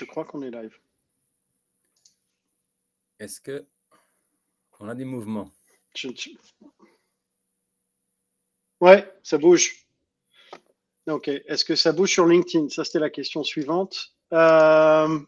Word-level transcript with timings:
Je 0.00 0.06
crois 0.06 0.24
qu'on 0.24 0.40
est 0.40 0.50
live. 0.50 0.74
Est-ce 3.18 3.38
que 3.38 3.66
on 4.78 4.88
a 4.88 4.94
des 4.94 5.04
mouvements? 5.04 5.52
Ouais, 8.80 9.14
ça 9.22 9.36
bouge. 9.36 9.84
Ok. 11.06 11.28
Est-ce 11.28 11.66
que 11.66 11.76
ça 11.76 11.92
bouge 11.92 12.12
sur 12.12 12.26
LinkedIn? 12.26 12.70
Ça, 12.70 12.82
c'était 12.82 12.98
la 12.98 13.10
question 13.10 13.44
suivante. 13.44 14.14
Euh... 14.32 15.20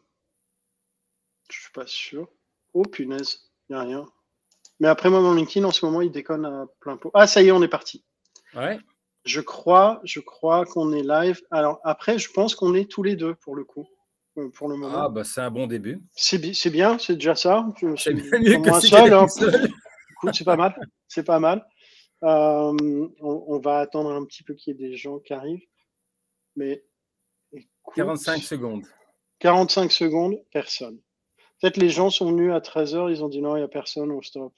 Je 1.51 1.61
suis 1.61 1.73
pas 1.73 1.87
sûr. 1.87 2.31
Oh, 2.73 2.85
punaise. 2.85 3.51
Il 3.69 3.77
n'y 3.77 3.79
a 3.79 3.85
rien. 3.85 4.07
Mais 4.81 4.89
après, 4.89 5.11
moi, 5.11 5.21
mon 5.21 5.35
LinkedIn, 5.35 5.67
en 5.67 5.71
ce 5.71 5.85
moment, 5.85 6.01
il 6.01 6.13
déconne 6.13 6.47
à 6.47 6.67
plein 6.81 6.97
pot. 6.97 7.11
Ah, 7.13 7.27
ça 7.27 7.43
y 7.43 7.49
est, 7.49 7.53
on 7.53 7.63
est 7.63 7.69
parti. 7.69 8.07
Ouais. 8.55 8.81
Je 9.27 9.43
crois, 9.43 10.01
je 10.05 10.21
crois 10.21 10.65
qu'on 10.65 10.95
est 10.95 11.03
live. 11.03 11.43
Alors, 11.51 11.79
après, 11.85 12.19
je 12.19 12.31
pense 12.31 12.55
qu'on 12.55 12.75
est 12.75 12.91
tous 12.91 13.03
les 13.03 13.17
deux, 13.17 13.35
pour 13.35 13.55
le 13.55 13.65
coup. 13.65 13.87
Euh, 14.39 14.49
Pour 14.51 14.69
le 14.69 14.77
moment. 14.77 14.95
Ah, 14.97 15.09
bah, 15.09 15.25
c'est 15.25 15.41
un 15.41 15.51
bon 15.51 15.67
début. 15.67 16.01
C'est 16.15 16.39
bi- 16.39 16.55
c'est 16.55 16.71
bien, 16.71 16.99
c'est 16.99 17.15
déjà 17.15 17.35
ça. 17.35 17.67
C'est 17.97 18.15
mieux 18.15 18.61
que 18.63 18.81
seul, 18.81 19.13
hein. 19.13 19.27
c'est 20.33 20.45
pas 20.45 20.57
mal. 20.57 20.75
C'est 21.09 21.25
pas 21.25 21.39
mal. 21.41 21.67
Euh, 22.23 22.73
on, 23.21 23.45
on 23.49 23.59
va 23.59 23.81
attendre 23.81 24.13
un 24.13 24.25
petit 24.25 24.43
peu 24.45 24.55
qu'il 24.55 24.73
y 24.73 24.85
ait 24.85 24.89
des 24.89 24.97
gens 24.97 25.19
qui 25.19 25.33
arrivent. 25.33 25.65
Mais 26.57 26.85
écoute, 27.53 27.95
45 27.97 28.43
secondes. 28.43 28.85
45 29.41 29.91
secondes, 29.91 30.37
personne. 30.53 30.99
Peut-être 31.61 31.77
les 31.79 31.89
gens 31.91 32.11
sont 32.11 32.31
venus 32.31 32.53
à 32.53 32.59
13h, 32.61 33.11
ils 33.11 33.25
ont 33.25 33.29
dit 33.29 33.41
non, 33.41 33.57
il 33.57 33.61
n'y 33.61 33.65
a 33.65 33.69
personne, 33.69 34.11
on 34.11 34.23
stop. 34.23 34.53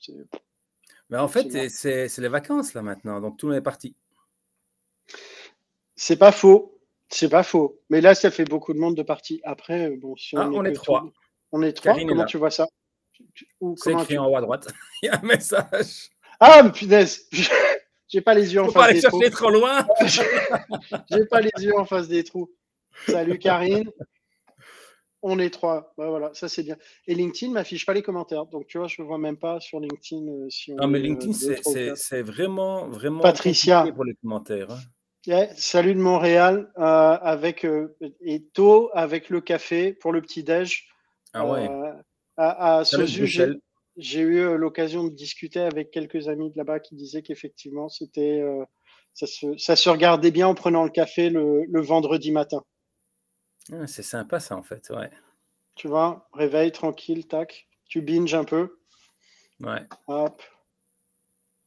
Mais 1.11 1.19
en 1.19 1.29
fait, 1.29 1.69
c'est 1.71 2.19
les 2.19 2.29
vacances 2.29 2.75
là 2.75 2.83
maintenant, 2.83 3.21
donc 3.21 3.39
tout 3.39 3.47
le 3.47 3.53
monde 3.53 3.61
est 3.61 3.65
parti. 3.65 3.95
C'est 5.97 6.17
pas 6.19 6.33
faux. 6.33 6.74
C'est 7.09 7.29
pas 7.29 7.43
faux. 7.43 7.81
Mais 7.91 8.01
là, 8.01 8.15
ça 8.15 8.31
fait 8.31 8.45
beaucoup 8.45 8.73
de 8.73 8.79
monde 8.79 8.97
de 8.97 9.03
partie. 9.03 9.41
Après, 9.45 9.91
euh, 9.91 9.97
bon, 10.01 10.17
si 10.17 10.37
on, 10.37 10.41
Ah, 10.41 10.51
on 10.53 10.65
est 10.65 10.71
est 10.71 10.73
que 10.73 10.79
trois. 10.79 11.05
On 11.53 11.63
est 11.63 11.73
trois. 11.73 11.93
Karine 11.93 12.09
est 12.09 12.13
Comment 12.13 12.25
tu 12.25 12.39
vois 12.39 12.51
ça? 12.51 12.67
C'est 13.77 13.93
écrit 13.93 14.07
tu- 14.09 14.19
en 14.19 14.27
haut 14.29 14.37
à 14.37 14.41
droite. 14.41 14.69
Il 15.03 15.07
y 15.07 15.09
a 15.09 15.19
un 15.21 15.23
message. 15.27 16.09
Ah, 16.41 16.63
mais 16.65 16.73
punaise 16.73 17.29
J'ai 18.09 18.21
pas 18.21 18.35
les 18.35 18.53
yeux 18.55 18.61
en 18.61 18.67
Faut 18.67 18.73
pas 18.73 18.81
face 18.81 18.91
aller 18.91 19.01
des 19.01 19.07
trous. 19.09 19.21
chercher 19.21 19.31
trop 19.35 19.51
loin. 19.51 19.87
J'ai 21.11 21.27
pas 21.27 21.41
les 21.41 21.51
yeux 21.65 21.77
en 21.77 21.85
face 21.85 22.09
des 22.09 22.23
trous. 22.25 22.51
Salut 23.09 23.39
Karine. 23.39 23.91
On 25.23 25.39
est 25.39 25.51
trois. 25.51 25.95
Bah, 25.97 26.09
voilà, 26.11 26.31
ça 26.35 26.49
c'est 26.49 26.63
bien. 26.63 26.77
Et 27.07 27.15
LinkedIn 27.15 27.53
m'affiche 27.53 27.87
pas 27.87 27.95
les 27.95 28.03
commentaires. 28.03 28.45
Donc 28.47 28.67
tu 28.67 28.79
vois, 28.79 28.89
je 28.89 29.01
ne 29.01 29.07
vois 29.07 29.19
même 29.19 29.39
pas 29.39 29.59
sur 29.61 29.81
LinkedIn 29.81 30.27
euh, 30.29 30.51
si 30.51 30.73
on 30.73 30.77
Non, 30.77 30.87
mais 30.89 30.99
est, 30.99 31.03
euh, 31.03 31.07
LinkedIn, 31.07 31.33
c'est- 31.97 32.23
vraiment, 32.23 32.89
vraiment 32.89 33.21
Patricia. 33.23 33.87
pour 33.95 34.05
les 34.05 34.15
commentaires. 34.17 34.71
hein. 34.71 34.79
Ouais, 35.27 35.51
salut 35.57 35.95
de 35.95 36.01
Montréal 36.01 36.71
euh, 36.77 36.83
avec 36.83 37.65
euh, 37.65 37.97
et 38.21 38.43
tôt 38.43 38.91
avec 38.93 39.31
le 39.31 39.41
café 39.41 39.95
pour 39.95 40.13
le 40.13 40.21
petit 40.21 40.45
déj. 40.45 40.89
Ah 41.33 41.47
ouais. 41.47 41.67
Euh, 41.67 41.93
à, 42.37 42.77
à 42.77 42.81
de 42.81 42.85
Sozu, 42.85 43.59
j'ai 43.97 44.21
eu 44.21 44.57
l'occasion 44.59 45.05
de 45.05 45.11
discuter 45.11 45.61
avec 45.61 45.91
quelques 45.91 46.29
amis 46.29 46.51
de 46.51 46.59
là-bas 46.59 46.81
qui 46.81 46.95
disaient 46.95 47.23
qu'effectivement 47.23 47.89
c'était 47.89 48.43
ça, 49.15 49.27
se, 49.27 49.57
ça 49.57 49.77
se 49.77 49.89
regardait 49.89 50.31
bien 50.31 50.49
en 50.49 50.55
prenant 50.55 50.85
le 50.85 50.91
café 50.91 51.31
le, 51.31 51.65
le 51.65 51.81
vendredi 51.81 52.31
matin. 52.31 52.63
Ah, 53.73 53.87
c'est 53.87 54.03
sympa 54.03 54.41
ça 54.41 54.57
en 54.57 54.63
fait. 54.63 54.91
Ouais. 54.91 55.11
Tu 55.75 55.89
vois, 55.89 56.29
réveil 56.35 56.71
tranquille, 56.71 57.27
tac, 57.27 57.67
tu 57.87 58.03
binges 58.03 58.35
un 58.35 58.45
peu, 58.45 58.79
ouais. 59.61 59.87
hop. 60.07 60.43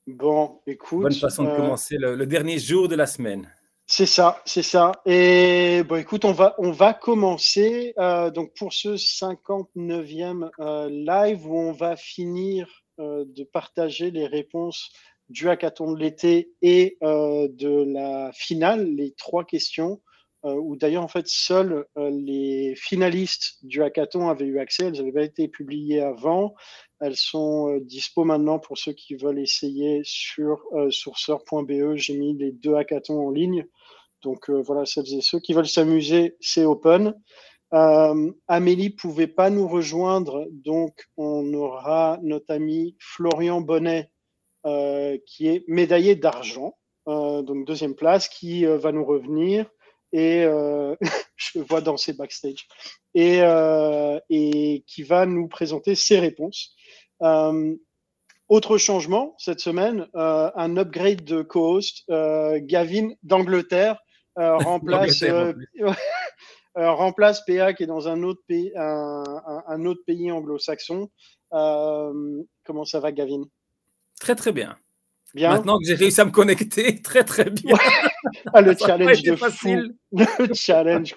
Bon, 0.08 0.62
écoute. 0.66 1.02
Bonne 1.02 1.14
façon 1.14 1.44
de 1.44 1.50
euh, 1.50 1.56
commencer 1.56 1.98
le, 1.98 2.16
le 2.16 2.26
dernier 2.26 2.60
jour 2.60 2.88
de 2.88 2.96
la 2.96 3.06
semaine. 3.06 3.52
C'est 3.90 4.06
ça, 4.06 4.42
c'est 4.46 4.64
ça. 4.64 4.92
Et 5.06 5.82
bon, 5.88 5.96
écoute, 5.96 6.26
on 6.26 6.34
va, 6.34 6.56
on 6.58 6.72
va 6.72 6.94
commencer 6.94 7.94
euh, 7.98 8.30
donc 8.30 8.54
pour 8.54 8.74
ce 8.74 8.96
59e 8.98 10.50
euh, 10.60 10.90
live 10.90 11.48
où 11.48 11.58
on 11.58 11.72
va 11.72 11.96
finir 11.96 12.68
euh, 13.00 13.24
de 13.26 13.46
partager 13.46 14.12
les 14.12 14.28
réponses 14.28 14.92
du 15.30 15.48
hackathon 15.48 15.94
de 15.94 16.00
l'été 16.00 16.52
et 16.62 16.98
de 17.02 17.94
la 17.94 18.32
finale, 18.34 18.94
les 18.94 19.12
trois 19.12 19.44
questions, 19.44 20.02
où 20.56 20.76
d'ailleurs 20.76 21.04
en 21.04 21.08
fait 21.08 21.28
seuls 21.28 21.86
euh, 21.98 22.10
les 22.10 22.76
finalistes 22.76 23.58
du 23.64 23.84
hackathon 23.84 24.30
avaient 24.30 24.46
eu 24.46 24.60
accès. 24.60 24.86
Elles 24.86 24.98
n'avaient 24.98 25.12
pas 25.12 25.24
été 25.24 25.48
publiées 25.48 26.02
avant. 26.02 26.56
Elles 27.00 27.16
sont 27.16 27.70
euh, 27.70 27.80
dispo 27.80 28.24
maintenant 28.24 28.60
pour 28.60 28.78
ceux 28.78 28.94
qui 28.94 29.16
veulent 29.16 29.40
essayer 29.40 30.02
sur 30.04 30.64
euh, 30.74 30.90
sourceur.be. 30.90 31.96
J'ai 31.96 32.18
mis 32.18 32.36
les 32.38 32.52
deux 32.52 32.76
hackathons 32.76 33.28
en 33.28 33.32
ligne. 33.32 33.66
Donc 34.24 34.50
euh, 34.50 34.62
voilà, 34.62 34.86
celles 34.86 35.14
et 35.14 35.22
ceux 35.22 35.40
qui 35.40 35.54
veulent 35.54 35.68
s'amuser, 35.68 36.36
c'est 36.40 36.66
open. 36.66 37.14
Euh, 37.74 38.32
Amélie 38.48 38.90
pouvait 38.90 39.28
pas 39.28 39.50
nous 39.50 39.68
rejoindre, 39.68 40.48
donc 40.52 40.94
on 41.18 41.54
aura 41.54 42.18
notre 42.24 42.54
ami 42.54 42.96
Florian 43.00 43.60
Bonnet, 43.60 44.10
euh, 44.66 45.18
qui 45.26 45.48
est 45.48 45.64
médaillé 45.68 46.16
d'argent, 46.16 46.78
euh, 47.08 47.42
donc 47.42 47.66
deuxième 47.66 47.96
place, 47.96 48.30
qui 48.30 48.66
euh, 48.66 48.78
va 48.78 48.92
nous 48.92 49.06
revenir 49.06 49.70
et 50.14 50.44
euh, 50.44 50.96
je 51.36 51.60
le 51.60 51.66
vois 51.66 51.82
danser 51.82 52.14
backstage 52.14 52.68
et, 53.14 53.42
euh, 53.42 54.20
et 54.30 54.84
qui 54.88 55.04
va 55.04 55.26
nous 55.26 55.48
présenter 55.48 55.96
ses 55.96 56.20
réponses. 56.20 56.76
Euh, 57.22 57.76
autre 58.50 58.78
changement 58.78 59.36
cette 59.40 59.60
semaine, 59.60 60.08
un 60.14 60.78
upgrade 60.78 61.24
de 61.26 61.42
co-host. 61.42 62.06
Gavin 62.08 63.10
d'Angleterre 63.24 64.00
remplace, 64.38 65.22
remplace 66.76 67.44
PA 67.46 67.74
qui 67.74 67.84
est 67.84 67.88
dans 67.88 68.08
un 68.08 68.24
autre 68.24 68.42
pays, 68.48 68.72
un, 68.76 69.24
un- 69.46 69.64
un 69.68 69.86
autre 69.86 70.02
pays 70.08 70.32
anglo-saxon. 70.32 71.10
Comment 71.52 72.86
ça 72.86 73.00
va, 73.02 73.12
Gavin? 73.12 73.44
Très 74.20 74.36
très 74.36 74.52
bien. 74.54 74.78
Bien? 75.34 75.50
Maintenant 75.50 75.78
que 75.80 75.86
j'ai 75.86 75.96
réussi 75.96 76.22
à 76.22 76.26
me 76.26 76.32
connecter, 76.32 77.02
très 77.02 77.24
très 77.26 77.50
bien. 77.50 77.76
Ah, 78.54 78.62
le 78.62 78.76
challenge 78.80 79.24
de 79.24 79.36
facile. 79.36 79.96
fou. 80.12 80.18
Le 80.48 80.54
challenge. 80.54 81.16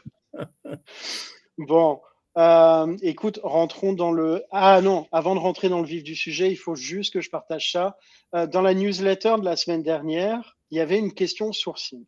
Bon, 1.58 2.00
euh, 2.38 2.96
écoute, 3.02 3.40
rentrons 3.42 3.92
dans 3.92 4.12
le. 4.12 4.44
Ah 4.50 4.80
non, 4.80 5.06
avant 5.12 5.34
de 5.34 5.40
rentrer 5.40 5.68
dans 5.68 5.80
le 5.80 5.86
vif 5.86 6.02
du 6.02 6.14
sujet, 6.14 6.50
il 6.50 6.56
faut 6.56 6.74
juste 6.74 7.12
que 7.12 7.20
je 7.20 7.30
partage 7.30 7.72
ça. 7.72 7.96
Euh, 8.34 8.46
dans 8.46 8.62
la 8.62 8.74
newsletter 8.74 9.36
de 9.40 9.44
la 9.44 9.56
semaine 9.56 9.82
dernière, 9.82 10.56
il 10.70 10.78
y 10.78 10.80
avait 10.80 10.98
une 10.98 11.12
question 11.12 11.52
sourcing. 11.52 12.04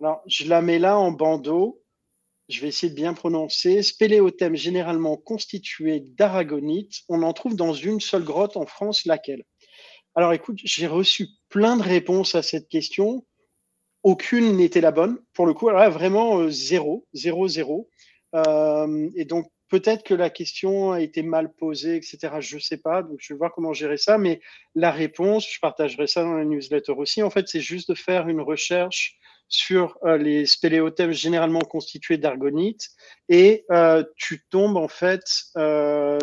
Alors, 0.00 0.22
je 0.26 0.48
la 0.48 0.62
mets 0.62 0.78
là 0.78 0.98
en 0.98 1.12
bandeau. 1.12 1.82
Je 2.48 2.60
vais 2.60 2.68
essayer 2.68 2.90
de 2.90 2.96
bien 2.96 3.14
prononcer. 3.14 3.82
Spéléothème 3.82 4.56
généralement 4.56 5.16
constitué 5.16 6.00
d'aragonite. 6.00 7.02
On 7.08 7.22
en 7.22 7.32
trouve 7.32 7.56
dans 7.56 7.72
une 7.72 8.00
seule 8.00 8.24
grotte 8.24 8.56
en 8.56 8.66
France, 8.66 9.06
laquelle? 9.06 9.44
Alors, 10.14 10.32
écoute, 10.32 10.58
j'ai 10.62 10.86
reçu 10.86 11.28
plein 11.48 11.76
de 11.76 11.82
réponses 11.82 12.34
à 12.34 12.42
cette 12.42 12.68
question 12.68 13.24
aucune 14.04 14.56
n'était 14.56 14.82
la 14.82 14.92
bonne. 14.92 15.18
Pour 15.32 15.46
le 15.46 15.54
coup, 15.54 15.68
alors 15.68 15.80
là, 15.80 15.88
vraiment 15.88 16.38
euh, 16.38 16.50
zéro, 16.50 17.06
zéro, 17.14 17.48
zéro. 17.48 17.88
Euh, 18.34 19.08
et 19.16 19.24
donc, 19.24 19.50
peut-être 19.70 20.04
que 20.04 20.14
la 20.14 20.30
question 20.30 20.92
a 20.92 21.00
été 21.00 21.22
mal 21.22 21.52
posée, 21.52 21.96
etc. 21.96 22.34
Je 22.38 22.56
ne 22.56 22.60
sais 22.60 22.76
pas. 22.76 23.02
Donc, 23.02 23.16
je 23.20 23.32
vais 23.32 23.38
voir 23.38 23.50
comment 23.52 23.72
gérer 23.72 23.96
ça. 23.96 24.18
Mais 24.18 24.40
la 24.74 24.92
réponse, 24.92 25.50
je 25.50 25.58
partagerai 25.58 26.06
ça 26.06 26.22
dans 26.22 26.34
la 26.34 26.44
newsletter 26.44 26.92
aussi. 26.92 27.22
En 27.22 27.30
fait, 27.30 27.48
c'est 27.48 27.62
juste 27.62 27.88
de 27.88 27.94
faire 27.94 28.28
une 28.28 28.42
recherche 28.42 29.16
sur 29.48 29.98
euh, 30.04 30.18
les 30.18 30.46
spéléothèmes 30.46 31.12
généralement 31.12 31.60
constitués 31.60 32.18
d'argonite 32.18 32.90
et 33.28 33.64
tu 34.16 34.44
tombes 34.50 34.76
en 34.76 34.88
fait 34.88 35.22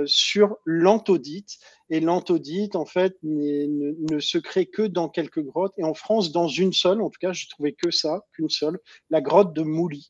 sur 0.05 0.57
l'anthodite 0.65 1.57
et 1.91 1.99
l'anthodite, 1.99 2.75
en 2.77 2.85
fait, 2.85 3.17
ne, 3.21 3.93
ne 4.11 4.19
se 4.19 4.37
crée 4.37 4.65
que 4.65 4.81
dans 4.81 5.09
quelques 5.09 5.43
grottes. 5.43 5.73
Et 5.77 5.83
en 5.83 5.93
France, 5.93 6.31
dans 6.31 6.47
une 6.47 6.71
seule, 6.71 7.01
en 7.01 7.09
tout 7.09 7.19
cas, 7.19 7.33
j'ai 7.33 7.47
trouvé 7.49 7.73
que 7.73 7.91
ça, 7.91 8.21
qu'une 8.33 8.49
seule, 8.49 8.79
la 9.09 9.19
grotte 9.19 9.53
de 9.53 9.61
Mouly. 9.61 10.09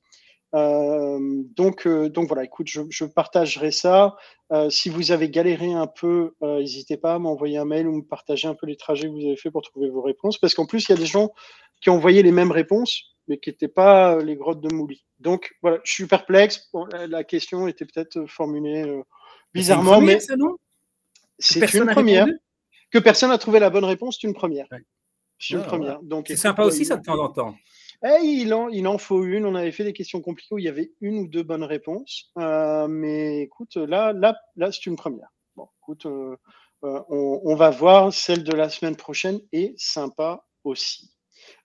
Euh, 0.54 1.18
donc, 1.56 1.88
euh, 1.88 2.08
donc 2.10 2.28
voilà, 2.28 2.44
écoute, 2.44 2.68
je, 2.70 2.82
je 2.90 3.06
partagerai 3.06 3.72
ça. 3.72 4.16
Euh, 4.52 4.70
si 4.70 4.90
vous 4.90 5.12
avez 5.12 5.30
galéré 5.30 5.74
un 5.74 5.88
peu, 5.88 6.34
n'hésitez 6.42 6.98
pas 6.98 7.16
à 7.16 7.20
m'envoyer 7.20 7.58
un 7.58 7.66
mail 7.66 7.88
ou 7.88 7.98
me 7.98 8.04
partager 8.04 8.48
un 8.48 8.54
peu 8.54 8.68
les 8.68 8.76
trajets 8.78 9.08
que 9.08 9.14
vous 9.14 9.26
avez 9.26 9.38
fait 9.38 9.50
pour 9.50 9.64
trouver 9.64 9.90
vos 9.90 10.02
réponses. 10.04 10.38
Parce 10.38 10.54
qu'en 10.54 10.68
plus, 10.68 10.88
il 10.88 10.92
y 10.92 10.96
a 10.96 11.00
des 11.00 11.08
gens 11.08 11.32
qui 11.82 11.90
ont 11.90 11.96
envoyé 11.96 12.22
les 12.22 12.32
mêmes 12.32 12.52
réponses, 12.52 13.16
mais 13.28 13.40
qui 13.40 13.50
n'étaient 13.50 13.68
pas 13.68 14.22
les 14.22 14.36
grottes 14.36 14.62
de 14.62 14.72
Mouly. 14.72 15.04
Donc 15.20 15.52
voilà, 15.64 15.80
je 15.84 15.92
suis 15.92 16.06
perplexe. 16.06 16.70
Bon, 16.74 16.86
la, 16.92 17.08
la 17.08 17.24
question 17.24 17.68
était 17.68 17.86
peut-être 17.86 18.26
formulée 18.28 19.02
bizarrement, 19.52 20.00
mais 20.00 20.20
ça, 20.20 20.36
non? 20.36 20.58
C'est 21.42 21.74
une 21.74 21.88
première. 21.88 22.28
Que 22.92 23.00
personne 23.00 23.30
n'a 23.30 23.38
trouvé 23.38 23.60
la 23.60 23.70
bonne 23.70 23.86
réponse, 23.86 24.18
c'est 24.20 24.28
une 24.28 24.34
première. 24.34 24.68
Ouais. 24.72 24.84
C'est 25.40 25.56
une 25.56 25.62
Ah, 25.62 25.68
première. 25.68 26.02
Donc, 26.04 26.28
C'est 26.28 26.36
sympa 26.36 26.64
aussi, 26.64 26.86
ça 26.86 26.98
de 26.98 27.04
temps 27.04 27.20
en 27.20 27.30
temps. 27.30 27.56
Eh, 28.04 28.24
il, 28.24 28.54
en, 28.54 28.68
il 28.70 28.88
en 28.88 28.98
faut 28.98 29.24
une. 29.24 29.46
On 29.46 29.56
avait 29.56 29.72
fait 29.72 29.84
des 29.84 29.94
questions 29.94 30.22
compliquées 30.22 30.56
où 30.56 30.60
il 30.60 30.66
y 30.66 30.70
avait 30.70 30.92
une 31.02 31.20
ou 31.20 31.28
deux 31.28 31.44
bonnes 31.44 31.64
réponses. 31.64 32.32
Euh, 32.38 32.88
mais 32.88 33.42
écoute, 33.42 33.76
là, 33.76 34.12
là, 34.12 34.38
là 34.56 34.72
c'est 34.72 34.86
une 34.88 34.96
première. 34.96 35.30
Bon, 35.56 35.68
écoute, 35.82 36.06
euh, 36.06 36.36
euh, 36.84 37.02
on, 37.10 37.42
on 37.44 37.56
va 37.56 37.70
voir. 37.70 38.12
Celle 38.12 38.44
de 38.44 38.54
la 38.54 38.70
semaine 38.70 38.96
prochaine 38.96 39.40
est 39.52 39.74
sympa 39.78 40.44
aussi. 40.64 41.12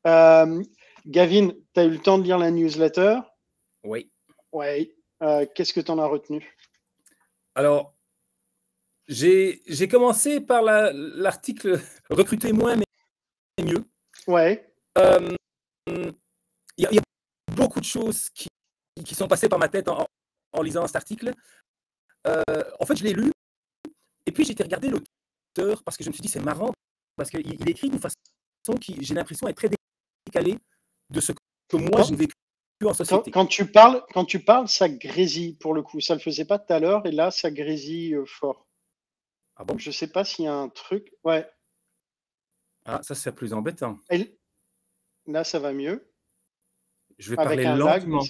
Euh, 0.06 0.62
Gavin, 1.06 1.50
tu 1.75 1.81
as 1.81 1.84
eu 1.84 1.90
le 1.90 1.99
temps 1.99 2.19
de 2.19 2.25
lire 2.25 2.38
la 2.38 2.50
newsletter? 2.50 3.19
Oui. 3.82 4.11
Euh, 5.22 5.46
qu'est-ce 5.55 5.72
que 5.72 5.81
tu 5.81 5.90
en 5.90 5.99
as 5.99 6.06
retenu? 6.06 6.56
Alors, 7.55 7.95
j'ai 9.08 9.88
commencé 9.88 10.41
par 10.41 10.62
l'article 10.62 11.81
Recruter 12.11 12.53
moins 12.53 12.76
mais 12.76 13.64
mieux. 13.64 13.85
Ouais. 14.26 14.73
Euh, 14.99 15.35
il 15.88 16.14
y, 16.79 16.99
a 16.99 17.03
beaucoup 17.55 17.81
de 17.81 17.85
choses 17.85 18.29
qui, 18.31 18.49
qui, 19.05 19.14
sont 19.14 19.29
passées 19.29 19.49
par 19.49 19.58
ma 19.58 19.69
tête 19.69 19.88
en, 19.88 20.06
en 20.53 20.62
lisant 20.62 20.87
cet 20.87 20.97
article. 20.97 21.32
Euh, 22.26 22.43
en 22.81 22.87
fait, 22.87 22.97
je 22.97 23.05
l'ai 23.05 23.12
lu 23.12 23.31
et 24.26 24.32
puis 24.32 24.44
j'ai 24.44 24.53
été 24.53 24.62
regarder 24.62 24.88
l'auteur 24.88 25.82
parce 25.85 25.97
que 25.97 26.05
je 26.05 26.11
me 26.11 26.12
suis 26.12 26.23
dit 26.23 26.29
c'est 26.29 26.41
marrant 26.41 26.73
parce 27.17 27.31
qu'il 27.31 27.69
écrit 27.69 27.88
d'une 27.88 28.00
façon 28.00 28.17
qui, 28.81 28.97
j'ai 29.00 29.14
l'impression, 29.14 29.47
est 29.49 29.55
très 29.55 29.70
décalée 30.26 30.58
de 31.11 31.20
ce 31.20 31.32
que 31.32 31.76
moi 31.76 32.03
j'ai 32.03 32.17
vécu 32.17 32.35
en 32.85 32.93
société. 32.93 33.31
Quand, 33.31 33.47
tu 33.47 33.70
parles, 33.70 34.05
quand 34.12 34.25
tu 34.25 34.44
parles, 34.44 34.69
ça 34.69 34.88
grésille 34.88 35.55
pour 35.55 35.73
le 35.73 35.82
coup. 35.82 36.00
Ça 36.00 36.14
ne 36.14 36.19
le 36.19 36.23
faisait 36.23 36.44
pas 36.44 36.58
tout 36.58 36.73
à 36.73 36.81
l'heure 36.81 37.06
et 37.06 37.12
là, 37.12 37.31
ça 37.31 37.50
grésille 37.50 38.14
euh, 38.14 38.26
fort. 38.26 38.67
Ah 39.56 39.64
bon? 39.64 39.79
Je 39.79 39.88
ne 39.88 39.93
sais 39.93 40.08
pas 40.08 40.25
s'il 40.25 40.44
y 40.44 40.49
a 40.49 40.55
un 40.55 40.69
truc. 40.69 41.12
Ouais. 41.25 41.49
Ah, 42.85 43.00
ça, 43.03 43.14
c'est 43.14 43.32
plus 43.32 43.53
embêtant. 43.53 43.99
Là, 45.26 45.44
ça 45.44 45.58
va 45.58 45.73
mieux. 45.73 46.08
Je 47.19 47.31
vais 47.31 47.37
parler 47.37 47.64
lentement. 47.64 48.23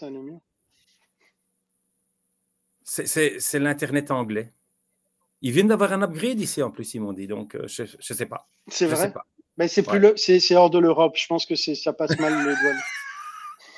C'est 2.84 3.58
l'Internet 3.58 4.11
anglais. 4.11 4.55
Ils 5.43 5.52
viennent 5.52 5.69
d'avoir 5.69 5.93
un 5.93 6.02
upgrade 6.02 6.40
ici 6.40 6.62
en 6.62 6.70
plus, 6.70 6.94
ils 6.94 7.00
m'ont 7.00 7.12
dit. 7.12 7.26
Donc, 7.26 7.55
euh, 7.55 7.67
je 7.67 7.82
ne 7.82 7.88
sais 8.00 8.26
pas. 8.26 8.49
C'est 8.69 8.87
vrai? 8.87 9.12
Mais 9.58 9.69
c'est 9.69 9.82
plus 9.82 10.17
c'est 10.17 10.56
hors 10.56 10.70
de 10.70 10.78
l'Europe. 10.78 11.17
Je 11.17 11.26
pense 11.26 11.46
que 11.46 11.55
ça 11.56 11.93
passe 11.93 12.19
mal 12.19 12.32
les 12.46 12.55
douanes. 12.55 12.81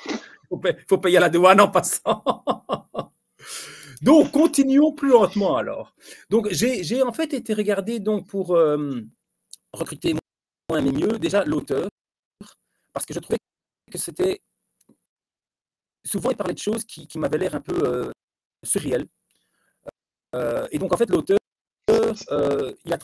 Il 0.51 0.85
faut, 0.87 0.97
payer 0.97 1.19
la 1.19 1.29
douane 1.29 1.61
en 1.61 1.69
passant. 1.69 2.23
donc, 4.01 4.31
continuons 4.31 4.93
plus 4.93 5.09
lentement 5.09 5.57
alors. 5.57 5.93
Donc, 6.29 6.47
j'ai 6.51 7.01
en 7.03 7.13
fait 7.13 7.33
été 7.33 7.53
regardé 7.53 7.99
donc 7.99 8.27
pour 8.27 8.55
euh, 8.55 9.01
recruter 9.73 10.13
moins 10.69 10.81
mais 10.81 10.91
mieux. 10.91 11.19
Déjà, 11.19 11.43
l'auteur, 11.43 11.89
parce 12.93 13.05
que 13.05 13.13
je 13.13 13.19
trouvais 13.19 13.37
que 13.91 13.97
c'était 13.97 14.41
souvent 16.05 16.31
il 16.31 16.37
parlait 16.37 16.53
de 16.53 16.59
choses 16.59 16.85
qui, 16.85 17.07
m'avaient 17.17 17.37
l'air 17.37 17.55
un 17.55 17.61
peu 17.61 17.75
euh, 17.83 18.11
surréelles. 18.63 19.07
Euh, 20.35 20.67
et 20.71 20.79
donc, 20.79 20.93
en 20.93 20.97
fait, 20.97 21.09
l'auteur, 21.09 21.39
il 21.87 22.93
a 22.93 22.97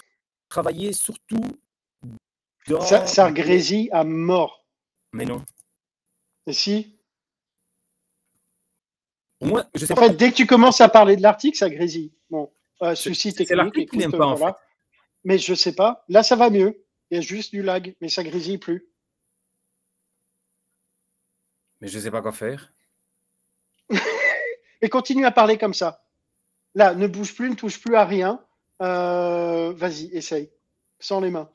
travaillé 0.49 0.93
surtout 0.93 1.41
ça, 2.81 3.05
ça 3.05 3.31
grésille 3.31 3.89
à 3.91 4.03
mort. 4.03 4.65
Mais 5.13 5.25
non. 5.25 5.43
Et 6.47 6.53
si? 6.53 6.94
Je 9.41 9.85
sais 9.85 9.93
En 9.93 9.95
fait, 9.95 10.11
dès 10.11 10.31
que 10.31 10.35
tu 10.35 10.47
commences 10.47 10.81
à 10.81 10.89
parler 10.89 11.15
de 11.15 11.21
l'article, 11.21 11.57
ça 11.57 11.69
grésille. 11.69 12.11
Bon, 12.29 12.51
euh, 12.81 12.95
ceci 12.95 13.31
C'est 13.31 13.49
l'article 13.51 13.91
qui 13.91 13.97
n'aime 13.97 14.11
pas, 14.11 14.25
en 14.25 14.37
fait. 14.37 14.55
Mais 15.23 15.37
je 15.37 15.53
sais 15.53 15.73
pas. 15.73 16.03
Là, 16.07 16.23
ça 16.23 16.35
va 16.35 16.49
mieux. 16.49 16.83
Il 17.09 17.15
y 17.15 17.17
a 17.17 17.21
juste 17.21 17.51
du 17.51 17.61
lag, 17.61 17.95
mais 18.01 18.09
ça 18.09 18.23
grésille 18.23 18.57
plus. 18.57 18.87
Mais 21.81 21.87
je 21.87 21.97
ne 21.97 22.03
sais 22.03 22.11
pas 22.11 22.21
quoi 22.21 22.31
faire. 22.31 22.73
Et 24.81 24.89
continue 24.89 25.25
à 25.25 25.31
parler 25.31 25.57
comme 25.57 25.73
ça. 25.73 26.03
Là, 26.73 26.93
ne 26.93 27.07
bouge 27.07 27.35
plus, 27.35 27.49
ne 27.49 27.55
touche 27.55 27.79
plus 27.79 27.95
à 27.95 28.05
rien. 28.05 28.43
Euh, 28.81 29.73
vas-y, 29.73 30.07
essaye. 30.15 30.49
Sans 30.99 31.19
les 31.21 31.29
mains. 31.29 31.49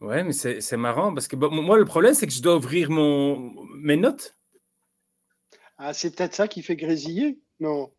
Ouais, 0.00 0.24
mais 0.24 0.32
c'est 0.32 0.76
marrant 0.76 1.14
parce 1.14 1.28
que 1.28 1.36
moi, 1.36 1.78
le 1.78 1.84
problème, 1.84 2.14
c'est 2.14 2.26
que 2.26 2.32
je 2.32 2.42
dois 2.42 2.56
ouvrir 2.56 2.90
mon, 2.90 3.54
mes 3.76 3.96
notes. 3.96 4.36
Ah, 5.84 5.92
c'est 5.92 6.14
peut-être 6.14 6.32
ça 6.36 6.46
qui 6.46 6.62
fait 6.62 6.76
grésiller 6.76 7.40
Non? 7.58 7.92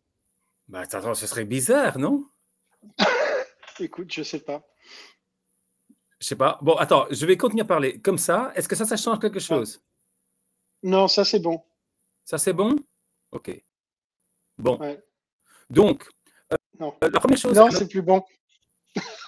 Bah, 0.68 0.80
attends, 0.80 1.12
ce 1.12 1.26
serait 1.26 1.44
bizarre, 1.44 1.98
non? 1.98 2.26
Écoute, 3.78 4.10
je 4.10 4.22
sais 4.22 4.38
pas. 4.38 4.66
Je 6.18 6.28
sais 6.28 6.36
pas. 6.36 6.58
Bon, 6.62 6.76
attends, 6.76 7.06
je 7.10 7.26
vais 7.26 7.36
continuer 7.36 7.60
à 7.60 7.66
parler 7.66 8.00
comme 8.00 8.16
ça. 8.16 8.52
Est-ce 8.54 8.70
que 8.70 8.74
ça, 8.74 8.86
ça 8.86 8.96
change 8.96 9.18
quelque 9.18 9.38
chose? 9.38 9.84
Non, 10.82 11.08
ça 11.08 11.26
c'est 11.26 11.40
bon. 11.40 11.62
Ça 12.24 12.38
c'est 12.38 12.54
bon? 12.54 12.74
Ok. 13.32 13.50
Bon. 14.56 14.78
Donc, 15.68 16.08
euh, 16.54 16.56
non. 16.80 16.96
la 17.02 17.20
première 17.20 17.36
chose. 17.36 17.54
Non, 17.54 17.70
c'est 17.70 17.86
plus 17.86 18.00
bon. 18.00 18.24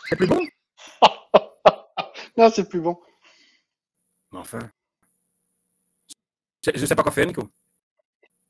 C'est 0.08 0.16
plus 0.16 0.26
bon? 0.26 0.40
Non, 2.38 2.50
c'est 2.50 2.68
plus 2.68 2.80
bon. 2.80 2.98
Enfin. 4.30 4.70
Je 6.64 6.70
ne 6.70 6.86
sais 6.86 6.94
pas 6.94 7.02
quoi 7.02 7.12
faire, 7.12 7.26
Nico. 7.26 7.50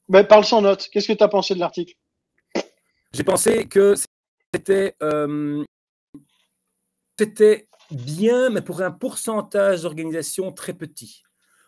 Ben, 0.08 0.24
parle 0.24 0.44
sans 0.44 0.62
note. 0.62 0.88
Qu'est-ce 0.90 1.08
que 1.08 1.12
tu 1.12 1.24
as 1.24 1.28
pensé 1.28 1.54
de 1.54 1.60
l'article? 1.60 1.94
J'ai 3.12 3.24
pensé 3.24 3.66
que 3.66 3.94
c'était 4.52 4.94
euh, 5.02 5.64
c'était 7.18 7.68
bien, 7.90 8.50
mais 8.50 8.60
pour 8.60 8.82
un 8.82 8.90
pourcentage 8.90 9.82
d'organisation 9.82 10.52
très 10.52 10.74
petit. 10.74 11.22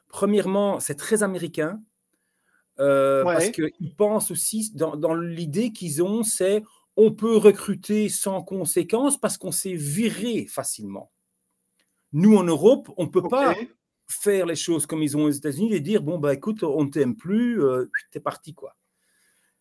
Premièrement, 0.08 0.80
c'est 0.80 0.96
très 0.96 1.22
américain. 1.22 1.80
Euh, 2.80 3.24
parce 3.24 3.50
qu'ils 3.50 3.94
pensent 3.96 4.30
aussi, 4.30 4.70
dans, 4.74 4.96
dans 4.96 5.14
l'idée 5.14 5.72
qu'ils 5.72 6.02
ont, 6.02 6.22
c'est 6.22 6.62
on 6.96 7.12
peut 7.12 7.36
recruter 7.36 8.08
sans 8.08 8.42
conséquence 8.42 9.18
parce 9.18 9.36
qu'on 9.36 9.52
s'est 9.52 9.74
viré 9.74 10.46
facilement. 10.46 11.10
Nous, 12.12 12.36
en 12.36 12.44
Europe, 12.44 12.88
on 12.96 13.04
ne 13.04 13.08
peut 13.08 13.22
pas 13.22 13.54
faire 14.10 14.46
les 14.46 14.56
choses 14.56 14.86
comme 14.86 15.02
ils 15.02 15.16
ont 15.16 15.24
aux 15.24 15.30
États-Unis 15.30 15.74
et 15.74 15.80
dire 15.80 16.02
bon, 16.02 16.18
bah 16.18 16.34
écoute, 16.34 16.62
on 16.62 16.84
ne 16.84 16.90
t'aime 16.90 17.16
plus, 17.16 17.62
euh, 17.62 17.90
t'es 18.10 18.20
parti, 18.20 18.54
quoi. 18.54 18.76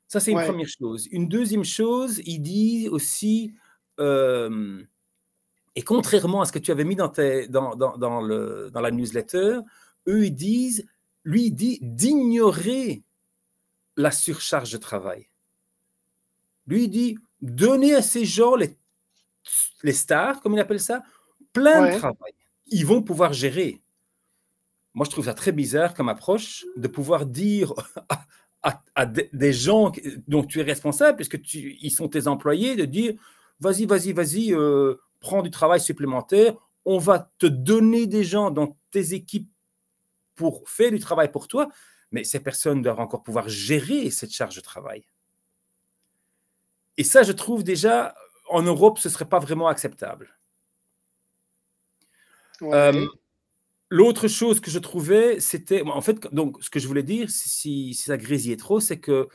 Ça, 0.08 0.22
c'est 0.22 0.32
une 0.32 0.42
première 0.42 0.70
chose. 0.70 1.08
Une 1.12 1.28
deuxième 1.28 1.66
chose, 1.66 2.22
il 2.26 2.40
dit 2.40 2.88
aussi, 2.90 3.54
euh, 4.00 4.82
et 5.76 5.82
contrairement 5.82 6.42
à 6.42 6.46
ce 6.46 6.54
que 6.54 6.60
tu 6.60 6.72
avais 6.72 6.86
mis 6.86 6.96
dans, 6.96 7.12
dans, 7.50 7.76
dans, 7.76 7.98
dans, 7.98 8.22
le, 8.22 8.70
dans 8.72 8.80
la 8.80 8.92
newsletter, 8.92 9.60
eux, 10.08 10.26
ils 10.26 10.36
disent, 10.36 10.88
lui, 11.26 11.48
il 11.48 11.52
dit 11.52 11.80
d'ignorer 11.82 13.04
la 13.98 14.12
surcharge 14.12 14.72
de 14.72 14.78
travail. 14.78 15.28
Lui, 16.68 16.86
il 16.86 16.90
dit, 16.90 17.18
donner 17.42 17.94
à 17.96 18.02
ces 18.02 18.24
gens, 18.24 18.56
les, 18.56 18.78
les 19.84 19.94
stars, 19.94 20.40
comme 20.40 20.54
il 20.54 20.60
appelle 20.60 20.80
ça, 20.80 21.04
plein 21.52 21.92
de 21.92 21.98
travail 21.98 22.34
ils 22.70 22.86
vont 22.86 23.02
pouvoir 23.02 23.34
gérer. 23.34 23.82
Moi, 24.98 25.06
je 25.06 25.12
trouve 25.12 25.26
ça 25.26 25.36
très 25.36 25.52
bizarre 25.52 25.94
comme 25.94 26.10
approche 26.10 26.66
de 26.76 26.88
pouvoir 26.88 27.28
dire 27.28 27.72
à, 28.64 29.06
des 29.06 29.54
gens 29.54 29.92
dont 30.28 30.44
tu 30.44 30.60
es 30.60 30.64
responsable, 30.64 31.18
puisque 31.18 31.40
tu, 31.40 31.78
ils 31.80 31.92
sont 31.92 32.10
tes 32.10 32.26
employés, 32.26 32.76
de 32.76 32.86
dire 32.86 33.14
vas-y, 33.60 33.86
vas-y, 33.86 34.12
vas-y, 34.12 34.56
euh, 34.56 34.96
prends 35.20 35.44
du 35.44 35.52
travail 35.52 35.80
supplémentaire, 35.80 36.56
on 36.84 36.98
va 36.98 37.32
te 37.38 37.46
donner 37.46 38.08
des 38.08 38.24
gens 38.24 38.50
dans 38.50 38.76
tes 38.90 39.14
équipes 39.14 39.52
pour 40.34 40.68
faire 40.68 40.90
du 40.90 40.98
travail 40.98 41.32
pour 41.32 41.48
toi, 41.48 41.70
mais 42.12 42.24
ces 42.24 42.40
personnes 42.40 42.82
doivent 42.82 43.00
encore 43.00 43.22
pouvoir 43.22 43.48
gérer 43.48 44.10
cette 44.10 44.32
charge 44.32 44.56
de 44.56 44.62
travail. 44.62 45.06
Et 46.98 47.04
ça, 47.04 47.22
je 47.22 47.34
trouve 47.34 47.64
déjà, 47.64 48.16
en 48.50 48.64
Europe, 48.64 48.98
ce 48.98 49.10
ne 49.10 49.14
serait 49.14 49.30
pas 49.30 49.38
vraiment 49.38 49.68
acceptable. 49.68 50.36
Euh, 52.64 53.06
l'autre 53.90 54.28
chose 54.28 54.60
que 54.60 54.72
je 54.72 54.80
trouvais, 54.80 55.40
c'était, 55.40 55.82
en 55.84 56.02
fait, 56.02 56.28
donc, 56.34 56.58
ce 56.62 56.70
que 56.70 56.80
je 56.80 56.88
voulais 56.88 57.04
dire, 57.04 57.30
si, 57.30 57.94
si 57.94 58.04
ça 58.04 58.18
grésillait 58.18 58.58
trop, 58.58 58.80
c'est 58.80 59.00
que 59.00 59.28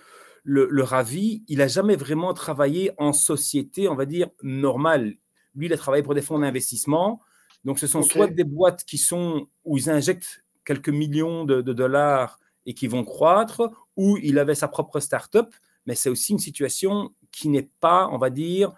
le, 0.44 0.82
Ravi, 0.82 1.44
il 1.48 1.58
n'a 1.58 1.68
jamais 1.68 1.96
vraiment 1.96 2.34
travaillé 2.34 2.92
en 2.98 3.12
société, 3.12 3.88
on 3.88 3.94
va 3.94 4.06
dire, 4.06 4.28
normale. 4.42 5.14
Lui, 5.54 5.66
il 5.66 5.72
a 5.72 5.76
travaillé 5.76 6.02
pour 6.02 6.14
des 6.14 6.22
fonds 6.22 6.38
d'investissement. 6.38 7.20
Donc, 7.64 7.78
ce 7.78 7.86
sont 7.86 8.02
soit 8.02 8.26
des 8.26 8.44
boîtes 8.44 8.84
qui 8.84 8.98
sont 8.98 9.46
où 9.64 9.78
ils 9.78 9.88
injectent 9.88 10.44
quelques 10.64 10.88
millions 10.88 11.44
de, 11.44 11.60
dollars 11.60 12.38
et 12.66 12.74
qui 12.74 12.86
vont 12.86 13.04
croître, 13.04 13.62
ou 13.96 14.16
il 14.18 14.38
avait 14.38 14.54
sa 14.54 14.68
propre 14.68 15.00
start-up, 15.00 15.54
mais 15.86 15.94
c'est 15.94 16.08
aussi 16.08 16.32
une 16.32 16.38
situation 16.38 17.12
qui 17.30 17.48
n'est 17.48 17.68
pas, 17.80 18.08
on 18.10 18.18
va 18.18 18.30
dire, 18.30 18.72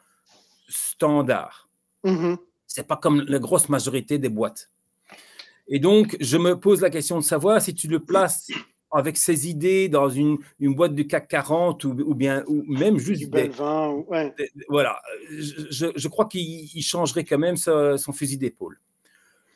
standard. 0.68 1.68
Mm-hmm 2.04 2.38
n'est 2.76 2.84
pas 2.84 2.96
comme 2.96 3.20
la 3.22 3.38
grosse 3.38 3.68
majorité 3.68 4.18
des 4.18 4.28
boîtes. 4.28 4.70
Et 5.68 5.78
donc, 5.78 6.16
je 6.20 6.36
me 6.36 6.58
pose 6.58 6.80
la 6.80 6.90
question 6.90 7.18
de 7.18 7.24
savoir 7.24 7.60
si 7.60 7.74
tu 7.74 7.88
le 7.88 8.00
places 8.00 8.48
avec 8.94 9.16
ses 9.16 9.48
idées 9.48 9.88
dans 9.88 10.08
une, 10.08 10.38
une 10.60 10.74
boîte 10.74 10.94
du 10.94 11.06
CAC 11.06 11.26
40 11.26 11.84
ou, 11.84 12.14
bien 12.14 12.44
ou 12.46 12.62
même 12.66 12.96
juste 12.96 13.22
du 13.22 13.26
des, 13.28 13.50
voilà, 14.68 15.00
je, 15.30 15.86
je 15.94 16.08
crois 16.08 16.26
qu'il 16.26 16.82
changerait 16.82 17.24
quand 17.24 17.38
même 17.38 17.56
son, 17.56 18.12
fusil 18.12 18.38
d'épaule. 18.38 18.80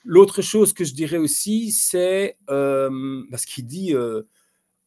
L'autre 0.04 0.42
chose 0.42 0.72
que 0.72 0.84
je 0.84 0.92
dirais 0.92 1.18
aussi, 1.18 1.70
c'est 1.70 2.36
euh, 2.50 3.22
parce 3.30 3.44
qu'il 3.44 3.66
dit 3.66 3.94
euh, 3.94 4.22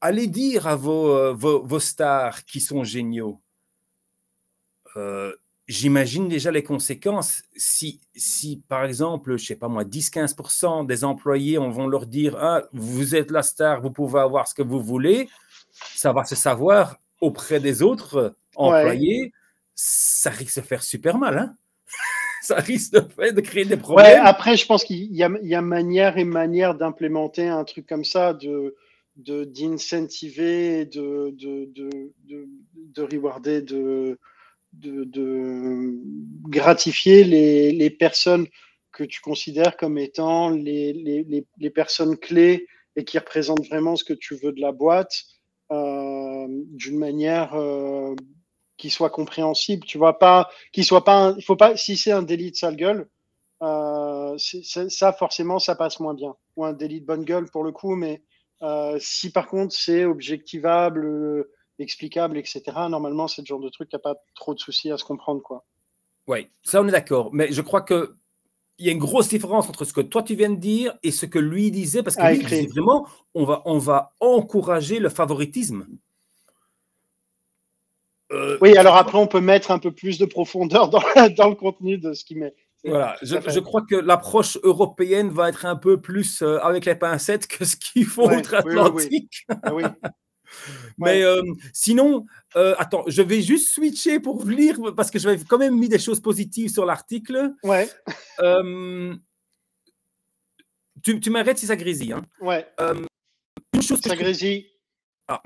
allez 0.02 0.28
dire 0.28 0.68
à 0.68 0.76
vos, 0.76 1.16
euh, 1.16 1.32
vos, 1.32 1.64
vos, 1.64 1.80
stars 1.80 2.44
qui 2.44 2.60
sont 2.60 2.84
géniaux 2.84 3.40
j'imagine 5.72 6.28
déjà 6.28 6.52
les 6.52 6.64
conséquences. 6.64 7.44
Si, 7.56 8.02
si, 8.14 8.62
par 8.68 8.84
exemple, 8.84 9.38
je 9.38 9.46
sais 9.46 9.56
pas 9.56 9.70
moi, 9.70 9.86
10-15% 9.86 10.86
des 10.86 11.04
employés, 11.04 11.58
on 11.58 11.70
va 11.70 11.88
leur 11.88 12.06
dire 12.06 12.36
ah, 12.40 12.64
vous 12.74 13.16
êtes 13.16 13.32
la 13.32 13.42
star, 13.42 13.82
vous 13.82 13.92
pouvez 13.92 14.20
avoir 14.20 14.48
ce 14.48 14.54
que 14.54 14.62
vous 14.62 14.82
voulez, 14.82 15.30
ça 15.96 16.12
va 16.12 16.26
se 16.26 16.36
savoir 16.36 16.98
auprès 17.22 17.60
des 17.60 17.82
autres 17.82 18.36
employés, 18.56 19.32
ça 19.74 20.30
risque 20.30 20.58
de 20.58 20.66
faire 20.66 20.84
super 20.84 21.18
mal. 21.18 21.38
Hein 21.38 21.56
ça 22.42 22.56
risque 22.56 22.94
de, 22.94 23.32
de, 23.32 23.42
créer 23.42 23.66
des 23.66 23.78
problèmes. 23.78 24.06
Ouais, 24.08 24.16
après, 24.16 24.58
je 24.58 24.66
pense 24.66 24.84
qu'il 24.84 25.16
y, 25.16 25.24
a 25.24 25.62
manière 25.62 26.18
et 26.18 26.26
manière 26.26 26.76
d'implémenter 26.76 27.48
un 27.48 27.64
truc 27.64 27.88
comme 27.88 28.06
ça, 28.06 28.34
de 28.34 28.76
d'incentiver, 29.18 30.86
de, 30.86 31.36
de, 31.38 31.70
de, 31.76 31.90
de, 32.28 32.48
de 32.76 33.02
rewarder, 33.04 33.62
de, 33.62 34.18
de, 34.74 36.00
gratifier 36.44 37.24
les, 37.24 37.90
personnes 37.90 38.48
que 38.92 39.04
tu 39.04 39.22
considères 39.22 39.78
comme 39.78 39.98
étant 39.98 40.50
les, 40.50 40.94
les, 40.94 41.46
les, 41.58 41.70
personnes 41.70 42.18
clés 42.18 42.68
et 42.96 43.06
qui 43.06 43.18
représentent 43.18 43.68
vraiment 43.68 43.96
ce 43.96 44.04
que 44.04 44.14
tu 44.14 44.36
veux 44.36 44.52
de 44.52 44.62
la 44.62 44.72
boîte 44.72 45.14
euh, 45.72 46.48
d'une 46.50 46.98
manière 46.98 47.54
euh, 47.56 48.16
qui 48.78 48.90
soit 48.90 49.10
compréhensible. 49.10 49.86
Tu 49.86 49.98
vois 49.98 50.20
pas, 50.20 50.50
qui 50.74 50.84
soit 50.84 51.04
pas, 51.04 51.34
il 51.38 51.44
faut 51.44 51.56
pas, 51.56 51.78
si 51.78 51.96
c'est 51.96 52.12
un 52.12 52.24
délit 52.24 52.52
de 52.52 52.58
sale 52.58 52.76
gueule, 52.76 53.08
euh, 53.62 54.36
ça 54.38 55.14
forcément 55.14 55.60
ça 55.60 55.76
passe 55.76 56.00
moins 56.00 56.14
bien. 56.14 56.36
Ou 56.58 56.66
un 56.66 56.74
délit 56.74 57.00
de 57.00 57.06
bonne 57.06 57.24
gueule 57.24 57.50
pour 57.50 57.64
le 57.64 57.72
coup, 57.72 57.96
mais 57.96 58.22
si 59.00 59.32
par 59.32 59.48
contre 59.48 59.74
c'est 59.74 60.06
objectivable, 60.06 61.48
explicable, 61.82 62.38
etc., 62.38 62.62
normalement 62.90 63.28
c'est 63.28 63.42
le 63.42 63.48
genre 63.48 63.60
de 63.60 63.70
truc 63.70 63.90
qui 63.90 63.96
n'a 63.96 64.00
pas 64.00 64.16
trop 64.36 64.54
de 64.54 64.60
soucis 64.60 64.92
à 64.92 64.98
se 64.98 65.04
comprendre. 65.04 65.42
quoi. 65.42 65.66
Oui, 66.28 66.48
ça 66.64 66.82
on 66.82 66.88
est 66.88 66.92
d'accord. 66.92 67.30
Mais 67.34 67.52
je 67.52 67.62
crois 67.62 67.82
que 67.82 68.16
il 68.78 68.88
y 68.88 68.90
a 68.90 68.94
une 68.94 69.00
grosse 69.00 69.30
différence 69.30 69.70
entre 69.70 69.86
ce 69.86 69.94
que 69.94 70.02
toi 70.02 70.24
tu 70.24 70.36
viens 70.36 70.50
de 70.50 70.56
dire 70.56 70.98
et 71.04 71.12
ce 71.12 71.26
que 71.26 71.38
lui 71.38 71.70
disait, 71.72 72.02
parce 72.02 72.16
que 72.16 72.22
ah, 72.24 72.32
lui 72.32 72.40
disait 72.40 72.66
vraiment, 72.66 73.08
on 73.36 73.46
va, 73.46 73.62
on 73.66 73.78
va 73.78 74.14
encourager 74.20 75.00
le 75.00 75.10
favoritisme. 75.10 75.86
Euh, 78.32 78.58
oui, 78.62 78.78
alors 78.78 78.96
après, 78.96 79.18
on 79.18 79.28
peut 79.28 79.42
mettre 79.42 79.72
un 79.72 79.80
peu 79.80 79.92
plus 79.92 80.18
de 80.18 80.26
profondeur 80.26 80.90
dans, 80.90 81.04
dans 81.38 81.50
le 81.50 81.56
contenu 81.56 81.98
de 81.98 82.14
ce 82.14 82.24
qu'il 82.24 82.40
met. 82.40 82.56
Voilà, 82.84 83.16
je, 83.22 83.60
crois 83.60 83.84
que 83.84 83.96
l'approche 83.96 84.58
européenne 84.64 85.30
va 85.30 85.50
être 85.50 85.68
un 85.68 85.76
peu 85.76 86.02
plus 86.02 86.42
euh, 86.42 86.58
avec 86.64 86.86
les 86.86 86.96
pincettes 86.96 87.46
que 87.46 87.64
ce 87.64 87.76
qu'il 87.76 88.06
faut 88.06 88.28
outre-Atlantique. 88.28 89.46
Oui, 89.72 89.84
ah 89.86 90.10
Mais 90.98 91.24
euh, 91.24 91.42
sinon, 91.74 92.26
euh, 92.56 92.76
attends, 92.78 93.04
je 93.08 93.22
vais 93.22 93.42
juste 93.42 93.74
switcher 93.74 94.20
pour 94.20 94.46
lire 94.46 94.78
parce 94.96 95.12
que 95.12 95.20
j'avais 95.20 95.44
quand 95.44 95.58
même 95.58 95.78
mis 95.78 95.90
des 95.90 96.00
choses 96.00 96.20
positives 96.20 96.70
sur 96.70 96.86
l'article. 96.86 97.54
Ouais. 97.64 97.90
tu, 101.04 101.20
tu 101.20 101.30
m'arrêtes 101.30 101.58
si 101.58 101.66
ça 101.66 101.76
grésille. 101.76 102.14
Hein. 102.14 102.24
Ouais. 102.40 102.68
une 103.74 103.82
chose 103.82 104.00
ça 104.02 104.16
grésille. 104.16 104.68
Ah. 105.28 105.42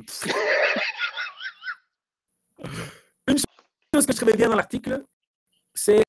une 3.27 3.37
chose 3.93 4.05
que 4.05 4.13
je 4.13 4.17
trouvais 4.17 4.35
bien 4.35 4.49
dans 4.49 4.55
l'article, 4.55 5.03
c'est 5.73 6.03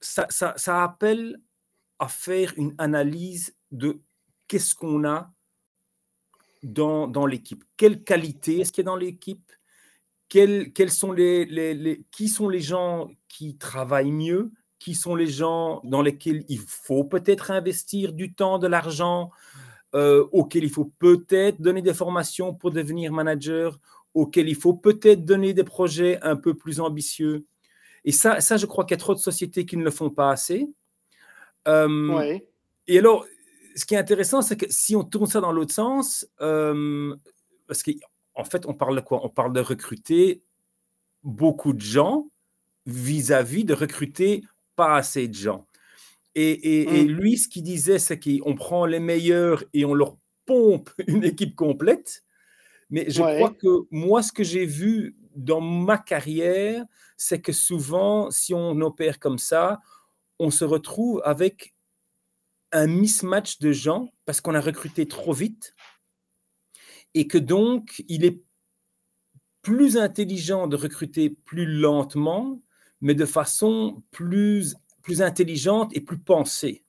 ça, 0.00 0.26
ça, 0.30 0.82
appelle 0.82 1.40
à 1.98 2.08
faire 2.08 2.52
une 2.56 2.74
analyse 2.78 3.56
de 3.70 4.00
qu'est-ce 4.48 4.74
qu'on 4.74 5.04
a 5.04 5.32
dans, 6.62 7.06
dans 7.06 7.26
l'équipe? 7.26 7.64
Quelle 7.76 8.02
qualité 8.02 8.60
est-ce 8.60 8.72
qu'il 8.72 8.84
y 8.84 8.86
a 8.86 8.90
dans 8.90 8.96
l'équipe? 8.96 9.52
Quels, 10.28 10.72
quels, 10.72 10.90
sont 10.90 11.12
les, 11.12 11.44
les, 11.44 12.04
Qui 12.10 12.28
sont 12.28 12.48
les 12.48 12.60
gens 12.60 13.10
qui 13.28 13.56
travaillent 13.56 14.12
mieux? 14.12 14.50
Qui 14.78 14.94
sont 14.94 15.14
les 15.14 15.26
gens 15.26 15.80
dans 15.84 16.02
lesquels 16.02 16.44
il 16.48 16.58
faut 16.58 17.04
peut-être 17.04 17.50
investir 17.50 18.12
du 18.12 18.32
temps, 18.32 18.58
de 18.58 18.66
l'argent 18.66 19.30
euh, 19.94 20.26
auxquels 20.32 20.64
il 20.64 20.70
faut 20.70 20.90
peut-être 20.98 21.60
donner 21.60 21.82
des 21.82 21.94
formations 21.94 22.54
pour 22.54 22.70
devenir 22.70 23.12
manager, 23.12 23.78
auxquels 24.14 24.48
il 24.48 24.56
faut 24.56 24.74
peut-être 24.74 25.24
donner 25.24 25.52
des 25.52 25.64
projets 25.64 26.18
un 26.22 26.36
peu 26.36 26.54
plus 26.54 26.80
ambitieux? 26.80 27.44
Et 28.04 28.12
ça, 28.12 28.40
ça 28.40 28.56
je 28.56 28.66
crois 28.66 28.84
qu'il 28.84 28.94
y 28.94 28.98
a 28.98 29.00
trop 29.00 29.14
de 29.14 29.20
sociétés 29.20 29.66
qui 29.66 29.76
ne 29.76 29.84
le 29.84 29.90
font 29.90 30.10
pas 30.10 30.30
assez. 30.30 30.66
Euh, 31.68 32.38
et 32.86 32.98
alors, 32.98 33.26
ce 33.74 33.84
qui 33.84 33.94
est 33.94 33.98
intéressant, 33.98 34.42
c'est 34.42 34.56
que 34.56 34.66
si 34.68 34.96
on 34.96 35.04
tourne 35.04 35.26
ça 35.26 35.40
dans 35.40 35.52
l'autre 35.52 35.74
sens, 35.74 36.26
euh, 36.40 37.14
parce 37.66 37.82
qu'en 37.82 38.44
fait, 38.44 38.66
on 38.66 38.74
parle 38.74 38.96
de 38.96 39.00
quoi? 39.00 39.24
On 39.24 39.28
parle 39.28 39.52
de 39.52 39.60
recruter 39.60 40.42
beaucoup 41.22 41.72
de 41.72 41.80
gens 41.80 42.28
vis-à-vis 42.86 43.64
de 43.64 43.74
recruter 43.74 44.42
pas 44.76 44.96
assez 44.96 45.28
de 45.28 45.34
gens. 45.34 45.66
Et, 46.34 46.82
et, 46.82 47.04
mm. 47.04 47.08
lui, 47.08 47.36
ce 47.36 47.48
qu'il 47.48 47.62
disait, 47.62 47.98
c'est 47.98 48.18
qu'on 48.18 48.54
prend 48.54 48.86
les 48.86 49.00
meilleurs 49.00 49.64
et 49.74 49.84
on 49.84 49.94
leur 49.94 50.16
pompe 50.46 50.90
une 51.06 51.24
équipe 51.24 51.54
complète. 51.54 52.24
Mais 52.90 53.06
je 53.08 53.22
crois 53.22 53.50
que 53.50 53.86
moi, 53.90 54.22
ce 54.22 54.32
que 54.32 54.44
j'ai 54.44 54.66
vu 54.66 55.16
dans 55.34 55.60
ma 55.60 55.96
carrière, 55.96 56.84
c'est 57.16 57.40
que 57.40 57.52
souvent, 57.52 58.30
si 58.30 58.52
on 58.52 58.80
opère 58.80 59.18
comme 59.18 59.38
ça, 59.38 59.80
on 60.38 60.50
se 60.50 60.64
retrouve 60.64 61.22
avec 61.24 61.71
un 62.72 62.86
mismatch 62.86 63.58
de 63.58 63.72
gens 63.72 64.12
parce 64.24 64.40
qu'on 64.40 64.54
a 64.54 64.60
recruté 64.60 65.06
trop 65.06 65.32
vite 65.32 65.74
et 67.14 67.26
que 67.26 67.38
donc 67.38 68.02
il 68.08 68.24
est 68.24 68.42
plus 69.62 69.96
intelligent 69.96 70.66
de 70.66 70.76
recruter 70.76 71.30
plus 71.30 71.66
lentement, 71.66 72.60
mais 73.00 73.14
de 73.14 73.24
façon 73.24 74.02
plus, 74.10 74.74
plus 75.02 75.22
intelligente 75.22 75.90
et 75.94 76.00
plus 76.00 76.18
pensée. 76.18 76.84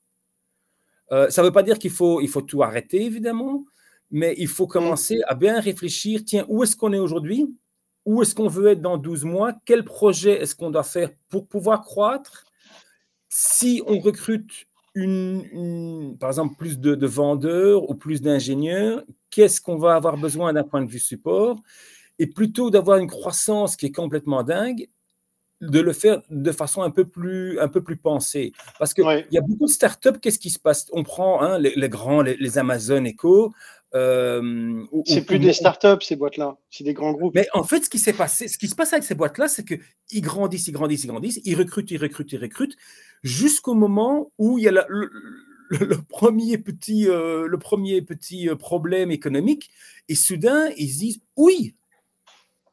Euh, 1.11 1.29
ça 1.29 1.41
ne 1.41 1.47
veut 1.47 1.53
pas 1.53 1.63
dire 1.63 1.77
qu'il 1.77 1.91
faut, 1.91 2.21
il 2.21 2.29
faut 2.29 2.41
tout 2.41 2.63
arrêter, 2.63 3.03
évidemment, 3.03 3.65
mais 4.09 4.33
il 4.37 4.47
faut 4.47 4.67
commencer 4.67 5.21
à 5.27 5.35
bien 5.35 5.59
réfléchir, 5.59 6.23
tiens, 6.25 6.45
où 6.47 6.63
est-ce 6.63 6.75
qu'on 6.75 6.93
est 6.93 6.99
aujourd'hui? 6.99 7.55
Où 8.05 8.21
est-ce 8.21 8.33
qu'on 8.33 8.47
veut 8.47 8.67
être 8.67 8.81
dans 8.81 8.97
12 8.97 9.23
mois, 9.23 9.53
quel 9.65 9.83
projet 9.83 10.41
est-ce 10.41 10.55
qu'on 10.55 10.71
doit 10.71 10.83
faire 10.83 11.11
pour 11.29 11.47
pouvoir 11.47 11.81
croître? 11.81 12.45
Si 13.29 13.81
on 13.85 13.99
recrute 13.99 14.67
une, 14.95 16.17
par 16.19 16.29
exemple 16.29 16.55
plus 16.55 16.79
de, 16.79 17.05
vendeurs 17.05 17.89
ou 17.89 17.95
plus 17.95 18.21
d'ingénieurs, 18.21 19.03
qu'est-ce 19.29 19.61
qu'on 19.61 19.77
va 19.77 19.95
avoir 19.95 20.17
besoin 20.17 20.53
d'un 20.53 20.63
point 20.63 20.81
de 20.81 20.89
vue 20.89 20.99
support? 20.99 21.57
Et 22.19 22.27
plutôt 22.27 22.69
d'avoir 22.69 22.97
une 22.97 23.07
croissance 23.07 23.75
qui 23.75 23.87
est 23.87 23.91
complètement 23.91 24.43
dingue, 24.43 24.87
de 25.61 25.79
le 25.79 25.93
faire 25.93 26.21
de 26.29 26.51
façon 26.51 26.81
un 26.81 26.91
peu 26.91 27.05
plus, 27.05 27.59
un 27.59 27.69
peu 27.69 27.81
plus 27.81 27.95
pensée. 27.95 28.51
Parce 28.77 28.93
qu'il 28.93 29.05
il 29.05 29.33
y 29.33 29.37
a 29.37 29.41
beaucoup 29.41 29.65
de 29.65 29.71
startups, 29.71 30.19
qu'est-ce 30.21 30.39
qui 30.39 30.49
se 30.49 30.59
passe? 30.59 30.87
On 30.91 31.03
prend 31.03 31.41
hein, 31.41 31.57
les, 31.57 31.89
grands, 31.89 32.21
les, 32.21 32.35
les, 32.35 32.57
Amazon 32.57 33.05
Echo, 33.05 33.53
euh, 33.95 34.83
c'est 35.05 35.23
plus 35.23 35.37
des 35.37 35.53
startups, 35.53 36.01
ces 36.01 36.15
boîtes-là, 36.15 36.57
c'est 36.71 36.83
des 36.83 36.93
grands 36.93 37.13
groupes. 37.13 37.35
Mais 37.35 37.47
en 37.53 37.63
fait, 37.63 37.85
ce 37.85 37.89
qui 37.89 37.99
s'est 37.99 38.13
passé, 38.13 38.47
ce 38.47 38.57
qui 38.57 38.67
se 38.67 38.75
passe 38.75 38.91
avec 38.93 39.03
ces 39.03 39.13
boîtes-là, 39.13 39.47
c'est 39.47 39.63
qu'ils 39.63 40.21
grandissent, 40.21 40.67
ils 40.67 40.71
grandissent, 40.71 41.03
ils 41.03 41.07
grandissent, 41.07 41.41
ils 41.43 41.55
recrutent, 41.55 41.91
ils 41.91 42.01
recrutent, 42.01 42.31
ils 42.31 42.41
recrutent, 42.41 42.75
jusqu'au 43.21 43.75
moment 43.75 44.31
où 44.39 44.57
il 44.57 44.63
y 44.63 44.67
a 44.67 44.71
le, 44.71 46.01
premier 46.09 46.57
petit, 46.57 47.07
euh, 47.07 47.47
le 47.47 47.59
premier 47.59 48.01
petit 48.01 48.49
euh, 48.49 48.55
problème 48.55 49.11
économique, 49.11 49.69
et 50.09 50.15
soudain, 50.15 50.69
ils 50.77 50.89
se 50.89 50.99
disent 50.99 51.21
oui, 51.35 51.75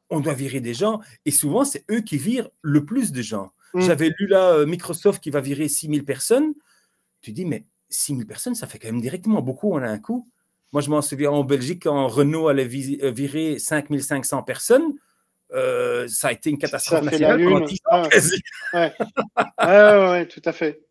on 0.08 0.20
doit 0.20 0.34
virer 0.34 0.60
des 0.60 0.74
gens, 0.74 1.00
et 1.26 1.30
souvent, 1.30 1.64
c'est 1.64 1.84
eux 1.90 2.00
qui 2.00 2.16
virent 2.16 2.48
le 2.62 2.86
plus 2.86 3.12
de 3.12 3.20
gens. 3.20 3.52
Mm. 3.74 3.80
J'avais 3.82 4.10
lu 4.18 4.26
là 4.26 4.64
Microsoft 4.64 5.22
qui 5.22 5.30
va 5.30 5.42
virer 5.42 5.68
6000 5.68 6.04
personnes. 6.04 6.54
Tu 7.20 7.32
dis, 7.32 7.44
mais 7.44 7.66
6000 7.90 8.26
personnes, 8.26 8.54
ça 8.54 8.66
fait 8.66 8.78
quand 8.78 8.88
même 8.88 9.02
directement 9.02 9.42
beaucoup 9.42 9.70
on 9.74 9.76
a 9.76 9.88
un 9.88 9.98
coup. 9.98 10.26
Moi, 10.72 10.82
je 10.82 10.90
m'en 10.90 11.02
souviens 11.02 11.30
en 11.30 11.44
Belgique, 11.44 11.82
quand 11.84 12.06
Renault 12.06 12.48
allait 12.48 12.68
euh, 13.02 13.10
virer 13.10 13.58
5500 13.58 14.42
personnes, 14.44 14.94
euh, 15.52 16.06
ça 16.06 16.28
a 16.28 16.32
été 16.32 16.50
une 16.50 16.58
catastrophe 16.58 17.02
nationale 17.02 17.42
pendant 17.42 17.66
10 17.66 17.78
ans 17.90 18.08
ah. 19.56 20.24
tout 20.30 20.42
à 20.44 20.52
fait. 20.52 20.86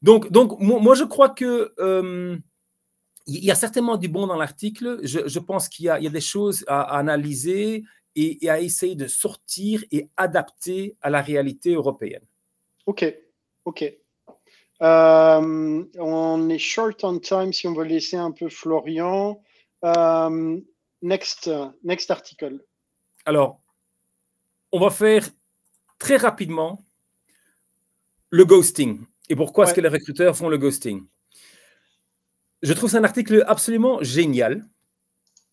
Donc, 0.00 0.30
donc 0.30 0.58
moi, 0.60 0.94
je 0.94 1.04
crois 1.04 1.28
que 1.28 1.74
euh, 1.78 2.38
il 3.26 3.44
y 3.44 3.50
a 3.50 3.54
certainement 3.54 3.98
du 3.98 4.08
bon 4.08 4.26
dans 4.26 4.36
l'article. 4.36 5.00
Je, 5.02 5.38
pense 5.38 5.68
qu'il 5.68 5.84
y, 5.84 5.88
y, 5.88 6.06
a 6.06 6.10
des 6.10 6.20
choses 6.22 6.64
à, 6.66 6.96
analyser 6.96 7.84
et, 8.16 8.48
à 8.48 8.60
essayer 8.60 8.94
de 8.94 9.06
sortir 9.06 9.84
et 9.92 10.08
adapter 10.16 10.96
à 11.02 11.10
la 11.10 11.20
réalité 11.20 11.74
européenne. 11.74 12.24
Ok, 12.86 13.04
ok. 13.66 13.84
Euh, 14.82 15.84
on 15.98 16.48
est 16.48 16.58
short 16.58 17.04
on 17.04 17.18
time 17.18 17.52
si 17.52 17.68
on 17.68 17.74
veut 17.74 17.84
laisser 17.84 18.16
un 18.16 18.30
peu 18.30 18.48
Florian. 18.48 19.42
Euh, 19.84 20.60
next, 21.02 21.50
next 21.84 22.10
article. 22.10 22.64
Alors, 23.24 23.60
on 24.72 24.80
va 24.80 24.90
faire 24.90 25.28
très 25.98 26.16
rapidement 26.16 26.84
le 28.30 28.44
ghosting. 28.44 29.04
Et 29.28 29.36
pourquoi 29.36 29.64
est-ce 29.64 29.74
que 29.74 29.80
les 29.80 29.88
recruteurs 29.88 30.36
font 30.36 30.48
le 30.48 30.58
ghosting 30.58 31.06
Je 32.62 32.72
trouve 32.72 32.90
c'est 32.90 32.96
un 32.96 33.04
article 33.04 33.44
absolument 33.46 34.02
génial 34.02 34.68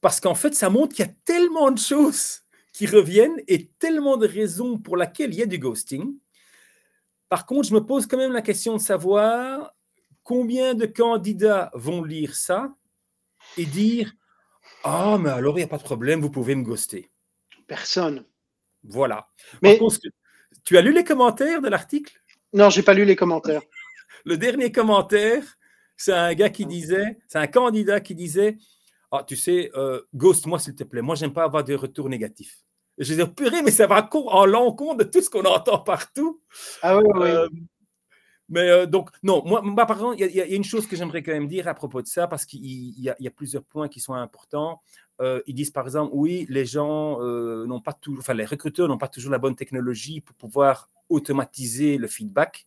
parce 0.02 0.20
qu'en 0.20 0.36
fait, 0.36 0.54
ça 0.54 0.70
montre 0.70 0.96
qu'il 0.96 1.06
y 1.06 1.10
a 1.10 1.14
tellement 1.26 1.72
de 1.72 1.80
choses 1.80 2.42
qui 2.74 2.86
reviennent 2.86 3.42
et 3.48 3.68
tellement 3.80 4.18
de 4.18 4.28
raisons 4.28 4.78
pour 4.78 4.98
lesquelles 4.98 5.34
il 5.34 5.40
y 5.40 5.44
a 5.44 5.48
du 5.48 5.58
ghosting 5.60 6.16
par 7.30 7.46
contre, 7.46 7.68
je 7.68 7.74
me 7.74 7.86
pose 7.86 8.08
quand 8.08 8.18
même 8.18 8.34
la 8.34 8.42
question 8.42 8.76
de 8.76 8.82
savoir 8.82 9.74
combien 10.24 10.74
de 10.74 10.86
candidats 10.86 11.72
vont 11.74 12.04
lire 12.04 12.36
ça 12.36 12.76
et 13.58 13.66
dire 13.66 14.14
Ah, 14.84 15.18
mais 15.20 15.30
alors 15.30 15.56
il 15.56 15.62
n'y 15.62 15.66
a 15.66 15.68
pas 15.68 15.78
de 15.78 15.84
problème, 15.84 16.22
vous 16.22 16.30
pouvez 16.30 16.56
me 16.56 16.64
ghoster. 16.64 17.10
Personne. 17.68 18.26
Voilà. 18.84 19.30
Mais 19.62 19.80
tu 20.64 20.78
as 20.78 20.82
lu 20.82 20.94
les 20.94 21.04
commentaires 21.04 21.62
de 21.62 21.68
l'article? 21.68 22.22
Non, 22.54 22.70
j'ai 22.70 22.84
pas 22.84 22.94
lu 22.94 23.06
les 23.06 23.16
commentaires. 23.16 23.62
Le 24.26 24.38
dernier 24.38 24.72
commentaire, 24.72 25.44
c'est 25.96 26.14
un 26.14 26.34
gars 26.34 26.50
qui 26.50 26.66
disait, 26.66 27.18
c'est 27.28 27.40
un 27.40 27.48
candidat 27.48 28.00
qui 28.00 28.16
disait, 28.16 28.58
ah, 29.12 29.24
tu 29.26 29.36
sais, 29.36 29.72
euh, 29.76 30.02
ghost-moi 30.14 30.60
s'il 30.60 30.76
te 30.76 30.84
plaît. 30.84 31.02
Moi, 31.02 31.16
j'aime 31.16 31.34
pas 31.34 31.44
avoir 31.44 31.64
des 31.64 31.76
retours 31.76 32.10
négatifs. 32.10 32.64
Je 32.98 33.12
disais, 33.12 33.28
purée, 33.28 33.62
mais 33.62 33.72
ça 33.72 33.86
va 33.86 34.10
en 34.12 34.46
l'encontre 34.46 34.98
de 34.98 35.04
tout 35.04 35.22
ce 35.22 35.30
qu'on 35.30 35.46
entend 35.46 35.80
partout. 35.80 36.42
Ah 36.82 36.98
oui, 36.98 37.04
oui. 37.16 37.30
Euh, 37.30 37.48
mais 38.50 38.70
euh, 38.70 38.86
donc, 38.86 39.10
non, 39.24 39.44
moi, 39.46 39.62
par 39.86 39.98
contre, 39.98 40.20
il 40.20 40.36
y, 40.36 40.42
a 40.42 40.46
une 40.46 40.64
chose 40.64 40.88
que 40.88 40.96
j'aimerais 40.96 41.22
quand 41.22 41.34
même 41.34 41.48
dire 41.48 41.68
à 41.68 41.74
propos 41.74 42.02
de 42.02 42.08
ça, 42.08 42.28
parce 42.28 42.46
qu'il 42.46 42.66
y, 42.66 43.10
a 43.10 43.32
plusieurs 43.32 43.64
points 43.64 43.88
qui 43.88 44.00
sont 44.00 44.14
importants. 44.14 44.82
Euh, 45.20 45.42
ils 45.48 45.54
disent 45.54 45.72
par 45.72 45.86
exemple, 45.86 46.12
oui, 46.14 46.46
les 46.50 46.66
gens 46.66 47.20
n'ont 47.20 47.82
pas 47.82 47.94
toujours, 47.94 48.20
enfin, 48.20 48.34
les 48.34 48.46
recruteurs 48.46 48.88
n'ont 48.88 48.98
pas 48.98 49.10
toujours 49.10 49.32
la 49.32 49.40
bonne 49.40 49.56
technologie 49.56 50.22
pour 50.22 50.36
pouvoir 50.36 50.90
automatiser 51.10 51.98
le 51.98 52.08
feedback. 52.08 52.66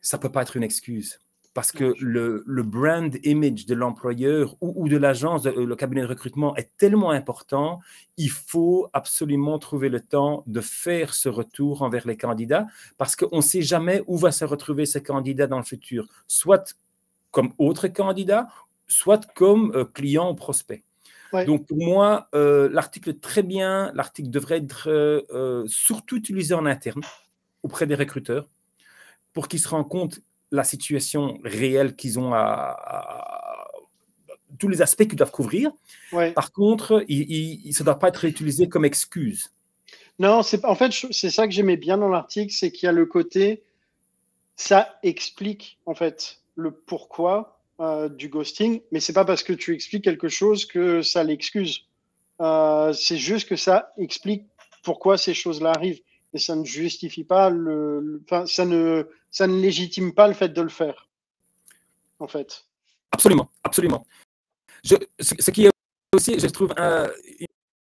Ça 0.00 0.16
ne 0.16 0.22
peut 0.22 0.30
pas 0.30 0.42
être 0.42 0.56
une 0.56 0.64
excuse 0.64 1.18
parce 1.58 1.72
que 1.72 1.92
le, 1.98 2.62
brand 2.62 3.18
image 3.24 3.66
de 3.66 3.74
l'employeur 3.74 4.54
ou, 4.60 4.88
de 4.88 4.96
l'agence, 4.96 5.44
le 5.44 5.74
cabinet 5.74 6.02
de 6.02 6.06
recrutement 6.06 6.54
est 6.54 6.70
tellement 6.76 7.10
important, 7.10 7.80
il 8.16 8.30
faut 8.30 8.88
absolument 8.92 9.58
trouver 9.58 9.88
le 9.88 9.98
temps 9.98 10.44
de 10.46 10.60
faire 10.60 11.14
ce 11.14 11.28
retour 11.28 11.82
envers 11.82 12.06
les 12.06 12.16
candidats 12.16 12.68
parce 12.96 13.16
qu'on 13.16 13.38
ne 13.38 13.42
sait 13.42 13.62
jamais 13.62 14.04
où 14.06 14.16
va 14.16 14.30
se 14.30 14.44
retrouver 14.44 14.86
ce 14.86 15.00
candidat 15.00 15.48
dans 15.48 15.56
le 15.56 15.64
futur, 15.64 16.06
soit 16.28 16.76
comme 17.32 17.52
autre 17.58 17.88
candidat, 17.88 18.46
soit 18.86 19.26
comme 19.34 19.72
euh, 19.74 19.84
client 19.84 20.30
ou 20.30 20.36
prospect. 20.36 20.84
Donc 21.44 21.66
pour 21.66 21.78
moi, 21.78 22.28
euh, 22.36 22.68
l'article 22.70 23.10
est 23.10 23.20
très 23.20 23.42
bien, 23.42 23.90
l'article 23.96 24.30
devrait 24.30 24.58
être 24.58 24.88
euh, 24.88 25.64
surtout 25.66 26.18
utilisé 26.18 26.54
en 26.54 26.66
interne 26.66 27.02
auprès 27.64 27.88
des 27.88 27.96
recruteurs 27.96 28.48
pour 29.32 29.48
qu'ils 29.48 29.60
se 29.60 29.68
rendent 29.68 29.88
compte 29.88 30.20
la 30.50 30.64
situation 30.64 31.38
réelle 31.44 31.94
qu'ils 31.96 32.18
ont 32.18 32.32
à, 32.34 33.66
tous 34.58 34.68
les 34.68 34.82
aspects 34.82 35.06
qu'ils 35.06 35.16
doivent 35.16 35.30
couvrir. 35.30 35.70
Par 36.34 36.52
contre, 36.52 37.04
il, 37.08 37.72
ça 37.74 37.84
ne 37.84 37.86
doit 37.86 37.98
pas 37.98 38.08
être 38.08 38.24
utilisé 38.24 38.68
comme 38.68 38.84
excuse. 38.84 39.52
Non, 40.18 40.42
c'est 40.42 40.64
en 40.64 40.74
fait 40.74 40.92
c'est 41.12 41.30
ça 41.30 41.46
que 41.46 41.52
j'aimais 41.52 41.76
bien 41.76 41.96
dans 41.96 42.08
l'article, 42.08 42.52
c'est 42.52 42.72
qu'il 42.72 42.86
y 42.86 42.88
a 42.88 42.92
le 42.92 43.06
côté 43.06 43.62
ça 44.58 44.98
explique 45.04 45.78
en 45.86 45.94
fait 45.94 46.40
le 46.56 46.72
pourquoi 46.72 47.60
euh, 47.80 48.08
du 48.08 48.28
ghosting, 48.28 48.82
mais 48.90 48.98
c'est 48.98 49.12
pas 49.12 49.24
parce 49.24 49.44
que 49.44 49.52
tu 49.52 49.72
expliques 49.72 50.02
quelque 50.02 50.28
chose 50.28 50.66
que 50.66 51.00
ça 51.00 51.22
l'excuse. 51.22 51.84
Euh, 52.40 52.92
c'est 52.92 53.16
juste 53.16 53.48
que 53.48 53.54
ça 53.54 53.92
explique 53.96 54.44
pourquoi 54.82 55.16
ces 55.16 55.32
choses-là 55.32 55.70
arrivent 55.70 56.02
et 56.38 56.40
ça 56.40 56.54
ne 56.54 56.64
justifie 56.64 57.24
pas 57.24 57.50
le, 57.50 58.22
enfin, 58.24 58.46
ça 58.46 58.64
ne, 58.64 59.08
ça 59.32 59.48
ne 59.48 59.60
légitime 59.60 60.14
pas 60.14 60.28
le 60.28 60.34
fait 60.34 60.50
de 60.50 60.62
le 60.62 60.68
faire, 60.68 61.08
en 62.20 62.28
fait. 62.28 62.64
Absolument, 63.10 63.50
absolument. 63.64 64.06
Je, 64.84 64.94
ce, 65.18 65.50
qui 65.50 65.66
est 65.66 65.70
aussi, 66.14 66.38
je 66.38 66.46
trouve, 66.46 66.72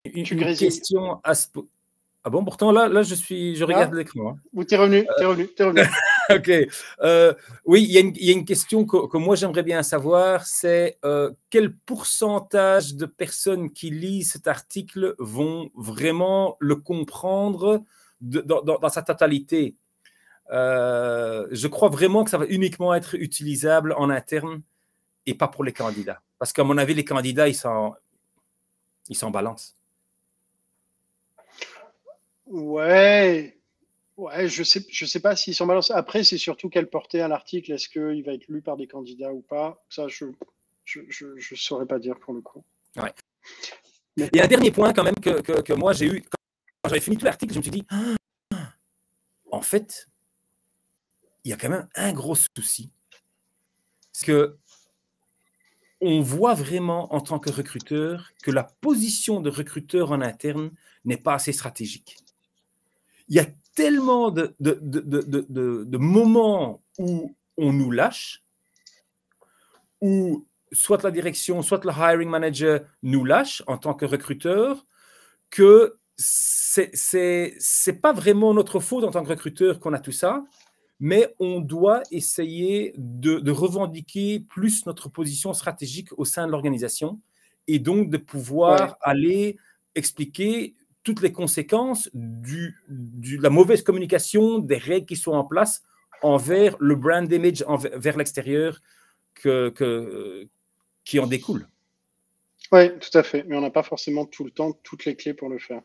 une, 0.04 0.54
question 0.54 1.20
à 1.24 1.34
ce 1.34 1.48
ah 2.22 2.30
bon, 2.30 2.44
pourtant 2.44 2.72
là, 2.72 2.88
là 2.88 3.02
je 3.02 3.14
suis, 3.14 3.54
je 3.54 3.64
regarde 3.64 3.90
ah. 3.92 3.96
l'écran. 3.96 4.30
Hein. 4.30 4.36
Ou 4.52 4.64
t'es 4.64 4.76
revenu, 4.76 5.06
t'es 5.18 5.24
revenu, 5.24 5.48
t'es 5.48 5.62
revenu. 5.64 5.82
ok. 6.30 6.50
Euh, 7.02 7.32
oui, 7.64 7.84
il 7.84 7.90
y, 7.90 8.26
y, 8.26 8.30
a 8.30 8.32
une 8.32 8.44
question 8.44 8.84
que, 8.84 9.06
que 9.06 9.16
moi 9.16 9.36
j'aimerais 9.36 9.62
bien 9.62 9.84
savoir, 9.84 10.44
c'est 10.44 10.98
euh, 11.04 11.30
quel 11.50 11.72
pourcentage 11.72 12.96
de 12.96 13.06
personnes 13.06 13.72
qui 13.72 13.90
lisent 13.90 14.32
cet 14.32 14.48
article 14.48 15.14
vont 15.20 15.70
vraiment 15.76 16.56
le 16.58 16.74
comprendre 16.74 17.84
dans, 18.20 18.88
sa 18.88 19.02
totalité. 19.02 19.76
Euh, 20.50 21.46
je 21.50 21.66
crois 21.66 21.88
vraiment 21.88 22.24
que 22.24 22.30
ça 22.30 22.38
va 22.38 22.46
uniquement 22.46 22.94
être 22.94 23.14
utilisable 23.14 23.94
en 23.96 24.10
interne 24.10 24.62
et 25.26 25.34
pas 25.34 25.48
pour 25.48 25.64
les 25.64 25.72
candidats. 25.72 26.22
Parce 26.38 26.52
qu'à 26.52 26.64
mon 26.64 26.78
avis, 26.78 26.94
les 26.94 27.04
candidats, 27.04 27.48
ils 27.48 27.54
s'en, 27.54 27.94
ils 29.08 29.16
s'en 29.16 29.30
balancent. 29.30 29.74
Ouais, 32.46 33.58
ouais, 34.16 34.48
je 34.48 34.62
sais, 34.62 34.84
je 34.88 35.04
sais 35.04 35.20
pas 35.20 35.34
s'ils 35.34 35.54
s'en 35.54 35.66
balancent. 35.66 35.90
Après, 35.90 36.22
c'est 36.22 36.38
surtout 36.38 36.68
quelle 36.68 36.88
portée 36.88 37.20
à 37.20 37.28
l'article. 37.28 37.72
Est-ce 37.72 37.88
qu'il 37.88 38.22
va 38.22 38.34
être 38.34 38.46
lu 38.48 38.62
par 38.62 38.76
des 38.76 38.86
candidats 38.86 39.32
ou 39.32 39.40
pas? 39.40 39.82
Ça, 39.88 40.06
je, 40.06 40.26
je, 40.84 41.00
je, 41.08 41.54
saurais 41.56 41.86
pas 41.86 41.98
dire 41.98 42.18
pour 42.20 42.34
le 42.34 42.40
coup. 42.40 42.64
Ouais. 42.96 43.12
Mais... 44.16 44.30
A 44.40 44.44
un 44.44 44.48
dernier 44.48 44.70
point 44.70 44.92
quand 44.92 45.02
même 45.02 45.16
que, 45.16 45.40
que, 45.40 45.60
que 45.60 45.72
moi 45.72 45.92
j'ai 45.92 46.06
eu 46.06 46.24
j'avais 46.88 47.00
fini 47.00 47.16
tout 47.16 47.24
l'article, 47.24 47.52
je 47.52 47.58
me 47.58 47.62
suis 47.62 47.70
dit, 47.70 47.86
ah, 47.90 48.16
en 49.50 49.62
fait, 49.62 50.08
il 51.44 51.50
y 51.50 51.52
a 51.52 51.56
quand 51.56 51.68
même 51.68 51.88
un 51.94 52.12
gros 52.12 52.34
souci. 52.34 52.90
C'est 54.12 54.26
que 54.26 54.58
on 56.00 56.20
voit 56.20 56.54
vraiment 56.54 57.14
en 57.14 57.20
tant 57.20 57.38
que 57.38 57.50
recruteur 57.50 58.30
que 58.42 58.50
la 58.50 58.64
position 58.64 59.40
de 59.40 59.48
recruteur 59.48 60.12
en 60.12 60.20
interne 60.20 60.70
n'est 61.04 61.16
pas 61.16 61.34
assez 61.34 61.52
stratégique. 61.52 62.18
Il 63.28 63.36
y 63.36 63.40
a 63.40 63.46
tellement 63.74 64.30
de 64.30 65.96
moments 65.96 66.82
où 66.98 67.34
on 67.56 67.72
nous 67.72 67.90
lâche, 67.90 68.42
où 70.00 70.46
soit 70.72 71.02
la 71.02 71.10
direction, 71.10 71.62
soit 71.62 71.84
le 71.84 71.92
hiring 71.92 72.28
manager 72.28 72.80
nous 73.02 73.24
lâche 73.24 73.62
en 73.66 73.78
tant 73.78 73.94
que 73.94 74.04
recruteur, 74.04 74.86
que 75.50 75.98
c'est 76.16 78.00
pas 78.00 78.12
vraiment 78.12 78.54
notre 78.54 78.80
faute 78.80 79.04
en 79.04 79.10
tant 79.10 79.22
que 79.22 79.28
recruteur 79.28 79.80
qu'on 79.80 79.92
a 79.92 79.98
tout 79.98 80.12
ça, 80.12 80.44
mais 80.98 81.34
on 81.38 81.60
doit 81.60 82.02
essayer 82.10 82.94
de, 82.96 83.50
revendiquer 83.50 84.40
plus 84.40 84.86
notre 84.86 85.08
position 85.08 85.52
stratégique 85.52 86.08
au 86.18 86.24
sein 86.24 86.46
de 86.46 86.52
l'organisation 86.52 87.20
et 87.66 87.78
donc 87.78 88.08
de 88.10 88.16
pouvoir 88.16 88.96
aller 89.02 89.58
expliquer 89.94 90.74
toutes 91.02 91.20
les 91.22 91.32
conséquences 91.32 92.10
de 92.14 92.72
la 93.40 93.50
mauvaise 93.50 93.82
communication, 93.82 94.58
des 94.58 94.78
règles 94.78 95.06
qui 95.06 95.16
sont 95.16 95.32
en 95.32 95.44
place 95.44 95.82
envers 96.22 96.76
le 96.80 96.96
brand 96.96 97.30
image 97.30 97.64
vers 97.94 98.16
l'extérieur 98.16 98.80
que, 99.34 100.48
qui 101.04 101.18
en 101.20 101.26
découle. 101.26 101.68
Oui, 102.72 102.98
tout 102.98 103.16
à 103.16 103.22
fait. 103.22 103.44
Mais 103.44 103.56
on 103.56 103.60
n'a 103.60 103.70
pas 103.70 103.82
forcément 103.82 104.26
tout 104.26 104.44
le 104.44 104.50
temps, 104.50 104.72
toutes 104.82 105.04
les 105.04 105.14
clés 105.14 105.34
pour 105.34 105.48
le 105.48 105.58
faire. 105.58 105.82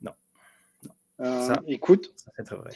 Non. 0.00 0.12
Euh, 1.20 1.54
écoute. 1.66 2.12
Ça, 2.16 2.56
vrai. 2.56 2.70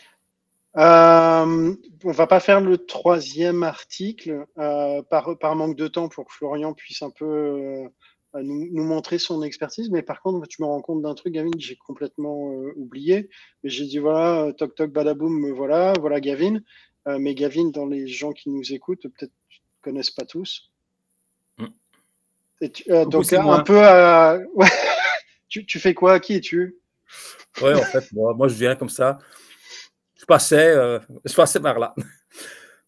Euh, 0.76 1.74
on 2.04 2.10
va 2.10 2.26
pas 2.26 2.40
faire 2.40 2.60
le 2.60 2.76
troisième 2.76 3.62
article 3.62 4.46
euh, 4.58 5.02
par, 5.02 5.38
par, 5.38 5.56
manque 5.56 5.76
de 5.76 5.88
temps 5.88 6.08
pour 6.08 6.26
que 6.26 6.34
Florian 6.34 6.74
puisse 6.74 7.00
un 7.00 7.08
peu 7.08 7.24
euh, 7.24 7.88
nous, 8.42 8.84
montrer 8.84 9.18
son 9.18 9.42
expertise. 9.42 9.90
Mais 9.90 10.02
par 10.02 10.20
contre, 10.20 10.46
tu 10.46 10.60
me 10.60 10.66
rends 10.66 10.82
compte 10.82 11.00
d'un 11.00 11.14
truc, 11.14 11.32
Gavin, 11.32 11.50
que 11.50 11.60
j'ai 11.60 11.76
complètement 11.76 12.50
oublié. 12.76 13.30
Mais 13.62 13.70
j'ai 13.70 13.86
dit 13.86 13.98
voilà, 13.98 14.52
toc 14.52 14.74
toc 14.74 14.92
badaboum, 14.92 15.50
voilà, 15.52 15.94
voilà 15.98 16.20
Gavin. 16.20 16.60
mais 17.06 17.34
Gavin, 17.34 17.70
dans 17.70 17.86
les 17.86 18.06
gens 18.06 18.32
qui 18.32 18.50
nous 18.50 18.72
écoutent, 18.72 19.08
peut-être 19.08 19.32
connaissent 19.80 20.10
pas 20.10 20.26
tous. 20.26 20.70
Mm. 21.58 23.04
donc 23.06 23.32
un 23.32 23.62
peu 23.62 23.80
à... 23.82 24.38
tu, 25.48 25.78
fais 25.80 25.94
quoi? 25.94 26.20
Qui 26.20 26.34
es-tu? 26.34 26.76
Ouais, 27.62 27.74
en 27.74 27.82
fait, 27.82 28.04
moi, 28.12 28.48
je 28.48 28.54
viens 28.54 28.76
comme 28.76 28.88
ça. 28.88 29.18
Je 30.16 30.24
passais, 30.24 30.74
euh, 30.74 30.98
je 31.24 31.34
passais 31.34 31.60
par 31.60 31.78
là. 31.78 31.94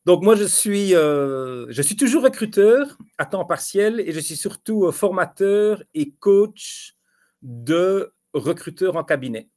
Donc 0.04 0.22
moi, 0.22 0.34
je 0.34 0.44
suis, 0.44 0.94
euh, 0.94 1.66
je 1.68 1.82
suis 1.82 1.96
toujours 1.96 2.24
recruteur 2.24 2.96
à 3.18 3.26
temps 3.26 3.44
partiel 3.44 4.00
et 4.00 4.12
je 4.12 4.20
suis 4.20 4.36
surtout 4.36 4.86
euh, 4.86 4.92
formateur 4.92 5.82
et 5.94 6.12
coach 6.12 6.94
de 7.42 8.12
recruteurs 8.32 8.96
en 8.96 9.04
cabinet. 9.04 9.48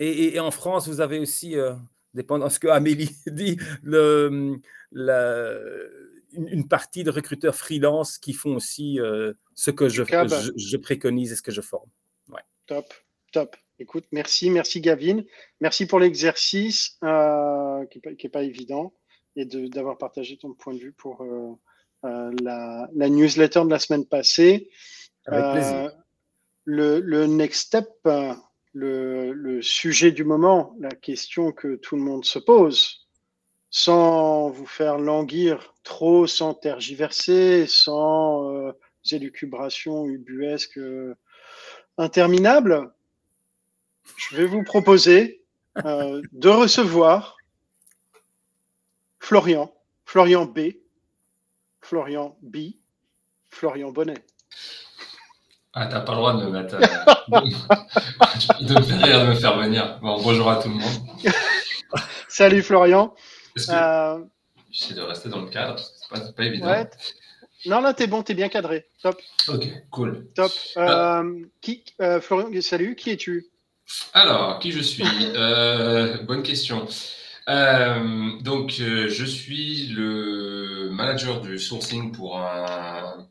Et, 0.00 0.40
en 0.40 0.50
France, 0.50 0.88
vous 0.88 1.00
avez 1.00 1.20
aussi, 1.20 1.54
dépendant 2.14 2.48
de 2.48 2.50
ce 2.50 2.58
que 2.58 2.66
Amélie 2.66 3.14
dit, 3.28 3.56
le, 3.84 4.60
une, 6.32 6.66
partie 6.66 7.04
de 7.04 7.10
recruteurs 7.10 7.54
freelance 7.54 8.18
qui 8.18 8.32
font 8.32 8.56
aussi 8.56 8.98
ce 9.54 9.70
que 9.70 9.88
je, 9.88 10.02
je, 10.56 10.76
préconise 10.76 11.30
et 11.30 11.36
ce 11.36 11.42
que 11.42 11.52
je 11.52 11.60
forme. 11.60 11.88
Top, 12.66 12.94
top. 13.32 13.56
Écoute, 13.78 14.06
merci, 14.12 14.50
merci 14.50 14.80
Gavin. 14.80 15.22
Merci 15.60 15.86
pour 15.86 15.98
l'exercice 15.98 16.96
euh, 17.02 17.84
qui 17.86 18.00
n'est 18.04 18.28
pas, 18.30 18.42
évident 18.42 18.94
et 19.36 19.44
d'avoir 19.44 19.98
partagé 19.98 20.36
ton 20.36 20.54
point 20.54 20.74
de 20.74 20.78
vue 20.78 20.92
pour 20.92 21.22
euh, 21.22 21.52
euh, 22.04 22.32
la, 22.40 22.88
newsletter 22.94 23.64
de 23.64 23.70
la 23.70 23.78
semaine 23.78 24.06
passée. 24.06 24.70
Avec 25.26 25.52
plaisir. 25.52 25.92
Le, 26.64 27.26
next 27.26 27.66
step, 27.66 27.88
le, 28.72 29.32
le, 29.32 29.60
sujet 29.60 30.12
du 30.12 30.24
moment, 30.24 30.74
la 30.78 30.90
question 30.90 31.52
que 31.52 31.76
tout 31.76 31.96
le 31.96 32.02
monde 32.02 32.24
se 32.24 32.38
pose, 32.38 33.08
sans 33.68 34.48
vous 34.48 34.66
faire 34.66 34.98
languir 34.98 35.74
trop, 35.82 36.26
sans 36.26 36.54
tergiverser, 36.54 37.66
sans 37.66 38.72
élucubrations 39.10 40.06
ubuesques 40.06 40.80
interminables, 41.98 42.90
je 44.16 44.36
vais 44.36 44.46
vous 44.46 44.62
proposer 44.62 45.42
euh, 45.84 46.22
de 46.32 46.48
recevoir 46.48 47.36
Florian, 49.18 49.72
Florian 50.04 50.44
B, 50.44 50.72
Florian 51.80 52.36
B, 52.42 52.56
Florian 53.50 53.90
Bonnet. 53.90 54.24
Ah, 55.72 55.86
t'as 55.86 56.00
pas 56.00 56.12
le 56.12 56.18
droit 56.18 56.34
de 56.34 56.44
me 56.44 56.50
mettre. 56.50 56.76
Euh, 56.76 56.80
de, 58.60 58.80
faire 58.82 59.26
me 59.26 59.34
faire 59.34 59.58
venir. 59.58 59.98
Bon, 60.00 60.22
bonjour 60.22 60.48
à 60.48 60.62
tout 60.62 60.68
le 60.68 60.74
monde. 60.76 61.32
Salut 62.28 62.62
Florian. 62.62 63.14
Euh, 63.70 64.24
J'essaie 64.70 64.94
de 64.94 65.00
rester 65.00 65.28
dans 65.28 65.40
le 65.40 65.48
cadre, 65.48 65.78
c'est 65.78 66.08
pas, 66.08 66.32
pas 66.32 66.44
évident. 66.44 66.66
Non, 67.66 67.80
là, 67.80 67.94
t'es 67.94 68.06
bon, 68.06 68.22
t'es 68.22 68.34
bien 68.34 68.48
cadré. 68.48 68.86
Top. 69.02 69.20
Ok, 69.48 69.66
cool. 69.90 70.26
Top. 70.34 70.52
qui, 71.60 71.84
Florian, 72.20 72.60
salut, 72.60 72.94
qui 72.94 73.10
es-tu? 73.10 73.46
Alors, 74.12 74.58
qui 74.58 74.72
je 74.72 74.80
suis? 74.80 75.04
Euh, 75.36 76.22
Bonne 76.22 76.42
question. 76.42 76.86
Euh, 77.48 78.40
donc, 78.40 78.76
euh, 78.80 79.08
je 79.08 79.24
suis 79.24 79.88
le 79.88 80.88
manager 80.90 81.40
du 81.40 81.58
sourcing 81.58 82.12
pour 82.12 82.38
un, 82.38 83.26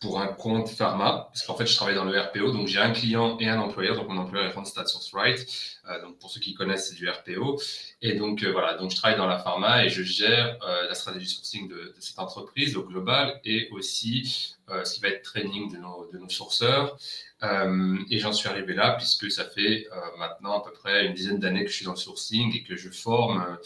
pour 0.00 0.20
un 0.20 0.28
compte 0.28 0.68
pharma, 0.68 1.28
parce 1.30 1.42
qu'en 1.46 1.54
fait, 1.54 1.66
je 1.66 1.76
travaille 1.76 1.94
dans 1.94 2.04
le 2.04 2.18
RPO, 2.18 2.52
donc 2.52 2.66
j'ai 2.66 2.80
un 2.80 2.90
client 2.90 3.36
et 3.38 3.48
un 3.48 3.60
employeur, 3.60 3.96
donc 3.96 4.08
mon 4.08 4.18
employeur 4.18 4.48
est 4.48 4.52
Randstad 4.52 4.88
SourceRight, 4.88 5.46
euh, 5.88 6.02
donc 6.02 6.18
pour 6.18 6.30
ceux 6.30 6.40
qui 6.40 6.54
connaissent, 6.54 6.88
c'est 6.88 6.96
du 6.96 7.08
RPO, 7.08 7.60
et 8.00 8.14
donc 8.14 8.42
voilà, 8.44 8.74
donc 8.78 8.90
je 8.90 8.96
travaille 8.96 9.18
dans 9.18 9.26
la 9.26 9.38
pharma 9.38 9.84
et 9.84 9.88
je 9.90 10.02
gère 10.02 10.58
la 10.88 10.94
stratégie 10.94 11.28
sourcing 11.28 11.68
de, 11.68 11.94
cette 11.98 12.18
entreprise 12.18 12.76
au 12.76 12.82
global 12.82 13.40
et 13.44 13.68
aussi 13.72 14.56
ce 14.84 14.94
qui 14.94 15.00
va 15.00 15.08
être 15.08 15.22
training 15.22 15.70
de 15.72 15.78
nos, 15.78 16.08
de 16.10 16.18
nos 16.18 16.28
sourceurs, 16.28 16.96
euh, 17.42 17.96
et 18.10 18.18
j'en 18.18 18.32
suis 18.32 18.48
arrivé 18.48 18.74
là 18.74 18.92
puisque 18.98 19.30
ça 19.30 19.44
fait 19.44 19.86
euh, 19.92 19.96
maintenant 20.18 20.58
à 20.58 20.62
peu 20.62 20.72
près 20.72 21.06
une 21.06 21.14
dizaine 21.14 21.38
d'années 21.38 21.64
que 21.64 21.70
je 21.70 21.76
suis 21.76 21.86
dans 21.86 21.92
le 21.92 21.96
sourcing 21.96 22.54
et 22.54 22.62
que 22.62 22.76
je 22.76 22.90
forme 22.90 23.40
euh, 23.40 23.56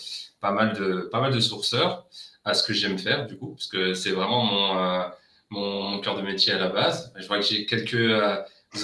pas 0.41 0.53
mal 0.53 0.75
de 0.75 1.09
pas 1.11 1.21
mal 1.21 1.35
de 1.35 1.41
sourceurs 1.41 2.07
à 2.45 2.55
ce 2.55 2.63
que 2.63 2.73
j'aime 2.73 2.99
faire 2.99 3.27
du 3.27 3.37
coup 3.37 3.55
parce 3.55 3.67
que 3.67 3.93
c'est 3.95 4.13
vraiment 4.13 4.45
mon, 4.45 5.11
mon, 5.51 5.83
mon 5.91 6.01
cœur 6.01 6.17
de 6.17 6.23
métier 6.23 6.53
à 6.53 6.59
la 6.59 6.69
base. 6.69 7.13
Je 7.17 7.27
vois 7.27 7.39
que 7.39 7.45
j'ai 7.45 7.67
quelques 7.67 7.95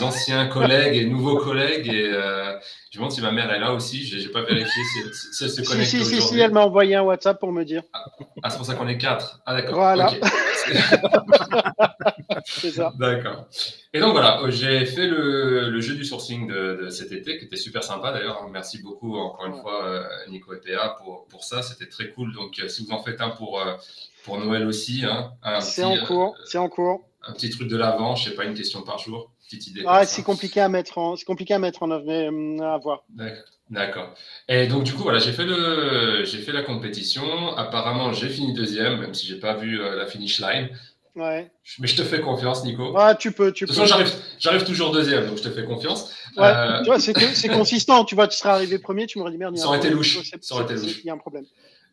anciens 0.01 0.47
collègues 0.47 0.97
et 0.97 1.05
nouveaux 1.05 1.39
collègues 1.39 1.89
et 1.89 2.13
je 2.91 2.99
me 2.99 3.03
demande 3.03 3.13
si 3.13 3.21
ma 3.21 3.31
mère 3.31 3.53
est 3.53 3.61
là 3.61 3.73
aussi. 3.73 4.05
Je 4.05 4.19
n'ai 4.19 4.33
pas 4.33 4.43
vérifié 4.43 4.83
si, 5.13 5.45
elle 5.45 5.51
se 5.51 5.63
connecte 5.63 5.89
si, 5.89 6.05
si, 6.05 6.17
si, 6.17 6.23
si, 6.23 6.41
elle 6.41 6.53
m'a 6.53 6.63
envoyé 6.63 6.97
un 6.97 7.03
WhatsApp 7.03 7.39
pour 7.39 7.53
me 7.53 7.65
dire. 7.65 7.83
Ah, 8.43 8.51
c'est 8.51 8.57
pour 8.57 8.67
ça 8.67 8.75
qu'on 8.75 8.89
est 8.89 8.99
quatre. 8.99 9.41
Ah, 9.47 9.55
d'accord. 9.55 9.75
Voilà. 9.75 10.11
c'est 12.45 12.71
ça. 12.71 12.93
D'accord. 12.99 13.47
Et 13.93 14.01
donc 14.01 14.13
voilà, 14.13 14.41
j'ai 14.49 14.85
fait 14.87 15.07
le, 15.07 15.71
le, 15.71 15.81
jeu 15.81 15.95
du 15.95 16.05
sourcing 16.05 16.49
de, 16.49 16.81
de, 16.85 16.91
cet 16.91 17.13
été, 17.13 17.39
qui 17.39 17.45
était 17.45 17.57
super 17.57 17.83
sympa 17.85 18.13
d'ailleurs. 18.13 18.49
Merci 18.51 18.83
beaucoup 18.83 19.17
encore 19.17 19.47
une 19.47 19.61
fois, 19.61 19.85
euh, 19.85 20.05
Nico 20.29 20.53
et 20.53 20.61
PA, 20.61 20.97
pour, 21.03 21.27
pour 21.29 21.45
ça. 21.45 21.63
C'était 21.63 21.89
très 21.89 22.11
cool. 22.11 22.33
Donc 22.33 22.59
euh, 22.59 22.69
si 22.69 22.85
vous 22.85 22.93
en 22.93 23.03
faites 23.03 23.21
un 23.21 23.31
pour, 23.31 23.61
euh, 23.61 23.75
pour 24.25 24.39
Noël 24.39 24.67
aussi. 24.67 25.05
Hein, 25.05 25.33
c'est 25.61 25.85
en 25.85 25.97
cours. 26.05 26.37
c'est 26.45 26.59
en 26.59 26.69
cours. 26.69 27.03
Un 27.23 27.33
petit 27.35 27.51
truc 27.51 27.69
de 27.69 27.77
l'avant, 27.77 28.15
je 28.15 28.31
sais 28.31 28.35
pas, 28.35 28.45
une 28.45 28.55
question 28.55 28.83
par 28.83 28.99
jour. 28.99 29.31
Ah, 29.87 30.07
c'est 30.07 30.23
compliqué 30.23 30.61
à 30.61 30.69
mettre 30.69 30.99
en, 30.99 31.17
c'est 31.17 31.25
compliqué 31.25 31.55
à 31.55 31.59
mettre 31.59 31.83
en 31.83 31.91
œuvre, 31.91 32.05
mais 32.07 32.29
hum, 32.29 32.61
à 32.61 32.79
voir. 32.79 33.05
D'accord. 33.71 34.15
Et 34.49 34.67
donc 34.67 34.83
du 34.83 34.93
coup 34.93 35.03
voilà, 35.03 35.21
j'ai 35.21 35.33
fait 35.33 35.45
le, 35.45 36.25
j'ai 36.25 36.39
fait 36.39 36.53
la 36.53 36.63
compétition. 36.63 37.57
Apparemment, 37.57 38.13
j'ai 38.13 38.29
fini 38.29 38.53
deuxième, 38.53 39.01
même 39.01 39.15
si 39.15 39.27
j'ai 39.27 39.39
pas 39.39 39.55
vu 39.55 39.81
euh, 39.81 39.97
la 39.97 40.07
finish 40.07 40.41
line. 40.41 40.71
Ouais. 41.17 41.51
Mais 41.79 41.87
je 41.87 41.97
te 41.97 42.03
fais 42.03 42.21
confiance, 42.21 42.65
Nico. 42.65 42.95
Ah, 42.97 43.15
tu 43.15 43.33
peux, 43.33 43.53
tu 43.53 43.65
de 43.65 43.69
toute 43.69 43.77
façon, 43.77 43.87
j'arrive, 43.87 44.13
j'arrive 44.39 44.65
toujours 44.65 44.93
deuxième, 44.93 45.27
donc 45.27 45.39
je 45.39 45.43
te 45.43 45.51
fais 45.51 45.65
confiance. 45.65 46.15
Ouais, 46.37 46.45
euh, 46.45 46.81
tu 46.81 46.87
vois, 46.87 47.01
c'est, 47.01 47.49
consistant. 47.49 48.05
Tu 48.05 48.15
vois, 48.15 48.29
tu 48.29 48.39
serais 48.39 48.51
arrivé 48.51 48.79
premier, 48.79 49.07
tu 49.07 49.19
m'aurais 49.19 49.33
dit 49.33 49.39
merde. 49.39 49.57
Ça 49.57 49.67
aurait 49.67 49.79
été 49.79 49.91
louche. 49.91 50.21
Ça 50.41 50.55
aurait 50.55 50.65
été 50.65 50.75
louche. 50.75 51.01
Il 51.01 51.07
y 51.07 51.11
a 51.11 51.15
un 51.15 51.19
problème. 51.19 51.45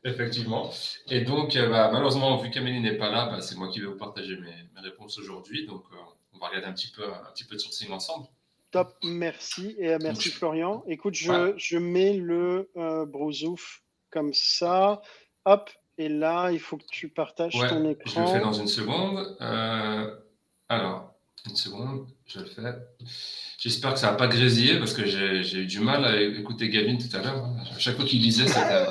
Effectivement. 0.04 0.72
Et 1.10 1.22
donc, 1.22 1.56
euh, 1.56 1.67
bah, 1.67 1.89
malheureusement, 1.91 2.38
vu 2.38 2.52
qu'Amélie 2.52 2.80
n'est 2.80 2.98
pas 2.98 3.10
là, 3.10 3.28
bah, 3.32 3.41
c'est 3.41 3.56
moi 3.56 3.67
qui 3.70 3.80
vais 3.80 3.88
vous 3.88 3.98
partager 3.98 4.36
mes, 4.36 4.54
mes 4.76 4.82
réponses 4.82 5.17
aujourd'hui. 5.17 5.65
Donc, 5.65 5.84
on 6.38 6.39
va 6.39 6.50
regarder 6.50 6.67
un 6.67 6.73
petit 6.73 6.91
peu, 6.91 7.04
un 7.04 7.32
petit 7.34 7.43
peu 7.43 7.56
de 7.56 7.60
sourcing 7.60 7.91
ensemble. 7.91 8.28
Top, 8.71 8.95
merci. 9.04 9.76
Et 9.80 9.93
euh, 9.93 9.97
merci 10.02 10.30
Florian. 10.30 10.84
Écoute, 10.88 11.13
je, 11.13 11.54
je 11.58 11.78
mets 11.78 12.13
le 12.13 12.69
euh, 12.78 13.06
Brousouf 13.06 13.82
comme 14.10 14.34
ça. 14.34 15.02
Hop, 15.45 15.69
et 15.97 16.10
là, 16.10 16.52
il 16.52 16.60
faut 16.60 16.78
que 16.78 16.86
tu 16.91 17.10
partages 17.10 17.54
ton 17.54 17.89
écran. 17.89 18.28
Je 18.28 18.34
le 18.34 18.39
fais 18.39 18.43
dans 18.43 18.54
une 18.54 18.67
seconde. 18.67 19.38
Euh, 19.41 20.15
alors, 20.67 21.15
une 21.50 21.56
seconde, 21.56 22.08
je 22.26 22.39
le 22.39 22.45
fais. 22.45 22.76
J'espère 23.58 23.93
que 23.93 24.00
ça 24.00 24.12
va 24.12 24.17
pas 24.17 24.28
grésiller 24.28 24.80
parce 24.80 24.93
que 24.93 25.06
j'ai 25.06 25.60
eu 25.60 25.65
du 25.65 25.80
mal 25.80 26.04
à 26.04 26.21
écouter 26.21 26.69
Gavin 26.69 26.97
tout 26.97 27.15
à 27.15 27.21
l'heure. 27.21 27.45
À 27.73 27.80
chaque 27.80 27.95
fois 27.95 28.06
qu'il 28.06 28.21
lisait, 28.21 28.47
c'était. 28.47 28.86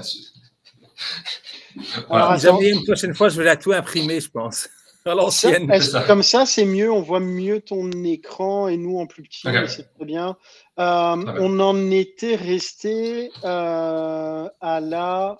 voilà. 2.09 2.38
une 2.62 2.85
prochaine 2.85 3.14
fois, 3.14 3.28
je 3.28 3.37
vais 3.37 3.44
la 3.44 3.56
tout 3.56 3.72
imprimer, 3.72 4.20
je 4.20 4.30
pense 4.30 4.68
l'ancienne. 5.14 5.73
Comme 6.07 6.23
ça, 6.23 6.47
c'est 6.47 6.64
mieux. 6.64 6.90
On 6.90 7.03
voit 7.03 7.21
mieux 7.21 7.61
ton 7.61 7.90
écran 8.05 8.69
et 8.69 8.77
nous 8.77 8.99
en 8.99 9.07
plus 9.07 9.23
petit. 9.23 9.47
C'est 9.69 9.95
très 9.95 10.05
bien. 10.05 10.37
Euh, 10.79 11.16
on 11.40 11.61
en 11.61 11.90
était 11.90 12.37
resté 12.37 13.31
euh, 13.45 14.49
à 14.61 14.81
la 14.81 15.38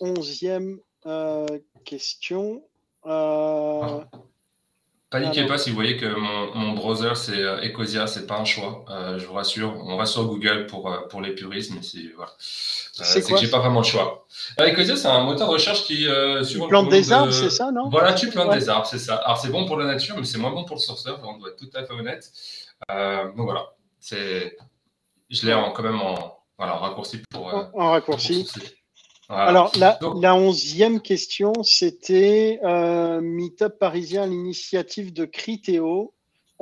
onzième 0.00 0.78
euh, 1.06 1.46
question. 1.84 2.62
Ah. 3.04 4.04
Paniquez 5.10 5.46
pas 5.46 5.58
si 5.58 5.70
vous 5.70 5.76
voyez 5.76 5.96
que 5.96 6.06
mon, 6.06 6.72
browser 6.72 7.14
c'est 7.16 7.42
Ecosia, 7.66 8.06
c'est 8.06 8.26
pas 8.26 8.38
un 8.38 8.44
choix. 8.44 8.84
je 9.18 9.24
vous 9.26 9.34
rassure, 9.34 9.74
on 9.84 9.96
va 9.96 10.06
sur 10.06 10.24
Google 10.24 10.66
pour, 10.66 10.90
pour 11.08 11.20
les 11.20 11.34
puristes, 11.34 11.72
mais 11.74 11.82
c'est 11.82 12.12
voilà. 12.14 12.32
c'est 12.38 13.26
que 13.26 13.36
j'ai 13.36 13.50
pas 13.50 13.58
vraiment 13.58 13.80
le 13.80 13.86
choix. 13.86 14.26
Ecosia, 14.58 14.96
c'est 14.96 15.08
un 15.08 15.24
moteur 15.24 15.48
de 15.48 15.52
recherche 15.54 15.84
qui 15.84 16.06
euh, 16.06 16.44
tu 16.44 16.58
plantes 16.58 16.88
des 16.88 17.12
arbres, 17.12 17.32
c'est 17.32 17.50
ça, 17.50 17.70
non? 17.72 17.88
Voilà, 17.88 18.12
tu 18.12 18.28
plantes 18.30 18.52
des 18.52 18.68
arbres, 18.68 18.86
c'est 18.86 18.98
ça. 18.98 19.16
Alors 19.16 19.38
c'est 19.38 19.50
bon 19.50 19.66
pour 19.66 19.76
la 19.76 19.86
nature, 19.86 20.16
mais 20.16 20.24
c'est 20.24 20.38
moins 20.38 20.52
bon 20.52 20.64
pour 20.64 20.76
le 20.76 20.80
sourceur. 20.80 21.20
On 21.24 21.38
doit 21.38 21.50
être 21.50 21.56
tout 21.56 21.70
à 21.74 21.84
fait 21.84 21.92
honnête. 21.92 22.30
Euh, 22.90 23.26
donc 23.32 23.46
voilà, 23.46 23.66
c'est, 23.98 24.56
je 25.28 25.46
l'ai 25.46 25.52
quand 25.74 25.82
même 25.82 26.00
en, 26.00 26.38
voilà, 26.56 26.74
raccourci 26.74 27.22
pour. 27.30 27.54
Euh, 27.54 27.64
en 27.74 27.90
raccourci. 27.90 28.46
Alors, 29.30 29.70
la, 29.78 29.96
la, 30.20 30.34
onzième 30.34 31.00
question, 31.00 31.52
c'était 31.62 32.58
euh, 32.64 33.20
Meetup 33.20 33.78
parisien, 33.78 34.26
l'initiative 34.26 35.12
de 35.12 35.24
Criteo, 35.24 36.12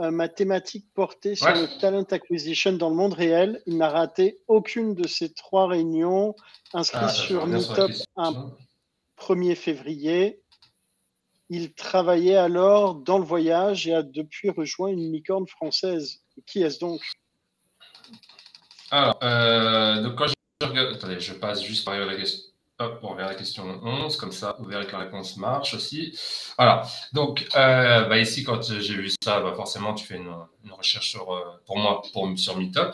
euh, 0.01 0.11
mathématiques 0.11 0.87
portée 0.95 1.35
sur 1.35 1.49
le 1.49 1.81
talent 1.81 2.05
acquisition 2.05 2.73
dans 2.75 2.91
le 2.91 2.95
monde 2.95 3.15
réel. 3.15 3.63
Il 3.67 3.79
n'a 3.79 3.89
raté 3.89 4.39
aucune 4.47 4.95
de 4.95 5.09
ces 5.09 5.33
trois 5.33 5.67
réunions 5.67 6.37
inscrites 6.75 7.03
ah, 7.05 7.09
sur 7.09 7.47
Meetup 7.47 7.91
un 8.17 8.53
1er 9.19 9.55
février. 9.55 10.43
Il 11.49 11.73
travaillait 11.73 12.37
alors 12.37 12.97
dans 12.97 13.19
le 13.19 13.25
voyage 13.25 13.89
et 13.89 13.95
a 13.95 14.03
depuis 14.03 14.51
rejoint 14.51 14.91
une 14.91 15.11
licorne 15.11 15.47
française. 15.47 16.21
Qui 16.47 16.63
est-ce 16.63 16.79
donc? 16.79 17.01
Alors, 18.91 19.19
euh, 19.23 20.03
donc 20.03 20.17
quand 20.17 20.27
je 20.27 20.67
regarde, 20.67 20.95
attendez, 20.95 21.19
je 21.19 21.33
passe 21.33 21.63
juste 21.63 21.87
par 21.87 21.99
la 21.99 22.15
question. 22.15 22.48
Hop, 22.81 23.01
on 23.03 23.15
verra 23.17 23.31
la 23.31 23.35
question 23.35 23.65
11, 23.83 24.17
comme 24.19 24.31
ça, 24.31 24.55
vous 24.61 24.65
verrez 24.67 24.87
que 24.87 24.93
la 24.93 24.99
réponse 24.99 25.37
marche 25.37 25.75
aussi. 25.75 26.17
Voilà, 26.57 26.87
donc 27.13 27.45
euh, 27.57 28.05
bah 28.05 28.19
ici, 28.19 28.45
quand 28.45 28.63
j'ai 28.63 28.95
vu 28.95 29.11
ça, 29.21 29.41
bah 29.41 29.53
forcément, 29.57 29.95
tu 29.95 30.07
fais 30.07 30.15
une, 30.17 30.33
une 30.65 30.73
recherche 30.73 31.11
sur, 31.11 31.35
euh, 31.35 31.61
pour 31.67 31.77
moi 31.77 32.03
pour, 32.13 32.29
sur 32.39 32.57
Meetup, 32.57 32.93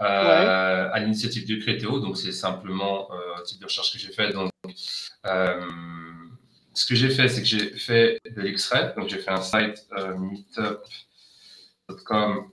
euh, 0.00 0.88
à 0.92 1.00
l'initiative 1.00 1.44
du 1.44 1.58
Crétéo, 1.58 1.98
donc 1.98 2.18
c'est 2.18 2.30
simplement 2.30 3.10
euh, 3.12 3.34
un 3.36 3.42
type 3.42 3.58
de 3.58 3.64
recherche 3.64 3.92
que 3.92 3.98
j'ai 3.98 4.12
fait. 4.12 4.32
Donc, 4.32 4.52
ce 6.72 6.86
que 6.86 6.94
j'ai 6.94 7.10
fait, 7.10 7.28
c'est 7.28 7.40
que 7.42 7.48
j'ai 7.48 7.70
fait 7.78 8.20
de 8.24 8.40
l'extrait, 8.42 8.94
donc 8.96 9.08
j'ai 9.08 9.18
fait 9.18 9.32
un 9.32 9.42
site 9.42 9.88
meetup.com 11.88 12.48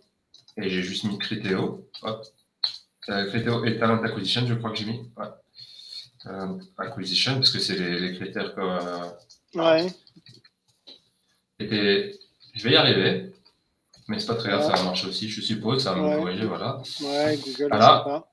et 0.58 0.70
j'ai 0.70 0.82
juste 0.82 1.04
mis 1.04 1.20
Crétéo. 1.20 1.88
Hop. 2.02 2.26
Crétéo 3.02 3.63
et 3.63 3.78
Talent 3.78 4.04
Acquisition, 4.04 4.48
je 4.48 4.56
crois 4.56 4.72
que 4.72 4.78
j'ai 4.78 4.86
mis. 4.86 5.12
Ouais. 5.17 5.28
Euh, 6.30 6.60
acquisition, 6.78 7.36
parce 7.36 7.52
que 7.52 7.60
c'est 7.60 7.76
les, 7.76 8.16
critères 8.16 8.54
que. 8.54 8.62
Euh, 8.62 9.10
ouais. 9.56 9.88
Et 11.60 12.20
je 12.54 12.63
vais 12.63 12.72
y 12.72 12.76
arriver, 12.76 13.32
mais 14.08 14.20
c'est 14.20 14.28
pas 14.28 14.36
très 14.36 14.50
grave, 14.50 14.63
ça 14.63 14.76
va 14.76 14.84
marcher 14.84 15.08
aussi, 15.08 15.30
je 15.30 15.42
suppose, 15.42 15.84
ça 15.84 15.94
va 15.94 16.02
me 16.02 16.18
corriger, 16.18 16.46
voilà. 16.46 16.82
Ouais, 17.02 17.38
Google, 17.38 17.70
voilà. 17.70 18.26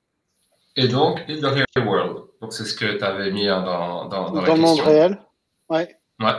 Et 0.75 0.87
donc, 0.87 1.21
in 1.29 1.39
the 1.39 1.45
real 1.45 1.87
world. 1.87 2.23
Donc, 2.41 2.51
c'est 2.53 2.65
ce 2.65 2.73
que 2.73 2.97
tu 2.97 3.03
avais 3.03 3.31
mis 3.31 3.47
hein, 3.47 3.61
dans, 3.61 4.05
dans, 4.05 4.31
dans, 4.31 4.41
dans 4.41 4.55
le 4.55 4.61
monde 4.61 4.79
réel. 4.81 5.17
Ouais. 5.69 5.97
Ouais. 6.19 6.33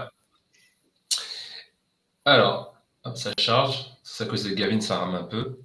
Alors, 2.25 2.75
ça 3.15 3.33
charge. 3.39 3.93
C'est 4.03 4.25
à 4.25 4.27
cause 4.27 4.45
de 4.45 4.51
Gavin, 4.51 4.81
ça 4.81 4.99
rame 4.99 5.15
un 5.15 5.25
peu. 5.25 5.59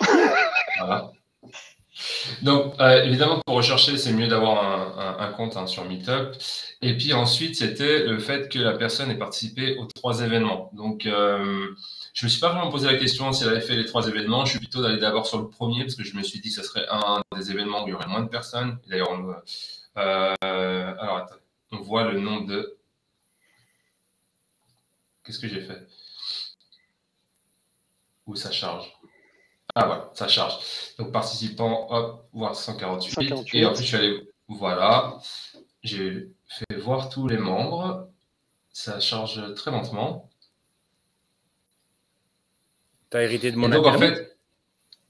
voilà. 0.78 1.12
Donc, 2.42 2.74
euh, 2.80 3.02
évidemment, 3.04 3.40
pour 3.46 3.56
rechercher, 3.56 3.96
c'est 3.98 4.12
mieux 4.12 4.28
d'avoir 4.28 5.20
un, 5.20 5.32
compte 5.32 5.56
hein, 5.56 5.66
sur 5.66 5.84
Meetup. 5.84 6.32
Et 6.82 6.96
puis 6.96 7.12
ensuite, 7.12 7.56
c'était 7.56 8.04
le 8.04 8.18
fait 8.18 8.48
que 8.48 8.58
la 8.58 8.72
personne 8.72 9.10
ait 9.10 9.18
participé 9.18 9.76
aux 9.76 9.86
trois 9.86 10.20
événements. 10.22 10.70
Donc, 10.74 11.06
euh, 11.06 11.68
je 12.14 12.26
me 12.26 12.30
suis 12.30 12.40
pas 12.40 12.50
vraiment 12.50 12.70
posé 12.70 12.86
la 12.86 12.96
question 12.96 13.32
si 13.32 13.44
elle 13.44 13.50
avait 13.50 13.60
fait 13.60 13.76
les 13.76 13.86
trois 13.86 14.06
événements. 14.08 14.44
Je 14.44 14.50
suis 14.50 14.58
plutôt 14.58 14.82
d'aller 14.82 14.98
d'abord 14.98 15.26
sur 15.26 15.38
le 15.38 15.48
premier 15.48 15.82
parce 15.82 15.94
que 15.94 16.04
je 16.04 16.16
me 16.16 16.22
suis 16.22 16.40
dit 16.40 16.48
que 16.48 16.56
ce 16.56 16.62
serait 16.62 16.86
un 16.90 17.20
des 17.36 17.50
événements 17.50 17.84
où 17.84 17.88
il 17.88 17.90
y 17.90 17.94
aurait 17.94 18.08
moins 18.08 18.22
de 18.22 18.28
personnes. 18.28 18.78
D'ailleurs, 18.88 19.10
on, 19.10 19.34
euh, 19.98 20.34
alors, 20.42 21.16
attends, 21.18 21.36
on 21.72 21.80
voit 21.80 22.04
le 22.04 22.20
nom 22.20 22.40
de. 22.42 22.78
Qu'est-ce 25.24 25.38
que 25.38 25.48
j'ai 25.48 25.60
fait? 25.60 25.86
Où 28.26 28.36
ça 28.36 28.52
charge? 28.52 28.97
Ah 29.74 29.86
voilà, 29.86 30.10
ça 30.14 30.28
charge. 30.28 30.58
Donc 30.98 31.12
participant, 31.12 31.86
hop, 31.90 32.28
voir 32.32 32.54
148. 32.54 33.54
Et 33.54 33.64
en 33.64 33.72
plus, 33.72 33.82
je 33.82 33.86
suis 33.86 33.96
allé, 33.96 34.28
voilà, 34.48 35.18
j'ai 35.82 36.30
fait 36.46 36.76
voir 36.78 37.08
tous 37.08 37.28
les 37.28 37.38
membres. 37.38 38.08
Ça 38.72 39.00
charge 39.00 39.54
très 39.54 39.70
lentement. 39.70 40.30
Tu 43.10 43.16
as 43.16 43.22
hérité 43.22 43.50
de 43.50 43.56
mon 43.56 43.68
donc, 43.68 43.86
en 43.86 43.98
fait, 43.98 44.37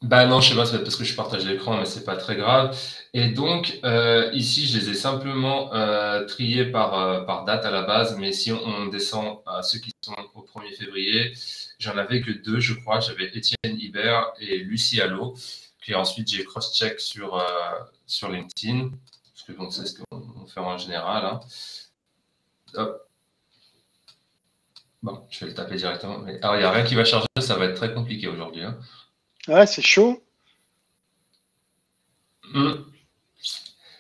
bah 0.02 0.26
non, 0.26 0.40
je 0.40 0.50
sais 0.50 0.54
pas, 0.54 0.64
c'est 0.64 0.78
parce 0.78 0.94
que 0.94 1.02
je 1.02 1.14
partage 1.16 1.44
l'écran, 1.44 1.76
mais 1.76 1.84
c'est 1.84 2.04
pas 2.04 2.16
très 2.16 2.36
grave. 2.36 2.78
Et 3.14 3.30
donc, 3.30 3.80
euh, 3.84 4.30
ici, 4.32 4.66
je 4.68 4.78
les 4.78 4.90
ai 4.90 4.94
simplement 4.94 5.74
euh, 5.74 6.24
triés 6.24 6.66
par, 6.66 6.94
euh, 6.94 7.22
par 7.22 7.44
date 7.44 7.64
à 7.64 7.72
la 7.72 7.82
base, 7.82 8.16
mais 8.16 8.32
si 8.32 8.52
on, 8.52 8.86
descend 8.86 9.40
à 9.44 9.62
ceux 9.62 9.80
qui 9.80 9.90
sont 10.00 10.14
au 10.34 10.42
1er 10.42 10.76
février, 10.76 11.32
j'en 11.80 11.96
avais 11.96 12.20
que 12.20 12.30
deux, 12.30 12.60
je 12.60 12.74
crois. 12.74 13.00
J'avais 13.00 13.26
Étienne 13.26 13.56
Hibert 13.64 14.32
et 14.38 14.58
Lucie 14.58 15.00
Allo, 15.00 15.34
puis 15.80 15.96
ensuite 15.96 16.28
j'ai 16.28 16.44
cross-check 16.44 17.00
sur, 17.00 17.44
sur 18.06 18.30
LinkedIn, 18.30 18.90
parce 19.34 19.46
que 19.46 19.52
bon, 19.52 19.68
c'est 19.70 19.86
ce 19.86 19.98
qu'on 19.98 20.46
fait 20.46 20.60
en 20.60 20.78
général. 20.78 21.24
Hein. 21.24 21.40
Hop. 22.74 23.08
Bon, 25.02 25.26
je 25.30 25.40
vais 25.40 25.46
le 25.46 25.54
taper 25.54 25.76
directement. 25.76 26.18
Mais... 26.18 26.38
Alors, 26.42 26.56
il 26.56 26.60
n'y 26.60 26.64
a 26.64 26.70
rien 26.70 26.84
qui 26.84 26.94
va 26.94 27.04
charger, 27.04 27.26
ça 27.40 27.56
va 27.56 27.66
être 27.66 27.76
très 27.76 27.92
compliqué 27.92 28.28
aujourd'hui. 28.28 28.62
Hein. 28.62 28.78
Ouais, 29.46 29.66
c'est 29.66 29.82
chaud. 29.82 30.22
Hmm. 32.52 32.72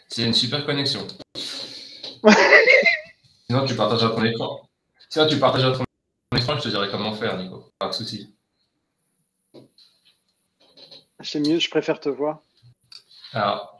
C'est 0.08 0.24
une 0.24 0.34
super 0.34 0.64
connexion. 0.66 1.06
Sinon, 3.46 3.64
tu 3.66 3.74
partages 3.74 4.00
ton 4.00 4.24
écran. 4.24 4.68
Sinon, 5.08 5.26
tu 5.28 5.38
partages 5.38 5.78
ton 5.78 5.84
écran, 6.36 6.56
je 6.56 6.62
te 6.62 6.68
dirais 6.68 6.88
comment 6.90 7.14
faire, 7.14 7.36
Nico. 7.36 7.72
Pas 7.78 7.88
de 7.88 7.92
souci. 7.92 8.34
C'est 11.20 11.40
mieux, 11.40 11.58
je 11.58 11.70
préfère 11.70 12.00
te 12.00 12.08
voir. 12.08 12.40
Alors, 13.32 13.78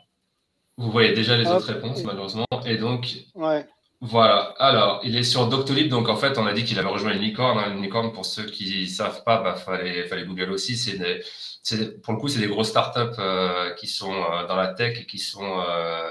vous 0.76 0.90
voyez 0.90 1.12
déjà 1.12 1.36
les 1.36 1.46
autres 1.46 1.72
réponses, 1.72 2.02
malheureusement. 2.04 2.46
Et 2.66 2.76
donc, 2.76 3.08
ouais. 3.34 3.66
Voilà. 4.00 4.54
Alors, 4.58 5.00
il 5.02 5.16
est 5.16 5.24
sur 5.24 5.48
Doctolib. 5.48 5.88
Donc, 5.88 6.08
en 6.08 6.16
fait, 6.16 6.38
on 6.38 6.46
a 6.46 6.52
dit 6.52 6.64
qu'il 6.64 6.78
avait 6.78 6.88
rejoint 6.88 7.12
Unicorn. 7.12 7.58
Hein. 7.58 7.74
Unicorn, 7.76 8.12
pour 8.12 8.24
ceux 8.26 8.44
qui 8.44 8.82
ne 8.82 8.86
savent 8.86 9.24
pas, 9.24 9.40
il 9.40 9.44
bah, 9.44 9.54
fallait, 9.54 10.06
fallait 10.06 10.24
Google 10.24 10.52
aussi. 10.52 10.76
C'est 10.76 12.00
pour 12.02 12.14
le 12.14 12.18
coup, 12.18 12.28
c'est 12.28 12.40
des 12.40 12.46
grosses 12.46 12.68
startups 12.68 13.18
euh, 13.18 13.74
qui 13.74 13.86
sont 13.86 14.14
euh, 14.14 14.46
dans 14.46 14.56
la 14.56 14.68
tech 14.68 14.98
et 15.00 15.06
qui 15.06 15.18
sont 15.18 15.60
euh, 15.68 16.08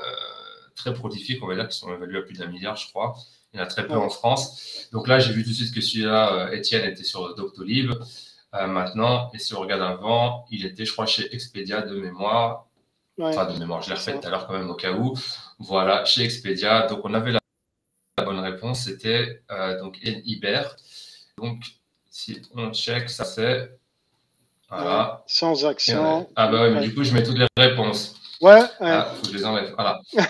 très 0.76 0.94
prolifiques, 0.94 1.42
on 1.44 1.48
va 1.48 1.56
dire, 1.56 1.68
qui 1.68 1.78
sont 1.78 1.94
évaluées 1.94 2.20
à 2.20 2.22
plus 2.22 2.38
d'un 2.38 2.48
milliard, 2.48 2.76
je 2.76 2.88
crois. 2.90 3.16
Il 3.54 3.58
y 3.58 3.60
en 3.62 3.64
a 3.64 3.68
très 3.68 3.88
peu 3.88 3.96
en 3.96 4.10
France. 4.10 4.88
Donc 4.92 5.08
là, 5.08 5.20
j'ai 5.20 5.32
vu 5.32 5.44
tout 5.44 5.50
de 5.50 5.56
suite 5.56 5.74
que 5.74 5.82
celui-là, 5.82 6.50
Étienne, 6.54 6.84
était 6.86 7.04
sur 7.04 7.34
Doctolib. 7.36 7.94
maintenant, 8.52 9.32
et 9.34 9.40
si 9.40 9.54
on 9.56 9.60
regarde 9.62 9.82
avant, 9.82 10.46
il 10.52 10.66
était, 10.66 10.86
je 10.86 10.92
crois, 10.92 11.06
chez 11.06 11.34
Expedia 11.34 11.82
de 11.82 11.96
mémoire. 11.96 12.68
Enfin, 13.20 13.52
de 13.52 13.58
mémoire, 13.58 13.82
je 13.82 13.90
l'ai 13.90 13.96
refait 13.96 14.20
tout 14.20 14.28
à 14.28 14.30
l'heure 14.30 14.46
quand 14.46 14.54
même 14.54 14.70
au 14.70 14.76
cas 14.76 14.92
où. 14.92 15.16
Voilà, 15.60 16.06
chez 16.06 16.24
Expedia. 16.24 16.86
Donc, 16.88 17.00
on 17.04 17.14
avait 17.14 17.32
la 17.32 17.40
réponse, 18.68 18.86
c'était 18.86 19.42
euh, 19.52 19.80
donc 19.80 20.00
Iber. 20.04 20.64
Donc, 21.38 21.64
si 22.10 22.42
on 22.56 22.74
check, 22.74 23.10
ça 23.10 23.26
c'est. 23.26 23.72
Voilà. 24.70 25.24
Sans 25.28 25.66
accent. 25.66 26.28
Ah 26.36 26.48
bah 26.48 26.68
oui, 26.68 26.74
mais 26.74 26.82
du 26.82 26.94
coup, 26.94 27.04
je 27.04 27.14
mets 27.14 27.24
toutes 27.24 27.38
les 27.38 27.48
réponses. 27.58 28.16
Ouais. 28.42 28.62
Ah, 28.80 29.14
faut 29.16 29.22
que 29.22 29.32
je 29.32 29.38
les 29.38 29.46
enlève. 29.46 29.74
Voilà. 29.76 30.02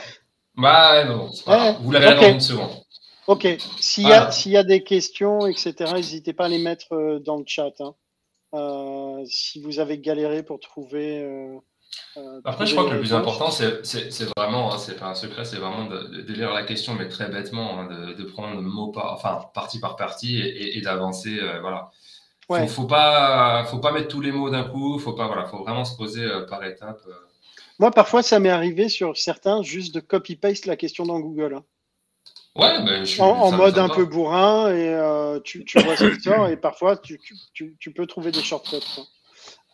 bah 0.55 1.05
non, 1.05 1.31
vous 1.81 1.91
l'avez 1.91 2.07
okay. 2.07 2.21
dans 2.21 2.33
une 2.33 2.39
seconde. 2.39 2.71
Ok. 3.25 3.47
S'il 3.79 4.07
y, 4.07 4.13
a, 4.13 4.29
y 4.45 4.57
a 4.57 4.63
des 4.63 4.83
questions, 4.83 5.47
etc., 5.47 5.91
n'hésitez 5.93 6.33
pas 6.33 6.45
à 6.45 6.49
les 6.49 6.59
mettre 6.59 6.93
euh, 6.93 7.19
dans 7.19 7.37
le 7.37 7.43
chat. 7.45 7.73
Hein. 7.79 7.95
Euh, 8.53 9.23
si 9.25 9.61
vous 9.61 9.79
avez 9.79 9.97
galéré 9.97 10.43
pour 10.43 10.59
trouver. 10.59 11.23
Euh, 11.23 11.57
Après, 12.45 12.65
je 12.65 12.75
crois 12.75 12.89
que 12.89 12.93
le 12.93 12.99
plus 12.99 13.13
important, 13.13 13.51
c'est 13.51 14.23
vraiment, 14.35 14.73
hein, 14.73 14.77
c'est 14.77 14.97
pas 14.97 15.07
un 15.07 15.15
secret, 15.15 15.45
c'est 15.45 15.57
vraiment 15.57 15.85
de, 15.85 16.33
lire 16.33 16.53
la 16.53 16.63
question, 16.63 16.95
mais 16.95 17.07
très 17.07 17.29
bêtement, 17.29 17.79
hein, 17.79 18.13
de, 18.17 18.23
prendre 18.23 18.61
mot 18.61 18.87
par, 18.91 19.13
enfin, 19.13 19.39
partie 19.53 19.79
par 19.79 19.95
partie 19.95 20.41
et, 20.41 20.81
d'avancer. 20.81 21.37
Euh, 21.39 21.59
voilà. 21.61 21.91
Faut, 22.47 22.67
faut, 22.67 22.87
pas, 22.87 23.65
faut 23.65 23.79
pas 23.79 23.91
mettre 23.91 24.07
tous 24.07 24.21
les 24.21 24.31
mots 24.31 24.49
d'un 24.49 24.63
coup. 24.63 24.99
Faut 24.99 25.13
pas, 25.13 25.27
voilà, 25.27 25.45
faut 25.45 25.63
vraiment 25.63 25.83
se 25.83 25.97
poser 25.97 26.23
euh, 26.23 26.45
par 26.45 26.63
étapes. 26.63 27.01
Moi, 27.79 27.91
parfois, 27.91 28.23
ça 28.23 28.39
m'est 28.39 28.49
arrivé 28.49 28.89
sur 28.89 29.17
certains 29.17 29.61
juste 29.61 29.93
de 29.93 29.99
copy-paste 29.99 30.65
la 30.65 30.77
question 30.77 31.05
dans 31.05 31.19
Google. 31.19 31.55
Hein. 31.55 31.63
Ouais, 32.55 32.83
ben, 32.83 33.05
je 33.05 33.11
suis, 33.11 33.21
en, 33.21 33.51
mode 33.51 33.77
un 33.77 33.89
peu 33.89 34.05
bourrin 34.05 34.73
et 34.73 35.39
tu, 35.43 35.63
tu, 35.63 35.79
vois 35.79 35.95
ce 35.95 36.05
qui 36.05 36.21
sort 36.21 36.47
et 36.47 36.57
parfois 36.57 36.97
tu, 36.97 37.19
tu, 37.53 37.75
tu, 37.79 37.91
peux 37.91 38.07
trouver 38.07 38.31
des 38.31 38.41
shortcuts. 38.41 38.77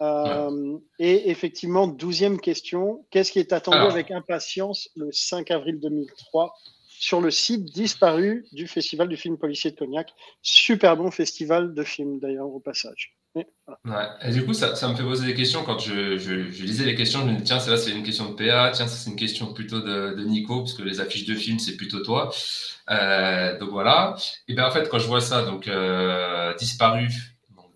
Euh, 0.03 0.77
et 0.99 1.29
effectivement, 1.29 1.87
douzième 1.87 2.39
question, 2.39 3.05
qu'est-ce 3.09 3.31
qui 3.31 3.39
est 3.39 3.53
attendu 3.53 3.77
avec 3.77 4.11
impatience 4.11 4.89
le 4.95 5.09
5 5.11 5.49
avril 5.51 5.79
2003 5.79 6.53
sur 6.87 7.21
le 7.21 7.31
site 7.31 7.65
disparu 7.65 8.45
du 8.51 8.67
Festival 8.67 9.07
du 9.07 9.15
film 9.15 9.37
policier 9.37 9.71
de 9.71 9.77
Cognac? 9.77 10.13
Super 10.41 10.97
bon 10.97 11.09
festival 11.09 11.73
de 11.73 11.83
films 11.83 12.19
d'ailleurs 12.19 12.47
au 12.47 12.59
passage. 12.59 13.15
ouais. 13.35 13.45
Et 14.23 14.31
du 14.31 14.45
coup, 14.45 14.53
ça, 14.53 14.71
me 14.89 14.95
fait 14.95 15.03
poser 15.03 15.25
des 15.25 15.35
questions. 15.35 15.63
Quand 15.63 15.79
je, 15.79 16.15
lisais 16.63 16.85
les 16.85 16.95
questions, 16.95 17.21
je 17.21 17.31
me 17.31 17.37
dis 17.37 17.43
tiens, 17.43 17.59
là 17.65 17.77
c'est 17.77 17.91
une 17.91 18.03
question 18.03 18.29
de 18.29 18.35
PA, 18.35 18.71
tiens, 18.73 18.87
ça 18.87 18.95
c'est 18.97 19.09
une 19.09 19.15
question 19.15 19.53
plutôt 19.53 19.79
de, 19.79 20.21
Nico, 20.25 20.59
parce 20.59 20.73
que 20.73 20.83
les 20.83 20.99
affiches 20.99 21.25
de 21.25 21.35
films 21.35 21.59
c'est 21.59 21.77
plutôt 21.77 22.01
toi. 22.01 22.29
Euh, 22.89 23.57
donc 23.57 23.69
voilà. 23.69 24.17
Et 24.49 24.53
bien 24.53 24.67
en 24.67 24.71
fait, 24.71 24.89
quand 24.89 24.99
je 24.99 25.07
vois 25.07 25.21
ça, 25.21 25.43
donc 25.43 25.69
euh, 25.69 26.53
disparu 26.55 27.07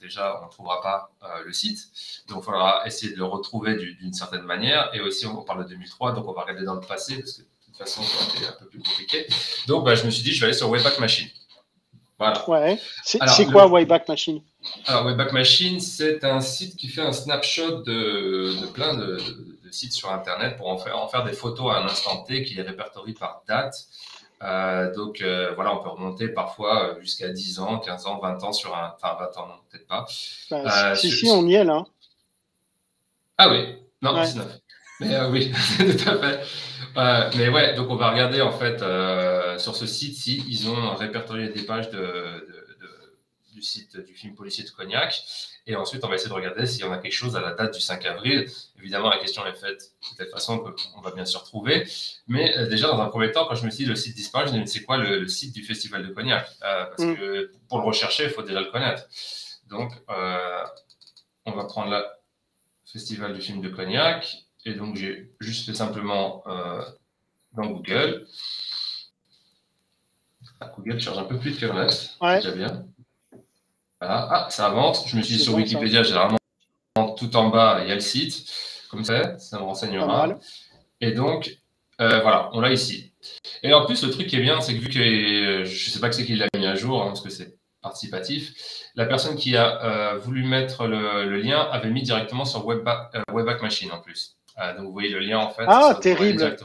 déjà, 0.07 0.39
on 0.41 0.45
ne 0.45 0.51
trouvera 0.51 0.81
pas 0.81 1.11
euh, 1.23 1.43
le 1.45 1.53
site. 1.53 1.89
Donc, 2.27 2.39
il 2.41 2.45
faudra 2.45 2.83
essayer 2.85 3.13
de 3.13 3.17
le 3.17 3.25
retrouver 3.25 3.75
d'une 3.75 4.13
certaine 4.13 4.43
manière. 4.43 4.89
Et 4.93 5.01
aussi, 5.01 5.25
on 5.25 5.41
parle 5.43 5.63
de 5.65 5.69
2003, 5.69 6.13
donc 6.13 6.27
on 6.27 6.33
va 6.33 6.41
regarder 6.41 6.65
dans 6.65 6.75
le 6.75 6.81
passé, 6.81 7.17
parce 7.17 7.33
que 7.33 7.41
de 7.41 7.47
toute 7.65 7.77
façon, 7.77 8.01
c'est 8.03 8.47
un 8.47 8.51
peu 8.53 8.65
plus 8.67 8.79
compliqué. 8.79 9.27
Donc, 9.67 9.85
bah, 9.85 9.95
je 9.95 10.05
me 10.05 10.11
suis 10.11 10.23
dit, 10.23 10.31
je 10.31 10.39
vais 10.39 10.47
aller 10.47 10.57
sur 10.57 10.69
Wayback 10.69 10.99
Machine. 10.99 11.29
Voilà. 12.19 12.49
Ouais. 12.49 12.79
C'est 13.03 13.45
quoi 13.45 13.67
Wayback 13.67 14.07
Machine? 14.07 14.41
Alors, 14.85 15.05
Wayback 15.05 15.31
Machine, 15.33 15.79
c'est 15.79 16.23
un 16.23 16.41
site 16.41 16.75
qui 16.75 16.87
fait 16.87 17.01
un 17.01 17.13
snapshot 17.13 17.83
de, 17.83 18.65
plein 18.73 18.95
de, 18.95 19.17
sites 19.69 19.93
sur 19.93 20.11
Internet 20.11 20.57
pour 20.57 20.69
en 20.69 20.77
faire, 20.77 20.97
en 20.97 21.07
faire 21.07 21.23
des 21.23 21.33
photos 21.33 21.73
à 21.73 21.79
un 21.79 21.85
instant 21.85 22.23
T 22.23 22.43
qui 22.43 22.55
les 22.55 22.63
répertorie 22.63 23.13
par 23.13 23.43
date. 23.47 23.75
Euh, 24.43 24.93
donc 24.93 25.21
euh, 25.21 25.53
voilà, 25.55 25.73
on 25.73 25.81
peut 25.81 25.89
remonter 25.89 26.27
parfois 26.27 26.89
euh, 26.89 27.01
jusqu'à 27.01 27.29
10 27.29 27.59
ans, 27.59 27.79
15 27.79 28.05
ans, 28.05 28.19
20 28.19 28.43
ans 28.43 28.53
sur 28.53 28.75
un. 28.75 28.93
Enfin, 28.95 29.17
20 29.19 29.37
ans, 29.37 29.47
non, 29.47 29.55
peut-être 29.69 29.87
pas. 29.87 30.05
Bah, 30.51 30.95
si, 30.95 31.11
si, 31.11 31.27
on 31.29 31.47
y 31.47 31.55
est 31.55 31.63
là. 31.63 31.85
Ah 33.37 33.49
oui, 33.49 33.75
non, 34.01 34.21
19. 34.21 34.45
Mais 34.99 35.19
oui, 35.31 35.51
tout 35.77 36.09
à 36.09 36.17
fait. 36.17 37.37
mais 37.37 37.49
ouais, 37.49 37.75
donc 37.75 37.89
on 37.89 37.95
va 37.95 38.11
regarder 38.11 38.41
en 38.41 38.51
fait 38.51 38.79
sur 39.59 39.75
ce 39.75 39.85
site 39.85 40.15
si 40.15 40.43
ils 40.47 40.69
ont 40.69 40.95
répertorié 40.95 41.49
des 41.49 41.63
pages 41.63 41.89
de 41.89 42.66
du 43.57 43.63
site 43.63 43.97
du 43.97 44.13
film 44.13 44.35
policier 44.35 44.63
de 44.63 44.69
Cognac. 44.69 45.23
Et 45.65 45.75
ensuite, 45.75 46.03
on 46.05 46.07
va 46.07 46.15
essayer 46.15 46.29
de 46.29 46.35
regarder 46.35 46.65
s'il 46.67 46.81
y 46.81 46.83
en 46.83 46.91
a 46.91 46.97
quelque 46.99 47.11
chose 47.11 47.35
à 47.35 47.41
la 47.41 47.53
date 47.53 47.73
du 47.73 47.81
5 47.81 48.05
avril. 48.05 48.47
Évidemment, 48.77 49.09
la 49.09 49.17
question 49.17 49.45
est 49.45 49.55
faite 49.55 49.91
de 50.11 50.17
telle 50.17 50.29
façon 50.29 50.59
qu'on 50.59 51.01
va 51.01 51.11
bien 51.11 51.25
sûr 51.25 51.43
trouver. 51.43 51.85
Mais 52.27 52.55
euh, 52.57 52.67
déjà, 52.67 52.87
dans 52.87 53.01
un 53.01 53.07
premier 53.07 53.31
temps, 53.31 53.47
quand 53.47 53.55
je 53.55 53.65
me 53.65 53.71
suis 53.71 53.83
dit 53.83 53.89
le 53.89 53.95
site 53.95 54.15
disparaît, 54.15 54.47
je 54.47 54.51
me 54.51 54.57
suis 54.57 54.65
dit 54.65 54.71
c'est 54.71 54.83
quoi 54.83 54.97
le, 54.97 55.27
site 55.27 55.53
du 55.53 55.63
Festival 55.63 56.07
de 56.07 56.13
Cognac? 56.13 56.47
Euh, 56.63 56.85
Parce 56.85 57.03
mm. 57.03 57.15
que 57.15 57.51
pour 57.67 57.79
le 57.79 57.85
rechercher, 57.85 58.25
il 58.25 58.29
faut 58.29 58.43
déjà 58.43 58.61
le 58.61 58.71
connaître. 58.71 59.03
Donc, 59.67 59.91
euh, 60.09 60.63
on 61.45 61.51
va 61.51 61.65
prendre 61.65 61.91
le 61.91 62.03
Festival 62.85 63.33
du 63.33 63.41
film 63.41 63.59
de 63.61 63.69
Cognac. 63.69 64.37
Et 64.65 64.75
donc, 64.75 64.95
j'ai 64.95 65.31
juste 65.39 65.65
fait 65.65 65.75
simplement 65.75 66.43
dans 67.53 67.65
Google. 67.65 68.27
Ah, 70.59 70.71
Google 70.75 70.99
charge 70.99 71.17
un 71.17 71.23
peu 71.23 71.37
plus 71.37 71.55
de 71.55 71.59
que 71.59 71.65
le 71.65 71.71
reste. 71.71 72.17
Ouais. 72.21 72.37
Déjà 72.37 72.51
bien. 72.51 72.85
Ah, 74.01 74.47
ça 74.49 74.67
avance. 74.67 75.07
Je 75.07 75.17
me 75.17 75.21
suis 75.21 75.37
dit 75.37 75.43
sur 75.43 75.55
Wikipédia, 75.55 76.03
j'ai 76.03 76.13
vraiment 76.13 76.37
tout 77.17 77.35
en 77.35 77.49
bas, 77.49 77.79
il 77.81 77.89
y 77.89 77.91
a 77.91 77.95
le 77.95 78.01
site. 78.01 78.45
Comme 78.89 79.03
ça, 79.03 79.37
ça 79.39 79.57
me 79.59 79.63
renseignera. 79.63 80.29
Et 81.01 81.11
donc, 81.11 81.57
euh, 81.99 82.21
voilà, 82.21 82.49
on 82.53 82.61
l'a 82.61 82.71
ici. 82.71 83.11
Et 83.63 83.73
en 83.73 83.85
plus, 83.85 84.03
le 84.03 84.11
truc 84.11 84.27
qui 84.27 84.35
est 84.37 84.41
bien, 84.41 84.61
c'est 84.61 84.75
que 84.75 84.79
vu 84.79 84.89
que 84.89 85.65
je 85.65 85.89
ne 85.89 85.91
sais 85.91 85.99
pas 85.99 86.09
que 86.09 86.15
c'est 86.15 86.25
qui 86.25 86.35
l'a 86.35 86.47
mis 86.55 86.65
à 86.65 86.75
jour, 86.75 87.01
hein, 87.01 87.07
parce 87.07 87.21
que 87.21 87.29
c'est 87.29 87.57
participatif, 87.81 88.53
la 88.95 89.05
personne 89.05 89.35
qui 89.35 89.55
a 89.55 89.83
euh, 89.83 90.17
voulu 90.17 90.43
mettre 90.43 90.87
le, 90.87 91.37
lien 91.37 91.59
avait 91.71 91.89
mis 91.89 92.01
directement 92.01 92.45
sur 92.45 92.65
Webback, 92.65 93.15
euh, 93.15 93.21
Webback 93.31 93.61
Machine 93.61 93.91
en 93.91 93.99
plus. 93.99 94.37
donc, 94.77 94.85
vous 94.85 94.91
voyez 94.91 95.09
le 95.09 95.19
lien, 95.19 95.39
en 95.39 95.49
fait. 95.49 95.65
Ah, 95.67 95.97
terrible. 96.01 96.55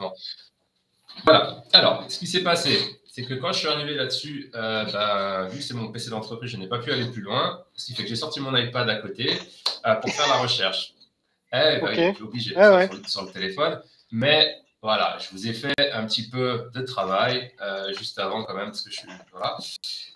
Voilà. 1.25 1.63
Alors, 1.73 2.05
ce 2.09 2.19
qui 2.19 2.27
s'est 2.27 2.43
passé, 2.43 2.79
c'est 3.15 3.25
que 3.25 3.35
quand 3.35 3.53
je 3.53 3.59
suis 3.59 3.69
arrivé 3.69 3.95
là-dessus, 3.95 4.51
bah, 4.55 5.47
vu 5.51 5.59
que 5.59 5.63
c'est 5.63 5.75
mon 5.75 5.93
PC 5.93 6.09
d'entreprise, 6.09 6.51
je 6.51 6.57
n'ai 6.57 6.67
pas 6.67 6.79
pu 6.79 6.91
aller 6.91 7.05
plus 7.11 7.21
loin. 7.21 7.63
Ce 7.77 7.85
qui 7.85 7.95
fait 7.95 8.05
que 8.05 8.09
j'ai 8.09 8.17
sorti 8.17 8.41
mon 8.41 8.57
iPad 8.57 8.89
à 8.89 8.95
côté 8.97 9.39
pour 10.01 10.11
faire 10.11 10.29
la 10.29 10.39
recherche. 10.39 10.95
Eh, 11.53 11.79
bah, 11.81 11.91
okay. 11.93 12.15
obligé 12.23 12.57
ah 12.57 12.89
sur, 13.07 13.27
le 13.27 13.31
téléphone. 13.31 13.79
Mais 14.11 14.57
voilà, 14.81 15.19
je 15.19 15.29
vous 15.31 15.47
ai 15.47 15.53
fait 15.53 15.93
un 15.93 16.07
petit 16.07 16.29
peu 16.29 16.71
de 16.75 16.81
travail 16.83 17.53
euh, 17.61 17.93
juste 17.93 18.19
avant 18.19 18.43
quand 18.45 18.55
même, 18.55 18.67
parce 18.67 18.83
que 18.83 18.91
je 18.91 18.97
suis. 18.97 19.09
Voilà. 19.31 19.59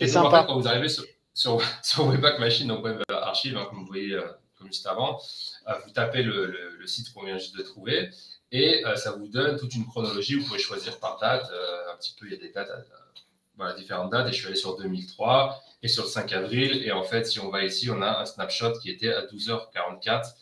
Et 0.01 0.11
donc, 0.11 0.25
en 0.25 0.31
fait, 0.31 0.47
quand 0.47 0.59
vous 0.59 0.67
arrivez 0.67 0.89
sur, 0.89 1.05
sur, 1.35 1.61
Webpack 2.07 2.39
Machine, 2.39 2.69
donc 2.69 2.85
Web 2.85 3.03
Archive, 3.11 3.57
hein, 3.57 3.67
comme 3.69 3.81
vous 3.81 3.87
voyez 3.87 4.15
euh, 4.15 4.27
comme 4.59 4.69
juste 4.69 4.87
avant, 4.87 5.21
euh, 5.69 5.75
vous 5.85 5.93
tapez 5.93 6.23
le, 6.23 6.47
le, 6.79 6.87
site 6.87 7.13
qu'on 7.13 7.25
vient 7.25 7.37
juste 7.37 7.57
de 7.57 7.63
trouver 7.63 8.11
et 8.53 8.83
ça 8.97 9.13
vous 9.13 9.29
donne 9.29 9.59
toute 9.59 9.75
une 9.75 9.87
chronologie. 9.87 10.39
Vous 10.39 10.47
pouvez 10.47 10.59
choisir 10.59 10.99
par 10.99 11.19
date. 11.19 11.45
un 11.93 11.97
petit 11.97 12.15
peu, 12.19 12.27
il 12.27 12.33
y 12.33 12.37
a 12.37 12.39
des 12.39 12.51
dates, 12.51 12.71
voilà, 13.57 13.75
différentes 13.75 14.11
dates. 14.11 14.29
Et 14.29 14.33
je 14.33 14.39
suis 14.39 14.47
allé 14.47 14.57
sur 14.57 14.77
2003 14.77 15.63
et 15.83 15.89
sur 15.89 16.05
le 16.05 16.09
5 16.09 16.33
avril. 16.33 16.83
Et 16.85 16.93
en 16.93 17.03
fait, 17.03 17.27
si 17.27 17.41
on 17.41 17.51
va 17.51 17.65
ici, 17.65 17.91
on 17.91 18.01
a 18.03 18.21
un 18.21 18.25
snapshot 18.25 18.79
qui 18.81 18.91
était 18.91 19.13
à 19.13 19.23
12h44. 19.27 20.35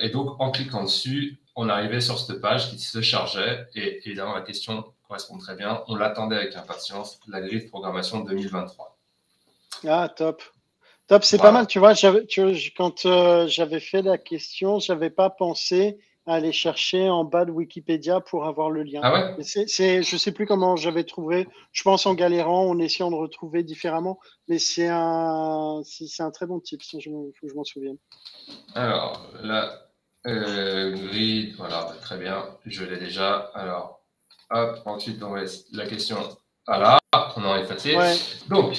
et 0.00 0.08
donc, 0.10 0.40
en 0.40 0.50
cliquant 0.50 0.84
dessus, 0.84 1.42
on 1.56 1.68
arrivait 1.68 2.00
sur 2.00 2.18
cette 2.18 2.40
page 2.40 2.70
qui 2.70 2.78
se 2.78 3.00
chargeait 3.00 3.66
et 3.74 4.06
évidemment 4.06 4.34
la 4.34 4.40
question 4.40 4.84
correspond 5.06 5.38
très 5.38 5.54
bien. 5.54 5.82
On 5.88 5.96
l'attendait 5.96 6.36
avec 6.36 6.56
impatience, 6.56 7.20
la 7.28 7.40
grille 7.40 7.64
de 7.64 7.68
programmation 7.68 8.20
2023. 8.20 8.96
Ah, 9.86 10.08
top. 10.08 10.42
Top, 11.08 11.24
c'est 11.24 11.38
pas 11.38 11.52
mal. 11.52 11.66
Tu 11.66 11.78
vois, 11.78 11.92
quand 12.76 13.04
euh, 13.04 13.46
j'avais 13.48 13.80
fait 13.80 14.02
la 14.02 14.16
question, 14.16 14.78
je 14.78 14.92
n'avais 14.92 15.10
pas 15.10 15.28
pensé 15.28 15.98
à 16.26 16.34
aller 16.34 16.52
chercher 16.52 17.10
en 17.10 17.24
bas 17.24 17.44
de 17.44 17.50
Wikipédia 17.50 18.20
pour 18.20 18.46
avoir 18.46 18.70
le 18.70 18.82
lien. 18.82 19.00
Ah 19.02 19.12
ouais? 19.12 19.42
C'est, 19.42 20.02
Je 20.02 20.14
ne 20.14 20.18
sais 20.18 20.32
plus 20.32 20.46
comment 20.46 20.76
j'avais 20.76 21.04
trouvé. 21.04 21.48
Je 21.72 21.82
pense 21.82 22.06
en 22.06 22.14
galérant, 22.14 22.68
en 22.68 22.78
essayant 22.78 23.10
de 23.10 23.16
retrouver 23.16 23.62
différemment. 23.62 24.20
Mais 24.48 24.58
c'est 24.58 24.88
un, 24.88 25.82
c'est 25.84 26.22
un 26.22 26.30
très 26.30 26.46
bon 26.46 26.60
tip. 26.60 26.80
Il 26.92 27.02
faut 27.02 27.46
que 27.46 27.48
je 27.48 27.54
m'en 27.54 27.64
souvienne. 27.64 27.96
Alors, 28.74 29.20
là, 29.42 29.88
euh, 30.26 30.92
grid, 30.92 31.56
voilà, 31.56 31.84
bah, 31.84 31.96
très 32.00 32.18
bien, 32.18 32.44
je 32.66 32.84
l'ai 32.84 32.98
déjà. 32.98 33.50
Alors, 33.54 34.00
hop, 34.50 34.78
ensuite 34.86 35.22
on 35.22 35.34
laisse 35.34 35.66
la 35.72 35.86
question. 35.86 36.16
Voilà, 36.66 37.00
on 37.36 37.44
en 37.44 37.56
est 37.56 37.62
effacé. 37.62 37.96
Donc, 38.48 38.78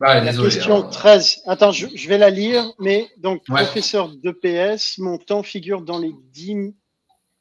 bah, 0.00 0.20
la 0.20 0.32
question 0.32 0.88
13. 0.88 1.38
Hein. 1.46 1.52
Attends, 1.52 1.72
je, 1.72 2.08
vais 2.08 2.18
la 2.18 2.30
lire, 2.30 2.72
mais 2.78 3.08
donc, 3.18 3.44
professeur 3.44 4.10
d'EPS, 4.10 4.98
mon 4.98 5.18
temps 5.18 5.42
figure 5.42 5.82
dans 5.82 5.98
les 5.98 6.14
10 6.32 6.74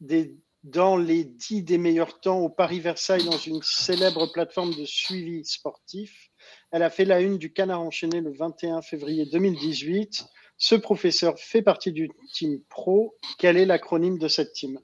des, 0.01 0.35
dans 0.63 0.97
les 0.97 1.23
10 1.23 1.63
des 1.63 1.77
meilleurs 1.77 2.19
temps 2.19 2.39
au 2.39 2.49
Paris-Versailles 2.49 3.25
dans 3.25 3.37
une 3.37 3.61
célèbre 3.61 4.31
plateforme 4.31 4.73
de 4.73 4.85
suivi 4.85 5.43
sportif. 5.45 6.29
Elle 6.71 6.83
a 6.83 6.89
fait 6.89 7.05
la 7.05 7.21
une 7.21 7.37
du 7.37 7.53
Canard 7.53 7.81
enchaîné 7.81 8.21
le 8.21 8.31
21 8.31 8.81
février 8.81 9.25
2018. 9.25 10.25
Ce 10.57 10.75
professeur 10.75 11.37
fait 11.37 11.61
partie 11.61 11.91
du 11.91 12.09
team 12.33 12.61
pro. 12.69 13.15
Quel 13.37 13.57
est 13.57 13.65
l'acronyme 13.65 14.17
de 14.17 14.27
cette 14.27 14.53
team? 14.53 14.79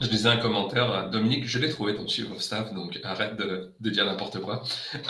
Je 0.00 0.08
lisais 0.08 0.28
un 0.28 0.38
commentaire, 0.38 1.10
Dominique, 1.10 1.46
je 1.46 1.58
l'ai 1.58 1.68
trouvé 1.68 1.94
ton 1.94 2.08
chief 2.08 2.30
of 2.30 2.40
staff, 2.40 2.72
donc 2.72 2.98
arrête 3.04 3.36
de, 3.36 3.72
dire 3.80 4.06
n'importe 4.06 4.40
quoi. 4.40 4.62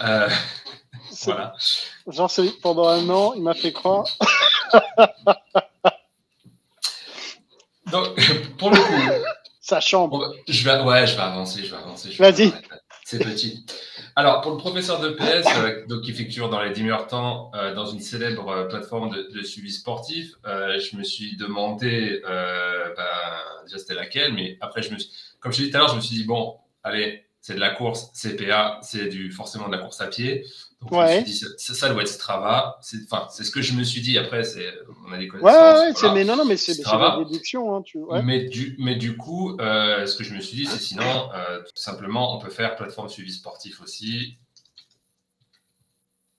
Euh, 0.02 0.28
voilà. 1.22 1.54
J'en 2.08 2.26
sais, 2.26 2.50
pendant 2.60 2.88
un 2.88 3.08
an, 3.08 3.34
il 3.34 3.42
m'a 3.42 3.54
fait 3.54 3.72
croire. 3.72 4.06
donc, 7.92 8.16
pour 8.58 8.70
le 8.70 8.76
coup. 8.76 9.24
Sa 9.60 9.80
chambre. 9.80 10.34
Je 10.48 10.64
vais, 10.64 10.80
ouais, 10.80 11.06
je 11.06 11.14
vais 11.14 11.22
avancer, 11.22 11.62
je 11.62 11.70
vais 11.70 11.76
avancer. 11.76 12.10
Vas-y. 12.18 12.52
C'est 13.10 13.18
petit. 13.18 13.66
Alors, 14.14 14.40
pour 14.40 14.52
le 14.52 14.56
professeur 14.56 15.00
de 15.00 15.08
PS, 15.08 15.44
euh, 15.56 15.84
donc, 15.88 16.02
qui 16.02 16.12
figure 16.12 16.48
dans 16.48 16.62
les 16.62 16.70
10 16.70 16.84
meilleurs 16.84 17.08
temps 17.08 17.50
euh, 17.56 17.74
dans 17.74 17.86
une 17.86 17.98
célèbre 17.98 18.48
euh, 18.48 18.68
plateforme 18.68 19.10
de, 19.10 19.42
suivi 19.42 19.72
sportif, 19.72 20.34
je 20.44 20.96
me 20.96 21.02
suis 21.02 21.36
demandé, 21.36 22.22
ben, 22.24 23.64
déjà 23.64 23.78
c'était 23.78 23.94
laquelle, 23.94 24.32
mais 24.32 24.58
après, 24.60 24.82
je 24.82 24.92
me 24.94 24.98
suis, 24.98 25.10
comme 25.40 25.52
je 25.52 25.58
l'ai 25.58 25.64
dit 25.64 25.70
tout 25.72 25.78
à 25.78 25.80
l'heure, 25.80 25.88
je 25.88 25.96
me 25.96 26.00
suis 26.00 26.14
dit, 26.18 26.24
bon, 26.24 26.54
allez, 26.84 27.24
c'est 27.40 27.54
de 27.54 27.60
la 27.60 27.70
course, 27.70 28.12
CPA, 28.12 28.80
c'est 28.82 29.08
du, 29.08 29.32
forcément 29.32 29.68
de 29.68 29.72
la 29.72 29.78
course 29.78 30.00
à 30.00 30.08
pied. 30.08 30.44
Donc, 30.82 30.92
je 30.92 30.98
me 30.98 31.24
suis 31.24 31.24
dit, 31.24 31.44
ça, 31.58 31.88
doit 31.90 32.02
être 32.02 32.08
Strava. 32.08 32.78
C'est, 32.80 32.98
enfin, 33.04 33.26
c'est 33.30 33.44
ce 33.44 33.50
que 33.50 33.60
je 33.60 33.74
me 33.74 33.82
suis 33.82 34.00
dit. 34.00 34.18
Après, 34.18 34.44
c'est, 34.44 34.66
on 35.06 35.12
a 35.12 35.18
des 35.18 35.28
connaissances. 35.28 36.02
Ouais, 36.02 36.12
mais 36.14 36.24
non, 36.24 36.36
non, 36.36 36.44
mais 36.44 36.56
c'est, 36.56 36.82
la 36.84 37.18
déduction. 37.18 37.76
Hein, 37.76 37.82
tu, 37.82 37.98
mais, 38.24 38.44
du, 38.44 38.76
mais 38.78 38.96
du 38.96 39.16
coup, 39.16 39.58
euh, 39.58 40.06
ce 40.06 40.16
que 40.16 40.24
je 40.24 40.34
me 40.34 40.40
suis 40.40 40.56
dit, 40.56 40.66
c'est 40.66 40.78
sinon, 40.78 41.30
euh, 41.34 41.60
tout 41.60 41.70
simplement, 41.74 42.36
on 42.36 42.40
peut 42.40 42.50
faire 42.50 42.76
plateforme 42.76 43.08
suivi 43.08 43.32
sportif 43.32 43.82
aussi. 43.82 44.38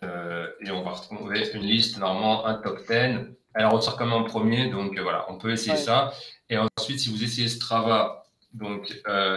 Euh, 0.04 0.48
et 0.66 0.72
on 0.72 0.84
va 0.84 0.92
retrouver 0.92 1.48
une 1.54 1.62
liste, 1.62 2.00
normalement, 2.00 2.46
un 2.46 2.56
top 2.56 2.80
10. 2.88 3.36
Elle 3.54 3.66
ressort 3.66 3.96
comme 3.96 4.14
un 4.14 4.24
premier, 4.24 4.70
donc 4.70 4.98
voilà, 5.00 5.26
on 5.30 5.38
peut 5.38 5.52
essayer 5.52 5.78
ça. 5.78 6.14
Et 6.50 6.58
ensuite, 6.58 7.00
si 7.00 7.10
vous 7.10 7.24
essayez 7.24 7.48
Strava 7.48 8.24
donc, 8.54 8.92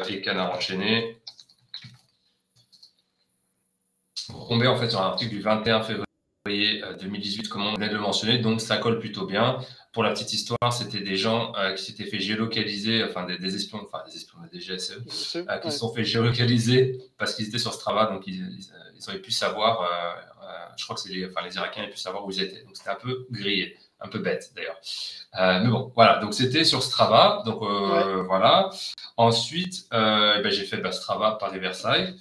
et 0.09 0.23
Canard 0.23 0.53
enchaîné, 0.53 1.21
tomber 4.27 4.67
en 4.67 4.77
fait 4.77 4.91
sur 4.91 5.01
un 5.01 5.07
article 5.07 5.31
du 5.31 5.41
21 5.41 5.83
février 5.83 6.05
2018, 6.47 7.47
euh, 7.47 7.49
comme 7.49 7.67
on 7.67 7.75
vient 7.75 7.89
de 7.89 7.95
le 7.95 8.01
mentionner, 8.01 8.39
donc 8.39 8.61
ça 8.61 8.77
colle 8.77 8.99
plutôt 8.99 9.27
bien. 9.27 9.59
Pour 9.93 10.03
la 10.03 10.11
petite 10.11 10.33
histoire, 10.33 10.73
c'était 10.73 11.01
des 11.01 11.17
gens 11.17 11.55
euh, 11.57 11.73
qui 11.73 11.85
s'étaient 11.85 12.05
fait 12.05 12.19
géolocaliser, 12.19 13.03
enfin 13.05 13.25
des, 13.25 13.57
espions, 13.57 13.81
enfin 13.87 14.05
des 14.07 14.17
espions 14.17 14.39
de 14.53 14.59
DGSE, 14.59 15.37
euh, 15.37 15.59
qui 15.59 15.71
se 15.71 15.79
sont 15.79 15.93
fait 15.95 16.05
géolocaliser 16.05 16.99
parce 17.17 17.35
qu'ils 17.35 17.49
étaient 17.49 17.59
sur 17.59 17.73
Strava, 17.73 18.07
donc 18.07 18.27
ils, 18.27 18.59
ils, 18.59 19.09
auraient 19.09 19.21
pu 19.21 19.31
savoir, 19.31 19.89
je 20.77 20.85
crois 20.85 20.97
que 20.97 21.03
c'est 21.03 21.13
les, 21.13 21.27
enfin, 21.27 21.41
les 21.47 21.55
Irakiens 21.55 21.85
avaient 21.85 21.93
pu 21.93 21.99
savoir 21.99 22.27
où 22.27 22.31
ils 22.31 22.43
étaient. 22.43 22.63
Donc 22.65 22.77
c'était 22.77 22.91
un 22.91 22.97
peu 22.97 23.27
grillé, 23.31 23.79
un 24.01 24.09
peu 24.09 24.19
bête 24.19 24.53
d'ailleurs. 24.55 24.81
mais 25.63 25.71
bon, 25.71 25.93
voilà, 25.95 26.19
donc 26.19 26.35
c'était 26.35 26.65
sur 26.65 26.83
Strava, 26.83 27.43
donc 27.47 27.61
voilà. 28.27 28.69
Ensuite, 29.17 29.87
ben, 29.91 30.51
j'ai 30.51 30.65
fait 30.65 30.79
bah, 30.79 30.93
Strava 30.93 31.39
Paris-Versailles. 31.41 32.15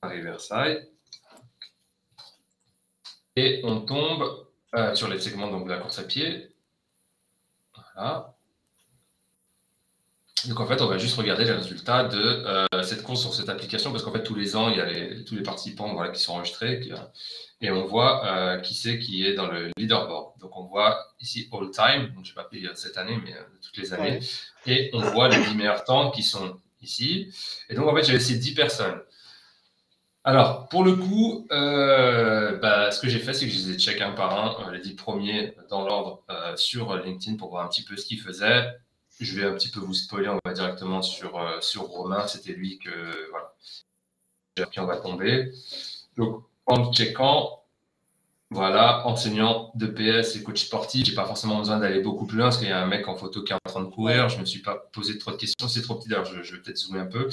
Paris-Versailles. 0.00 0.88
Et 3.36 3.60
on 3.64 3.82
tombe 3.82 4.46
euh, 4.74 4.94
sur 4.94 5.08
les 5.08 5.20
segments 5.20 5.50
donc, 5.50 5.64
de 5.64 5.70
la 5.70 5.78
course 5.78 5.98
à 5.98 6.04
pied. 6.04 6.48
Voilà. 7.74 8.34
Donc 10.46 10.60
en 10.60 10.66
fait, 10.66 10.80
on 10.80 10.86
va 10.86 10.98
juste 10.98 11.16
regarder 11.16 11.44
les 11.44 11.52
résultats 11.52 12.04
de 12.04 12.18
euh, 12.20 12.82
cette 12.82 13.02
course 13.02 13.22
sur 13.22 13.34
cette 13.34 13.48
application 13.48 13.90
parce 13.90 14.04
qu'en 14.04 14.12
fait, 14.12 14.22
tous 14.22 14.36
les 14.36 14.54
ans, 14.54 14.70
il 14.70 14.76
y 14.76 14.80
a 14.80 15.24
tous 15.24 15.34
les 15.34 15.42
participants 15.42 15.92
voilà, 15.94 16.12
qui 16.12 16.22
sont 16.22 16.34
enregistrés 16.34 16.80
et 17.60 17.70
on 17.72 17.86
voit 17.86 18.24
euh, 18.24 18.60
qui 18.60 18.74
c'est 18.74 19.00
qui 19.00 19.26
est 19.26 19.34
dans 19.34 19.48
le 19.48 19.72
leaderboard. 19.76 20.38
Donc 20.38 20.56
on 20.56 20.64
voit 20.64 21.08
ici 21.18 21.48
all 21.52 21.70
time, 21.72 22.14
donc 22.14 22.24
je 22.24 22.30
n'ai 22.30 22.34
pas 22.34 22.44
pris 22.44 22.64
cette 22.74 22.96
année, 22.98 23.18
mais 23.24 23.34
toutes 23.62 23.76
les 23.78 23.92
années. 23.92 24.20
Et 24.66 24.90
on 24.92 25.00
voit 25.00 25.28
les 25.28 25.42
10 25.42 25.54
meilleurs 25.56 25.82
temps 25.82 26.12
qui 26.12 26.22
sont 26.22 26.60
ici. 26.80 27.32
Et 27.68 27.74
donc 27.74 27.88
en 27.88 27.94
fait, 27.96 28.04
j'ai 28.04 28.12
laissé 28.12 28.36
10 28.36 28.54
personnes. 28.54 29.00
Alors, 30.28 30.68
pour 30.68 30.84
le 30.84 30.94
coup, 30.94 31.46
euh, 31.52 32.58
bah, 32.58 32.90
ce 32.90 33.00
que 33.00 33.08
j'ai 33.08 33.18
fait, 33.18 33.32
c'est 33.32 33.46
que 33.46 33.50
je 33.50 33.56
les 33.60 33.70
ai 33.70 33.78
check 33.78 34.02
un 34.02 34.12
par 34.12 34.38
un, 34.38 34.68
euh, 34.68 34.72
les 34.72 34.80
dix 34.80 34.92
premiers 34.92 35.54
dans 35.70 35.86
l'ordre 35.86 36.22
euh, 36.28 36.54
sur 36.54 36.94
LinkedIn 36.94 37.38
pour 37.38 37.48
voir 37.48 37.64
un 37.64 37.68
petit 37.68 37.82
peu 37.82 37.96
ce 37.96 38.04
qu'ils 38.04 38.20
faisaient. 38.20 38.76
Je 39.20 39.40
vais 39.40 39.46
un 39.46 39.54
petit 39.54 39.70
peu 39.70 39.80
vous 39.80 39.94
spoiler, 39.94 40.28
on 40.28 40.38
va 40.44 40.52
directement 40.52 41.00
sur, 41.00 41.42
sur 41.62 41.84
Romain, 41.84 42.26
c'était 42.26 42.52
lui 42.52 42.78
que, 42.78 43.30
voilà, 43.30 43.54
qui 44.70 44.80
on 44.80 44.84
va 44.84 44.98
tomber. 44.98 45.50
Donc, 46.18 46.44
en 46.66 46.92
checkant, 46.92 47.62
voilà, 48.50 49.06
enseignant 49.06 49.72
de 49.74 49.86
PS 49.86 50.36
et 50.36 50.42
coach 50.42 50.64
sportif. 50.64 51.04
J'ai 51.06 51.14
pas 51.14 51.26
forcément 51.26 51.58
besoin 51.58 51.78
d'aller 51.78 52.00
beaucoup 52.00 52.26
plus 52.26 52.38
loin 52.38 52.46
parce 52.46 52.56
qu'il 52.56 52.68
y 52.68 52.72
a 52.72 52.82
un 52.82 52.86
mec 52.86 53.06
en 53.06 53.14
photo 53.14 53.42
qui 53.42 53.52
est 53.52 53.56
en 53.56 53.70
train 53.70 53.82
de 53.82 53.90
courir. 53.90 54.30
Je 54.30 54.38
me 54.40 54.46
suis 54.46 54.62
pas 54.62 54.88
posé 54.92 55.18
trop 55.18 55.32
de 55.32 55.36
questions. 55.36 55.68
C'est 55.68 55.82
trop 55.82 55.96
petit 55.96 56.08
d'ailleurs. 56.08 56.24
Je, 56.24 56.54
vais 56.54 56.62
peut-être 56.62 56.78
zoomer 56.78 57.00
un 57.00 57.06
peu. 57.06 57.28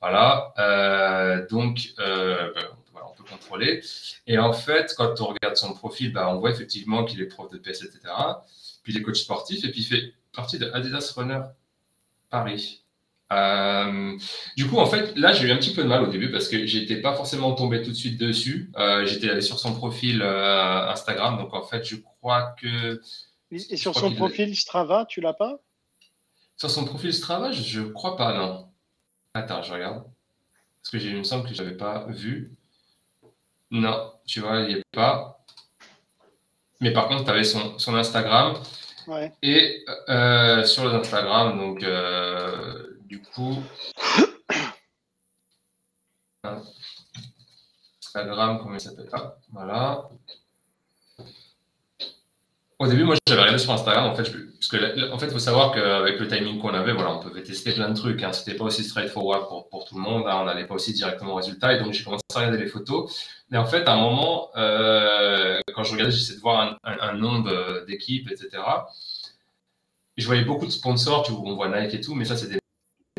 Voilà. 0.00 0.52
Euh, 0.58 1.46
donc, 1.48 1.92
euh, 2.00 2.52
ben, 2.52 2.64
voilà, 2.90 3.06
on 3.08 3.14
peut 3.14 3.28
contrôler. 3.30 3.80
Et 4.26 4.38
en 4.38 4.52
fait, 4.52 4.92
quand 4.96 5.20
on 5.20 5.26
regarde 5.26 5.56
son 5.56 5.72
profil, 5.72 6.12
bah, 6.12 6.28
on 6.30 6.40
voit 6.40 6.50
effectivement 6.50 7.04
qu'il 7.04 7.20
est 7.20 7.26
prof 7.26 7.48
de 7.52 7.58
PS, 7.58 7.84
etc. 7.84 8.00
Puis 8.82 8.92
il 8.92 8.98
est 8.98 9.02
coach 9.02 9.22
sportif 9.22 9.64
et 9.64 9.70
puis 9.70 9.82
il 9.82 9.84
fait 9.84 10.14
partie 10.34 10.58
de 10.58 10.68
Adidas 10.72 11.12
Runner 11.16 11.42
Paris. 12.28 12.85
Euh, 13.32 14.16
du 14.56 14.68
coup, 14.68 14.76
en 14.78 14.86
fait, 14.86 15.16
là, 15.16 15.32
j'ai 15.32 15.48
eu 15.48 15.50
un 15.50 15.56
petit 15.56 15.74
peu 15.74 15.82
de 15.82 15.88
mal 15.88 16.02
au 16.02 16.06
début 16.06 16.30
parce 16.30 16.48
que 16.48 16.64
j'étais 16.66 17.00
pas 17.00 17.14
forcément 17.14 17.54
tombé 17.54 17.82
tout 17.82 17.90
de 17.90 17.96
suite 17.96 18.18
dessus. 18.18 18.70
Euh, 18.76 19.04
j'étais 19.04 19.30
allé 19.30 19.40
sur 19.40 19.58
son 19.58 19.74
profil 19.74 20.22
euh, 20.22 20.88
Instagram, 20.88 21.36
donc 21.36 21.52
en 21.54 21.62
fait, 21.62 21.84
je 21.84 21.96
crois 21.96 22.54
que. 22.60 23.00
Et 23.50 23.76
sur 23.76 23.96
son 23.96 24.12
profil 24.14 24.56
Strava, 24.56 25.06
tu 25.06 25.20
l'as 25.20 25.34
pas? 25.34 25.58
Sur 26.56 26.70
son 26.70 26.84
profil 26.84 27.12
Strava, 27.12 27.52
je, 27.52 27.80
ne 27.80 27.88
crois 27.88 28.16
pas, 28.16 28.32
non. 28.34 28.68
Attends, 29.34 29.62
je 29.62 29.72
regarde. 29.72 30.04
Parce 30.82 30.92
que 30.92 31.08
il 31.08 31.16
me 31.16 31.24
semble 31.24 31.48
que 31.48 31.54
je 31.54 31.62
n'avais 31.62 31.76
pas 31.76 32.06
vu. 32.08 32.52
Non, 33.70 34.12
tu 34.24 34.40
vois, 34.40 34.60
il 34.60 34.74
n'y 34.76 34.80
a 34.80 34.84
pas. 34.92 35.44
Mais 36.80 36.92
par 36.92 37.08
contre, 37.08 37.24
tu 37.24 37.30
avais 37.30 37.44
son, 37.44 37.78
son 37.78 37.94
Instagram. 37.96 38.54
Ouais. 39.08 39.32
Et 39.42 39.84
sur 40.64 40.92
Instagram, 40.94 41.58
donc 41.58 41.84
du 43.06 43.22
coup, 43.22 43.62
Instagram, 48.02 48.58
comment 48.62 48.74
il 48.74 48.80
s'appelle 48.80 49.08
ah, 49.12 49.36
Voilà. 49.52 50.08
Au 52.78 52.86
début, 52.86 53.04
moi, 53.04 53.14
j'avais 53.26 53.40
regardé 53.40 53.58
sur 53.58 53.72
Instagram, 53.72 54.04
en 54.04 54.14
fait, 54.14 54.24
parce 54.24 54.68
que, 54.68 55.10
en 55.10 55.18
fait, 55.18 55.30
faut 55.30 55.38
savoir 55.38 55.72
qu'avec 55.72 56.20
le 56.20 56.28
timing 56.28 56.58
qu'on 56.58 56.74
avait, 56.74 56.92
voilà, 56.92 57.12
on 57.12 57.20
pouvait 57.20 57.42
tester 57.42 57.72
plein 57.72 57.88
de 57.88 57.94
trucs. 57.94 58.22
Hein. 58.22 58.32
C'était 58.32 58.56
pas 58.56 58.64
aussi 58.64 58.84
straightforward 58.84 59.48
pour, 59.48 59.68
pour 59.70 59.86
tout 59.86 59.96
le 59.96 60.02
monde. 60.02 60.24
Hein. 60.26 60.40
On 60.42 60.44
n'allait 60.44 60.66
pas 60.66 60.74
aussi 60.74 60.92
directement 60.92 61.32
au 61.32 61.36
résultat. 61.36 61.72
Et 61.72 61.82
donc, 61.82 61.94
j'ai 61.94 62.04
commencé 62.04 62.22
à 62.34 62.38
regarder 62.38 62.58
les 62.58 62.66
photos. 62.66 63.10
Mais 63.50 63.56
en 63.56 63.64
fait, 63.64 63.86
à 63.88 63.94
un 63.94 64.00
moment, 64.00 64.50
euh, 64.56 65.58
quand 65.74 65.84
je 65.84 65.92
regardais, 65.92 66.12
j'essayais 66.12 66.36
de 66.36 66.42
voir 66.42 66.78
un, 66.84 67.12
nombre 67.14 67.84
d'équipes, 67.86 68.30
etc. 68.30 68.62
je 70.16 70.26
voyais 70.26 70.44
beaucoup 70.44 70.66
de 70.66 70.70
sponsors, 70.70 71.22
tu 71.22 71.32
vois, 71.32 71.40
on 71.44 71.54
voit 71.54 71.68
Nike 71.68 71.94
et 71.94 72.00
tout, 72.00 72.14
mais 72.14 72.24
ça, 72.26 72.36
c'est 72.36 72.48
des 72.48 72.58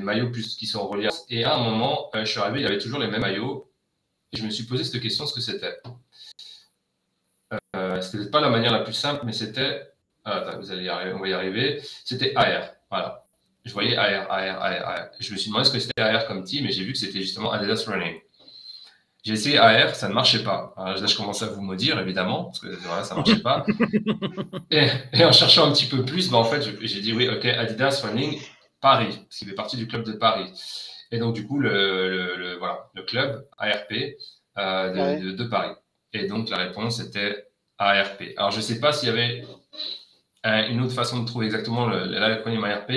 maillots 0.03 0.31
plus 0.31 0.55
qui 0.55 0.65
sont 0.65 0.87
reliés. 0.87 1.09
Et 1.29 1.43
à 1.43 1.55
un 1.55 1.63
moment, 1.63 2.09
euh, 2.15 2.25
je 2.25 2.31
suis 2.31 2.39
arrivé, 2.39 2.59
il 2.59 2.63
y 2.63 2.67
avait 2.67 2.77
toujours 2.77 2.99
les 2.99 3.07
mêmes 3.07 3.21
maillots. 3.21 3.71
Et 4.31 4.37
je 4.37 4.43
me 4.43 4.49
suis 4.49 4.65
posé 4.65 4.83
cette 4.83 5.01
question, 5.01 5.25
ce 5.25 5.33
que 5.33 5.41
c'était. 5.41 5.77
Euh, 7.75 8.01
c'était 8.01 8.29
pas 8.29 8.41
la 8.41 8.49
manière 8.49 8.71
la 8.71 8.81
plus 8.81 8.93
simple, 8.93 9.21
mais 9.25 9.33
c'était. 9.33 9.81
Ah, 10.25 10.57
vous 10.59 10.71
allez 10.71 10.83
y 10.83 10.89
arriver, 10.89 11.13
on 11.13 11.19
va 11.19 11.27
y 11.29 11.33
arriver. 11.33 11.81
C'était 12.03 12.35
AR. 12.35 12.71
Voilà. 12.89 13.25
Je 13.63 13.73
voyais 13.73 13.95
AR, 13.95 14.29
AR, 14.29 14.61
AR, 14.61 14.89
AR. 14.89 15.07
Je 15.19 15.31
me 15.31 15.37
suis 15.37 15.49
demandé 15.49 15.65
ce 15.65 15.71
que 15.71 15.79
c'était 15.79 16.01
AR 16.01 16.27
comme 16.27 16.43
team, 16.43 16.65
et 16.65 16.71
j'ai 16.71 16.83
vu 16.83 16.91
que 16.91 16.97
c'était 16.97 17.21
justement 17.21 17.51
Adidas 17.51 17.85
Running. 17.87 18.19
J'ai 19.23 19.33
essayé 19.33 19.57
AR, 19.57 19.95
ça 19.95 20.09
ne 20.09 20.13
marchait 20.13 20.43
pas. 20.43 20.73
Alors 20.77 20.95
là, 20.95 21.05
je 21.05 21.15
commence 21.15 21.41
à 21.41 21.47
vous 21.47 21.61
maudire, 21.61 21.99
évidemment, 21.99 22.45
parce 22.45 22.59
que 22.59 22.67
voilà, 22.67 23.03
ça 23.03 23.15
ne 23.15 23.19
marchait 23.19 23.41
pas. 23.41 23.65
et, 24.71 25.23
en 25.23 25.31
cherchant 25.31 25.67
un 25.67 25.71
petit 25.71 25.85
peu 25.85 26.03
plus, 26.03 26.29
bah, 26.29 26.37
en 26.37 26.43
fait, 26.43 26.61
j'ai 26.81 27.01
dit 27.01 27.13
oui, 27.13 27.29
ok, 27.29 27.45
Adidas 27.45 28.01
Running 28.03 28.39
Paris, 28.81 29.19
parce 29.23 29.37
qu'il 29.37 29.47
fait 29.47 29.55
partie 29.55 29.77
du 29.77 29.87
club 29.87 30.03
de 30.03 30.13
Paris. 30.13 30.51
Et 31.11 31.19
donc, 31.19 31.33
du 31.33 31.47
coup, 31.47 31.59
le, 31.59 32.55
voilà, 32.59 32.89
le 32.93 33.03
club 33.03 33.47
ARP 33.57 33.93
euh, 34.57 35.19
de, 35.19 35.31
de, 35.31 35.43
Paris. 35.45 35.75
Et 36.13 36.27
donc, 36.27 36.49
la 36.49 36.57
réponse 36.57 36.99
était 36.99 37.47
ARP. 37.77 38.23
Alors, 38.37 38.51
je 38.51 38.57
ne 38.57 38.61
sais 38.61 38.79
pas 38.79 38.91
s'il 38.91 39.09
y 39.09 39.11
avait 39.11 39.43
une 40.43 40.81
autre 40.81 40.93
façon 40.93 41.19
de 41.19 41.25
trouver 41.27 41.45
exactement 41.45 41.87
l'acronyme 41.87 42.63
ARP. 42.63 42.91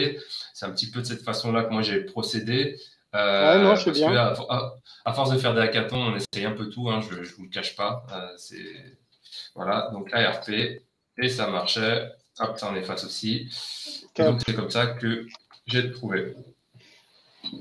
C'est 0.54 0.66
un 0.66 0.70
petit 0.70 0.90
peu 0.90 1.00
de 1.00 1.06
cette 1.06 1.22
façon-là 1.22 1.64
que 1.64 1.72
moi 1.72 1.82
j'ai 1.82 2.00
procédé. 2.04 2.78
Euh, 3.14 3.58
non, 3.58 3.70
parce 3.70 3.88
bien. 3.88 4.10
Que 4.10 4.16
à, 5.04 5.12
force 5.12 5.30
de 5.30 5.38
faire 5.38 5.54
des 5.54 5.60
hackathons, 5.60 6.12
on 6.12 6.16
essaye 6.16 6.46
un 6.46 6.52
peu 6.52 6.68
tout, 6.70 6.88
hein, 6.90 7.00
je 7.00 7.18
ne 7.18 7.24
vous 7.24 7.44
le 7.44 7.48
cache 7.48 7.74
pas. 7.74 8.06
Euh, 8.12 8.28
c'est 8.36 8.98
voilà, 9.54 9.90
donc 9.92 10.12
ARP, 10.12 10.48
et 10.50 11.28
ça 11.28 11.48
marchait. 11.48 12.08
Hop, 12.38 12.58
ça 12.58 12.70
en 12.70 12.76
efface 12.76 13.04
aussi. 13.04 13.48
donc 14.16 14.40
c'est 14.46 14.54
comme 14.54 14.70
ça 14.70 14.86
que 14.86 15.26
j'ai 15.70 15.92
trouvé. 15.92 16.34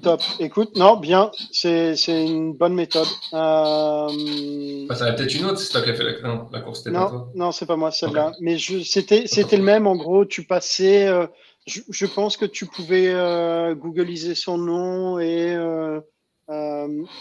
Top. 0.03 0.21
Écoute, 0.39 0.75
non, 0.77 0.97
bien, 0.97 1.31
c'est 1.51 1.95
une 2.07 2.53
bonne 2.53 2.73
méthode. 2.73 3.07
Euh... 3.33 4.85
Bah, 4.87 4.95
ça 4.95 5.05
va 5.05 5.13
peut-être 5.13 5.33
une 5.33 5.45
autre, 5.45 5.59
c'est 5.59 5.71
toi 5.71 5.81
qui 5.81 5.89
as 5.89 5.93
fait 5.93 6.03
la, 6.03 6.21
non, 6.21 6.47
la 6.51 6.61
course, 6.61 6.85
non, 6.85 6.93
pas 6.93 7.09
toi. 7.09 7.31
Non, 7.35 7.51
c'est 7.51 7.65
pas 7.65 7.75
moi, 7.75 7.91
celle-là. 7.91 8.33
Mais 8.39 8.57
c'était 8.57 9.57
le 9.57 9.63
même, 9.63 9.87
en 9.87 9.95
gros, 9.95 10.25
tu 10.25 10.43
passais. 10.43 11.07
Euh, 11.07 11.27
je, 11.65 11.81
je, 11.89 12.05
pense 12.05 12.37
que 12.37 12.45
tu 12.45 12.65
pouvais 12.65 13.07
euh, 13.07 13.75
googliser 13.75 14.35
son 14.35 14.57
nom 14.57 15.19
et 15.19 15.55
euh 15.55 15.99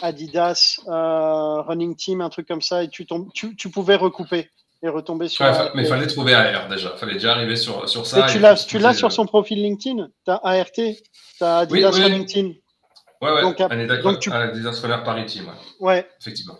Adidas 0.00 0.80
Running 0.86 1.96
Team, 1.96 2.22
un 2.22 2.30
truc 2.30 2.48
comme 2.48 2.62
ça, 2.62 2.82
et 2.82 2.88
tu, 2.88 3.04
tombes, 3.04 3.28
tu, 3.34 3.56
tu 3.56 3.70
pouvais 3.70 3.96
recouper 3.96 4.48
et 4.82 4.88
retomber 4.88 5.28
sur. 5.28 5.44
Ouais, 5.44 5.52
mais 5.74 5.82
il 5.82 5.88
fallait 5.88 6.06
trouver 6.06 6.34
AR 6.34 6.68
déjà. 6.68 6.92
Il 6.94 6.98
fallait 6.98 7.14
déjà 7.14 7.32
arriver 7.32 7.56
sur, 7.56 7.88
sur 7.88 8.06
ça. 8.06 8.26
Et 8.26 8.30
tu 8.30 8.38
l'as, 8.38 8.54
tu 8.54 8.78
l'as 8.78 8.94
sur 8.94 9.12
son 9.12 9.26
profil 9.26 9.62
LinkedIn 9.62 10.08
Tu 10.24 10.30
as 10.30 10.40
ART 10.42 10.72
Tu 10.72 10.94
as 11.40 11.58
Adidas 11.58 11.92
oui, 11.92 12.02
Running 12.02 12.26
Team 12.26 12.54
Ouais, 13.20 13.32
ouais. 13.32 13.42
Donc, 13.42 13.58
donc 14.02 14.20
tu... 14.20 14.30
Adidas 14.30 14.74
Scolaire 14.74 15.02
Paris 15.02 15.26
Team. 15.26 15.46
Ouais. 15.46 15.54
ouais. 15.80 16.08
Effectivement. 16.20 16.58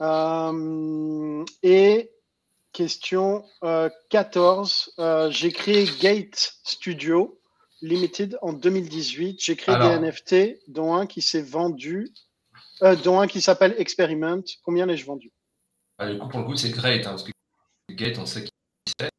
Euh, 0.00 1.44
et 1.62 2.10
question 2.72 3.44
euh, 3.62 3.88
14. 4.10 4.94
Euh, 4.98 5.30
j'ai 5.30 5.52
créé 5.52 5.86
Gate 6.00 6.54
Studio 6.64 7.40
Limited 7.80 8.38
en 8.42 8.52
2018. 8.52 9.42
J'ai 9.42 9.56
créé 9.56 9.76
des 9.76 9.98
NFT, 9.98 10.68
dont 10.68 10.94
un 10.94 11.06
qui 11.06 11.22
s'est 11.22 11.42
vendu, 11.42 12.12
euh, 12.82 12.96
dont 12.96 13.20
un 13.20 13.26
qui 13.26 13.40
s'appelle 13.40 13.74
Experiment. 13.78 14.42
Combien 14.64 14.84
l'ai-je 14.84 15.06
vendu? 15.06 15.32
Ah, 15.98 16.12
Du 16.12 16.18
coup, 16.18 16.28
pour 16.28 16.40
le 16.40 16.46
coup, 16.46 16.56
c'est 16.56 16.70
great. 16.70 17.06
Hein, 17.06 17.10
parce 17.10 17.22
que 17.22 17.32
Gate, 17.94 18.18
on 18.18 18.26
sait 18.26 18.44
qui 18.44 18.50
c'est. 18.98 19.10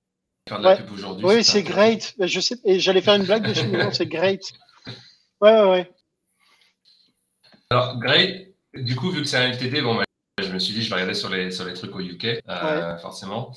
Faire 0.48 0.60
de 0.60 0.64
la 0.64 0.78
pub 0.78 0.92
aujourd'hui. 0.92 1.26
Oui, 1.26 1.44
c'est 1.44 1.64
great. 1.64 2.16
Je 2.20 2.40
sais, 2.40 2.56
et 2.66 2.80
j'allais 2.80 3.02
faire 3.02 3.16
une 3.16 3.26
blague 3.26 3.48
dessus, 3.48 3.68
mais 3.68 3.84
non, 3.84 3.92
c'est 3.92 4.06
great. 4.06 4.42
Ouais, 5.42 5.52
ouais, 5.52 5.70
ouais. 5.70 5.92
Alors, 7.72 8.00
great. 8.00 8.56
Du 8.74 8.96
coup, 8.96 9.10
vu 9.10 9.22
que 9.22 9.28
c'est 9.28 9.38
un 9.38 9.52
LTD, 9.52 9.82
bon, 9.82 10.02
je 10.42 10.52
me 10.52 10.60
suis 10.60 10.74
dit, 10.74 10.82
je 10.82 10.90
vais 10.90 10.96
regarder 10.96 11.14
sur 11.14 11.30
les, 11.30 11.50
sur 11.50 11.66
les 11.66 11.74
trucs 11.74 11.96
au 11.96 12.00
UK, 12.00 12.42
euh, 12.48 12.98
forcément. 12.98 13.54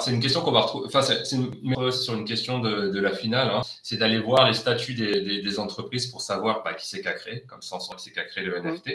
C'est 0.00 0.10
une 0.10 0.20
question 0.20 0.40
qu'on 0.40 0.52
va 0.52 0.62
retrouver. 0.62 0.86
Enfin, 0.86 1.02
c'est 1.02 1.24
sur 1.24 2.14
une 2.14 2.24
question 2.24 2.58
de, 2.58 2.88
de 2.88 3.00
la 3.00 3.12
finale. 3.12 3.50
Hein. 3.50 3.62
C'est 3.82 3.98
d'aller 3.98 4.18
voir 4.18 4.48
les 4.48 4.54
statuts 4.54 4.94
des, 4.94 5.20
des, 5.20 5.42
des, 5.42 5.58
entreprises 5.58 6.06
pour 6.06 6.22
savoir 6.22 6.62
bah, 6.64 6.74
qui 6.74 6.88
c'est 6.88 7.02
qui 7.02 7.08
a 7.08 7.12
créé, 7.12 7.42
comme 7.42 7.62
ça 7.62 7.76
on 7.76 7.80
saura 7.80 7.96
qui 7.96 8.04
c'est 8.04 8.12
qui 8.12 8.18
a 8.18 8.24
créé 8.24 8.44
le 8.44 8.58
NFT. 8.58 8.90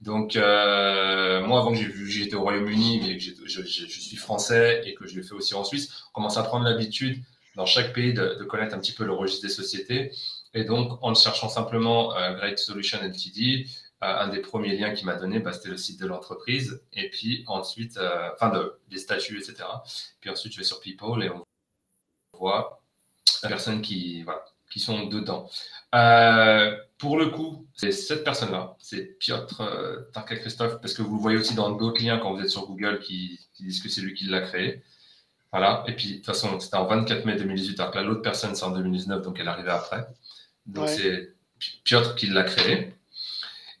Donc, 0.00 0.36
euh, 0.36 1.44
moi, 1.46 1.60
avant 1.60 1.72
que 1.72 1.78
j'étais 1.78 2.34
au 2.34 2.42
Royaume-Uni, 2.42 3.00
mais 3.02 3.16
que 3.16 3.22
je, 3.22 3.62
je, 3.62 3.62
je, 3.62 4.00
suis 4.00 4.16
français 4.16 4.82
et 4.84 4.94
que 4.94 5.06
je 5.06 5.16
l'ai 5.16 5.22
fait 5.22 5.34
aussi 5.34 5.54
en 5.54 5.64
Suisse, 5.64 5.90
on 6.10 6.12
commence 6.12 6.36
à 6.36 6.42
prendre 6.42 6.64
l'habitude 6.64 7.22
dans 7.56 7.66
chaque 7.66 7.92
pays 7.92 8.12
de, 8.12 8.36
de, 8.38 8.44
connaître 8.44 8.74
un 8.74 8.80
petit 8.80 8.92
peu 8.92 9.04
le 9.04 9.12
registre 9.12 9.46
des 9.46 9.52
sociétés. 9.52 10.12
Et 10.52 10.64
donc, 10.64 10.98
en 11.02 11.14
cherchant 11.14 11.48
simplement, 11.48 12.14
euh, 12.16 12.34
Great 12.34 12.58
Solution 12.58 12.98
LTD, 13.02 13.66
un 14.04 14.28
des 14.28 14.40
premiers 14.40 14.76
liens 14.76 14.92
qu'il 14.94 15.06
m'a 15.06 15.16
donné, 15.16 15.38
bah, 15.38 15.52
c'était 15.52 15.68
le 15.68 15.76
site 15.76 16.00
de 16.00 16.06
l'entreprise. 16.06 16.82
Et 16.92 17.10
puis 17.10 17.44
ensuite, 17.46 17.96
euh, 17.96 18.30
enfin, 18.34 18.50
de, 18.50 18.78
des 18.88 18.98
statuts, 18.98 19.38
etc. 19.38 19.64
Puis 20.20 20.30
ensuite, 20.30 20.52
je 20.52 20.58
vais 20.58 20.64
sur 20.64 20.80
People 20.80 21.22
et 21.22 21.30
on 21.30 21.44
voit 22.38 22.82
les 23.42 23.48
personnes 23.48 23.82
qui, 23.82 24.22
voilà, 24.22 24.44
qui 24.70 24.80
sont 24.80 25.06
dedans. 25.06 25.48
Euh, 25.94 26.76
pour 26.98 27.18
le 27.18 27.28
coup, 27.28 27.66
c'est 27.74 27.92
cette 27.92 28.24
personne-là, 28.24 28.76
c'est 28.80 29.18
Piotr 29.18 29.60
euh, 29.60 30.00
Tarka 30.12 30.36
Christophe, 30.36 30.80
parce 30.80 30.94
que 30.94 31.02
vous 31.02 31.16
le 31.16 31.22
voyez 31.22 31.38
aussi 31.38 31.54
dans 31.54 31.70
d'autres 31.72 32.02
liens 32.02 32.18
quand 32.18 32.34
vous 32.34 32.42
êtes 32.42 32.50
sur 32.50 32.66
Google 32.66 32.98
qui, 33.00 33.40
qui 33.54 33.64
disent 33.64 33.82
que 33.82 33.88
c'est 33.88 34.00
lui 34.00 34.14
qui 34.14 34.24
l'a 34.24 34.40
créé. 34.40 34.82
Voilà. 35.52 35.84
Et 35.86 35.94
puis, 35.94 36.08
de 36.08 36.14
toute 36.16 36.26
façon, 36.26 36.58
c'était 36.58 36.76
en 36.76 36.86
24 36.86 37.24
mai 37.26 37.36
2018, 37.36 37.78
alors 37.78 37.92
que 37.92 37.98
l'autre 38.00 38.22
personne, 38.22 38.54
c'est 38.56 38.64
en 38.64 38.72
2019, 38.72 39.22
donc 39.22 39.38
elle 39.38 39.46
est 39.46 39.50
arrivée 39.50 39.70
après. 39.70 40.06
Donc, 40.66 40.88
c'est 40.88 41.34
Piotr 41.84 42.16
qui 42.16 42.26
l'a 42.26 42.42
créé. 42.42 42.93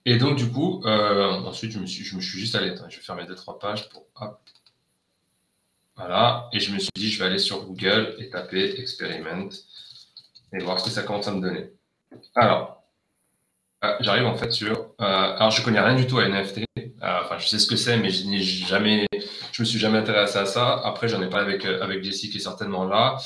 Et 0.06 0.18
donc, 0.18 0.36
du 0.36 0.50
coup, 0.50 0.82
euh, 0.84 1.32
ensuite, 1.44 1.72
je 1.72 1.78
me, 1.78 1.86
suis, 1.86 2.04
juste 2.04 2.54
allé. 2.54 2.74
je 2.88 2.96
vais 2.96 3.02
faire 3.02 3.16
mes 3.16 3.26
deux, 3.26 3.34
trois 3.34 3.58
pages 3.58 3.88
pour. 3.88 4.06
Hop. 4.20 4.38
Voilà. 5.96 6.48
Et 6.52 6.60
je 6.60 6.72
me 6.72 6.78
suis 6.78 6.90
dit, 6.94 7.10
je 7.10 7.18
vais 7.18 7.26
aller 7.26 7.38
sur 7.38 7.64
Google 7.64 8.14
et 8.18 8.28
taper 8.28 8.78
Experiment 8.80 9.48
et 10.52 10.58
voir 10.58 10.78
ce 10.78 10.84
que 10.84 10.90
ça 10.90 11.02
commence 11.02 11.28
à 11.28 11.32
me 11.32 11.40
donner. 11.40 11.70
Alors, 12.34 12.84
euh, 13.84 13.96
j'arrive 14.00 14.26
en 14.26 14.36
fait 14.36 14.52
sur. 14.52 14.72
Euh, 15.00 15.04
alors, 15.04 15.50
je 15.50 15.62
connais 15.62 15.80
rien 15.80 15.94
du 15.94 16.06
tout 16.06 16.18
à 16.18 16.28
NFT. 16.28 16.64
enfin, 17.00 17.38
je 17.38 17.48
sais 17.48 17.58
ce 17.58 17.66
que 17.66 17.76
c'est, 17.76 17.96
mais 17.96 18.10
je 18.10 18.26
n'ai 18.26 18.40
jamais. 18.40 19.06
Je 19.52 19.62
me 19.62 19.64
suis 19.64 19.78
jamais 19.78 19.98
intéressé 19.98 20.36
à 20.36 20.46
ça. 20.46 20.82
Après, 20.84 21.08
j'en 21.08 21.22
ai 21.22 21.30
parlé 21.30 21.54
avec, 21.54 21.64
avec 21.64 22.02
Jessie 22.04 22.28
qui 22.28 22.38
est 22.38 22.40
certainement 22.40 22.84
là. 22.84 23.16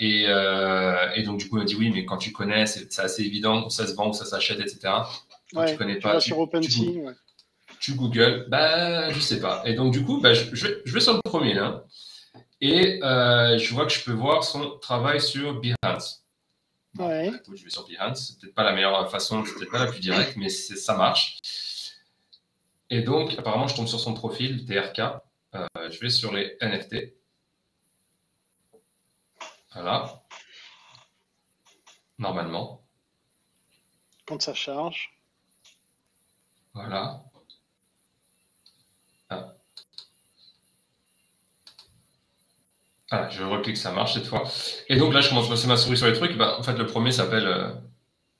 Et, 0.00 0.22
et, 0.22 1.22
donc, 1.24 1.38
du 1.38 1.48
coup, 1.48 1.56
elle 1.56 1.64
m'a 1.64 1.66
dit 1.66 1.74
oui, 1.74 1.90
mais 1.92 2.06
quand 2.06 2.18
tu 2.18 2.32
connais, 2.32 2.64
c'est 2.66 2.98
assez 3.00 3.22
évident 3.22 3.66
où 3.66 3.70
ça 3.70 3.86
se 3.86 3.94
vend, 3.94 4.10
où 4.10 4.12
ça 4.14 4.24
s'achète, 4.24 4.60
etc 4.60 5.02
tu 5.50 5.76
connais 5.76 5.98
pas. 5.98 6.18
Tu, 6.18 6.28
sur 6.28 6.38
OpenSea, 6.38 6.80
ouais. 6.80 7.14
tu 7.80 7.94
Google, 7.94 8.46
bah, 8.48 9.10
je 9.10 9.20
sais 9.20 9.40
pas. 9.40 9.62
Et 9.64 9.74
donc, 9.74 9.92
du 9.92 10.04
coup, 10.04 10.20
bah, 10.20 10.34
je, 10.34 10.54
je, 10.54 10.66
vais, 10.66 10.82
je, 10.84 10.92
vais, 10.92 11.00
sur 11.00 11.14
le 11.14 11.20
premier 11.22 11.54
là. 11.54 11.84
Et 12.60 13.02
euh, 13.02 13.56
je 13.58 13.74
vois 13.74 13.86
que 13.86 13.92
je 13.92 14.04
peux 14.04 14.12
voir 14.12 14.42
son 14.44 14.78
travail 14.78 15.20
sur 15.20 15.60
Behance. 15.60 16.24
ouais. 16.98 17.30
je 17.54 17.64
vais 17.64 17.70
sur 17.70 17.86
Behance. 17.86 18.28
C'est 18.28 18.40
peut-être 18.40 18.54
pas 18.54 18.64
la 18.64 18.72
meilleure 18.72 19.10
façon, 19.10 19.44
c'est 19.44 19.54
peut-être 19.54 19.70
pas 19.70 19.84
la 19.84 19.90
plus 19.90 20.00
directe, 20.00 20.34
mais 20.36 20.48
ça 20.48 20.96
marche. 20.96 21.38
Et 22.90 23.02
donc, 23.02 23.38
apparemment, 23.38 23.68
je 23.68 23.76
tombe 23.76 23.86
sur 23.86 24.00
son 24.00 24.14
profil, 24.14 24.64
TRK. 24.64 25.00
Euh, 25.54 25.66
je 25.90 26.00
vais 26.00 26.10
sur 26.10 26.32
les 26.32 26.56
NFT. 26.60 27.14
Voilà. 29.72 30.22
Normalement. 32.18 32.84
Quand 34.26 34.42
ça 34.42 34.54
charge. 34.54 35.17
Voilà. 36.78 37.24
Ah. 39.30 39.54
Voilà, 43.10 43.28
je 43.30 43.42
reclique, 43.42 43.76
ça 43.76 43.90
marche 43.90 44.14
cette 44.14 44.26
fois. 44.26 44.44
Et 44.88 44.96
donc 44.96 45.12
là, 45.12 45.20
je 45.20 45.28
commence 45.28 45.46
à 45.46 45.50
passer 45.50 45.66
ma 45.66 45.76
souris 45.76 45.96
sur 45.96 46.06
les 46.06 46.12
trucs. 46.12 46.36
Ben, 46.36 46.54
en 46.56 46.62
fait, 46.62 46.74
le 46.74 46.86
premier 46.86 47.10
s'appelle 47.10 47.48
euh, 47.48 47.72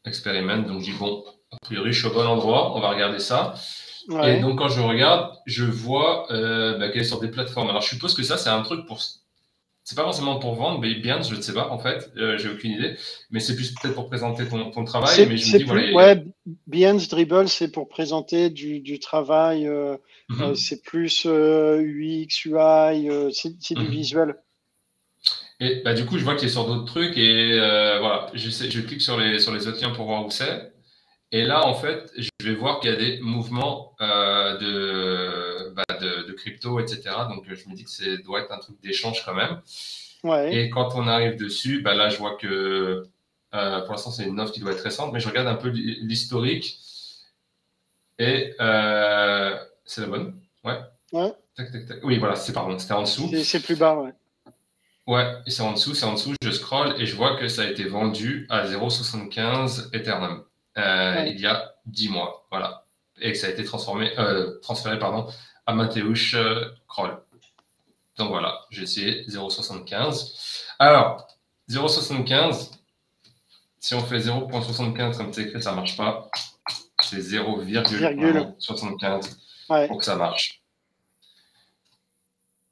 Experiment. 0.04 0.58
Donc, 0.58 0.80
je 0.80 0.92
dis, 0.92 0.96
bon, 0.96 1.24
a 1.50 1.56
priori, 1.62 1.92
je 1.92 1.98
suis 1.98 2.08
au 2.08 2.12
bon 2.12 2.26
endroit. 2.26 2.76
On 2.76 2.80
va 2.80 2.90
regarder 2.90 3.18
ça. 3.18 3.54
Et 4.24 4.40
donc, 4.40 4.58
quand 4.58 4.68
je 4.68 4.80
regarde, 4.80 5.36
je 5.46 5.64
vois 5.64 6.32
euh, 6.32 6.78
bah, 6.78 6.90
qu'elle 6.90 7.02
est 7.02 7.04
sur 7.04 7.20
des 7.20 7.30
plateformes. 7.30 7.68
Alors, 7.70 7.82
je 7.82 7.88
suppose 7.88 8.14
que 8.14 8.22
ça, 8.22 8.36
c'est 8.36 8.50
un 8.50 8.62
truc 8.62 8.86
pour. 8.86 9.00
C'est 9.88 9.96
pas 9.96 10.04
forcément 10.04 10.38
pour 10.38 10.54
vendre, 10.54 10.80
mais 10.80 10.96
bien, 10.96 11.22
je 11.22 11.34
ne 11.34 11.40
sais 11.40 11.54
pas, 11.54 11.70
en 11.70 11.78
fait. 11.78 12.12
Euh, 12.18 12.36
j'ai 12.36 12.50
aucune 12.50 12.72
idée. 12.72 12.94
Mais 13.30 13.40
c'est 13.40 13.56
plus 13.56 13.72
peut-être 13.72 13.94
pour 13.94 14.06
présenter 14.06 14.46
ton, 14.46 14.70
ton 14.70 14.84
travail. 14.84 15.26
Mais 15.26 15.38
je 15.38 15.54
me 15.54 15.58
dis, 15.60 15.64
plus, 15.64 15.94
ouais, 15.94 16.26
Behance 16.66 17.08
Dribble, 17.08 17.48
c'est 17.48 17.72
pour 17.72 17.88
présenter 17.88 18.50
du, 18.50 18.80
du 18.80 18.98
travail. 18.98 19.66
Euh, 19.66 19.96
mhm. 20.28 20.54
c'est 20.54 20.82
plus 20.82 21.24
UX, 21.24 22.44
UI, 22.44 23.32
c'est 23.32 23.74
du 23.74 23.82
mhm. 23.82 23.90
visuel. 23.90 24.34
Et 25.58 25.80
bah, 25.82 25.94
du 25.94 26.04
coup, 26.04 26.18
je 26.18 26.24
vois 26.24 26.36
qu'il 26.36 26.48
est 26.48 26.52
sur 26.52 26.66
d'autres 26.66 26.84
trucs 26.84 27.16
et 27.16 27.56
voilà, 27.56 28.26
je, 28.34 28.50
je 28.50 28.80
clique 28.82 29.00
sur 29.00 29.18
les, 29.18 29.38
sur 29.38 29.54
les 29.54 29.68
autres 29.68 29.80
liens 29.80 29.94
pour 29.94 30.04
voir 30.04 30.26
où 30.26 30.30
c'est. 30.30 30.70
Et 31.30 31.44
là, 31.44 31.66
en 31.66 31.74
fait, 31.74 32.10
je 32.16 32.30
vais 32.42 32.54
voir 32.54 32.80
qu'il 32.80 32.90
y 32.90 32.94
a 32.94 32.96
des 32.96 33.18
mouvements 33.20 33.94
euh, 34.00 34.56
de, 34.56 35.47
de, 35.98 36.26
de, 36.26 36.32
crypto, 36.32 36.80
etc. 36.80 37.02
Donc, 37.28 37.44
je 37.46 37.68
me 37.68 37.74
dis 37.74 37.84
que 37.84 37.90
ça 37.90 38.04
doit 38.24 38.40
être 38.40 38.52
un 38.52 38.58
truc 38.58 38.80
d'échange 38.82 39.24
quand 39.24 39.34
même. 39.34 39.60
Ouais. 40.24 40.54
Et 40.54 40.70
quand 40.70 40.94
on 40.94 41.06
arrive 41.06 41.36
dessus, 41.36 41.80
bah, 41.82 41.94
là, 41.94 42.08
je 42.08 42.18
vois 42.18 42.36
que 42.36 43.04
euh, 43.54 43.80
pour 43.82 43.92
l'instant, 43.92 44.10
c'est 44.10 44.24
une 44.24 44.40
offre 44.40 44.52
qui 44.52 44.60
doit 44.60 44.72
être 44.72 44.82
récente, 44.82 45.12
mais 45.12 45.20
je 45.20 45.28
regarde 45.28 45.48
un 45.48 45.54
peu 45.54 45.68
l'historique. 45.68 46.78
Et 48.18 48.54
euh, 48.60 49.56
c'est 49.84 50.00
la 50.02 50.06
bonne? 50.08 50.40
Ouais. 50.64 50.78
Ouais. 51.12 51.32
Tac, 51.56 51.72
tac, 51.72 51.86
tac. 51.86 51.98
Oui, 52.02 52.18
voilà, 52.18 52.36
c'est 52.36 52.52
pardon, 52.52 52.78
c'était 52.78 52.94
en 52.94 53.02
dessous. 53.02 53.30
C'est 53.42 53.62
plus 53.62 53.76
bas, 53.76 53.96
ouais. 53.96 54.12
Ouais, 55.06 55.24
et 55.46 55.50
c'est 55.50 55.62
en 55.62 55.72
dessous, 55.72 55.94
c'est 55.94 56.04
en 56.04 56.12
dessous. 56.12 56.34
Je 56.42 56.50
scroll 56.50 56.94
et 57.00 57.06
je 57.06 57.16
vois 57.16 57.36
que 57.36 57.48
ça 57.48 57.62
a 57.62 57.64
été 57.64 57.84
vendu 57.84 58.46
à 58.50 58.66
0,75 58.66 59.88
Ethereum. 59.94 60.44
Euh, 60.76 61.24
il 61.26 61.40
y 61.40 61.46
a 61.46 61.74
10 61.86 62.10
mois. 62.10 62.46
Voilà. 62.50 62.84
Et 63.20 63.32
que 63.32 63.38
ça 63.38 63.46
a 63.46 63.50
été 63.50 63.64
transformé, 63.64 64.12
euh, 64.18 64.58
transféré 64.60 64.98
pardon, 64.98 65.26
à 65.68 65.74
Mateusz 65.74 66.34
euh, 66.34 66.64
Kroll. 66.88 67.16
Donc 68.16 68.30
voilà, 68.30 68.62
j'ai 68.70 68.82
essayé 68.82 69.22
0,75. 69.28 70.64
Alors, 70.78 71.28
0,75, 71.70 72.70
si 73.78 73.94
on 73.94 74.00
fait 74.00 74.18
0,75 74.18 75.16
comme 75.16 75.32
c'est 75.32 75.42
écrit, 75.42 75.62
ça 75.62 75.70
ne 75.72 75.76
marche 75.76 75.96
pas. 75.96 76.28
C'est 77.02 77.18
0,75 77.18 79.36
pour 79.86 79.98
que 79.98 80.04
ça 80.04 80.16
marche. 80.16 80.62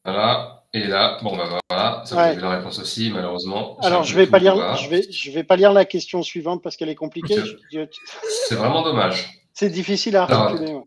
Voilà. 0.05 0.65
Et 0.73 0.87
là, 0.87 1.19
bon, 1.23 1.37
bah 1.37 1.59
voilà, 1.69 2.03
ça 2.07 2.17
ouais. 2.17 2.37
la 2.37 2.51
réponse 2.51 2.79
aussi, 2.79 3.11
malheureusement. 3.11 3.77
Alors, 3.83 4.05
je 4.05 4.17
vais 4.17 4.27
pas 4.27 4.39
lire, 4.39 4.77
je 4.77 4.89
vais, 4.89 5.03
je 5.11 5.31
vais 5.31 5.45
pas 5.45 5.57
lire 5.57 5.73
la 5.73 5.85
question 5.85 6.23
suivante 6.23 6.63
parce 6.63 6.77
qu'elle 6.77 6.89
est 6.89 6.95
compliquée. 6.95 7.43
C'est 8.49 8.55
vraiment 8.55 8.83
dommage. 8.83 9.43
C'est 9.53 9.71
difficile 9.71 10.17
à 10.17 10.23
articuler. 10.23 10.79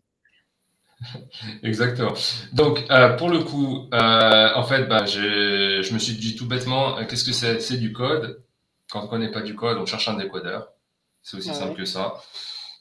Exactement. 1.62 2.14
Donc, 2.52 2.84
euh, 2.90 3.16
pour 3.16 3.30
le 3.30 3.40
coup, 3.40 3.88
euh, 3.92 4.54
en 4.54 4.62
fait, 4.64 4.84
bah, 4.84 5.06
je 5.06 5.92
me 5.92 5.98
suis 5.98 6.14
dit 6.14 6.36
tout 6.36 6.46
bêtement, 6.46 6.98
euh, 6.98 7.04
qu'est-ce 7.04 7.24
que 7.24 7.32
c'est? 7.32 7.60
C'est 7.60 7.78
du 7.78 7.92
code. 7.92 8.42
Quand 8.90 9.00
on 9.00 9.04
ne 9.04 9.08
connaît 9.08 9.30
pas 9.30 9.40
du 9.40 9.54
code, 9.54 9.78
on 9.78 9.86
cherche 9.86 10.08
un 10.08 10.16
décodeur. 10.16 10.68
C'est 11.22 11.36
aussi 11.36 11.54
simple 11.54 11.76
que 11.76 11.84
ça. 11.84 12.14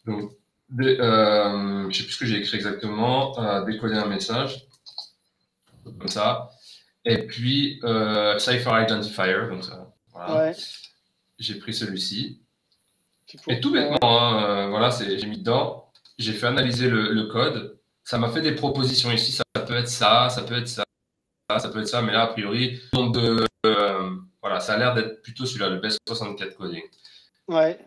Donc, 0.05 0.32
je 0.78 0.86
ne 0.86 1.91
sais 1.91 2.03
plus 2.03 2.13
ce 2.13 2.17
que 2.17 2.26
j'ai 2.26 2.38
écrit 2.38 2.57
exactement. 2.57 3.63
décoder 3.65 3.95
un 3.95 4.07
message. 4.07 4.67
Comme 5.84 6.07
ça. 6.07 6.49
Et 7.05 7.26
puis, 7.26 7.80
Cypher 8.38 8.84
Identifier, 8.84 9.47
donc 9.49 9.63
ça, 9.63 9.93
voilà. 10.11 10.53
J'ai 11.38 11.55
pris 11.55 11.74
celui-ci. 11.74 12.41
Et 13.47 13.59
tout 13.59 13.72
bêtement, 13.72 13.97
hein, 14.01 14.70
voilà, 14.70 14.89
j'ai 14.89 15.26
mis 15.28 15.38
dedans, 15.38 15.91
j'ai 16.17 16.34
fait 16.34 16.47
analyser 16.47 16.89
le, 16.89 17.24
code, 17.26 17.78
ça 18.10 18.18
m'a 18.18 18.30
fait 18.30 18.41
des 18.41 18.55
propositions 18.55 19.12
ici, 19.12 19.32
ça 19.32 19.43
peut 19.53 19.76
être 19.76 19.88
ça, 19.88 20.30
ça 20.30 20.41
peut 20.41 20.57
être 20.57 20.68
ça, 20.68 20.84
ça 21.60 21.70
peut 21.70 21.80
être 21.80 21.88
ça, 21.88 22.01
mais 22.01 22.12
là, 22.12 22.24
a 22.24 22.28
priori, 22.28 22.82
de, 22.91 23.45
euh, 23.68 24.10
voilà, 24.41 24.60
ça 24.60 24.74
a 24.74 24.78
l'air 24.78 24.95
d'être 24.95 25.22
plutôt 25.22 25.45
celui-là, 25.45 25.70
le 25.70 25.78
Best 25.78 25.99
64 26.07 26.55
coding. 26.57 26.82
Ouais. 27.47 27.78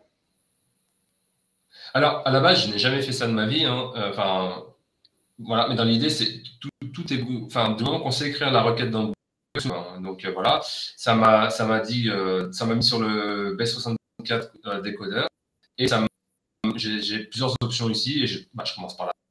Alors, 1.93 2.23
à 2.25 2.31
la 2.31 2.39
base, 2.39 2.65
je 2.65 2.71
n'ai 2.71 2.79
jamais 2.79 3.03
fait 3.03 3.11
ça 3.11 3.27
de 3.27 3.33
ma 3.33 3.47
vie, 3.47 3.65
hein, 3.65 3.91
enfin, 3.97 4.63
voilà, 5.41 5.67
mais 5.69 5.75
dans 5.75 5.85
l'idée, 5.85 6.09
c'est 6.09 6.41
tout, 6.61 6.71
tout, 6.95 7.13
est. 7.13 7.21
Enfin, 7.45 7.71
du 7.71 7.83
moment 7.83 7.99
qu'on 7.99 8.13
sait 8.13 8.29
écrire 8.29 8.53
la 8.53 8.63
requête 8.63 8.93
dans 8.93 9.09
le 9.09 9.13
donc 10.01 10.25
euh, 10.25 10.31
voilà, 10.31 10.61
ça 10.63 11.17
m'a 11.17 11.51
ça 11.51 11.67
m'a 11.67 11.81
dit, 11.81 12.09
euh, 12.09 12.51
ça 12.53 12.65
m'a 12.65 12.77
mis 12.77 12.85
sur 12.85 13.01
le 13.01 13.57
B64 13.57 14.51
euh, 14.67 14.81
décodeur 14.81 15.29
et 15.77 15.89
ça 15.89 16.07
j'ai 16.77 17.25
plusieurs 17.25 17.55
options 17.61 17.91
ici 17.91 18.23
et 18.23 18.27
je, 18.27 18.39
bah, 18.55 18.65
je 18.65 18.75
commence 18.75 18.97
par 18.97 19.07
là 19.07 19.13
évidemment. 19.13 19.22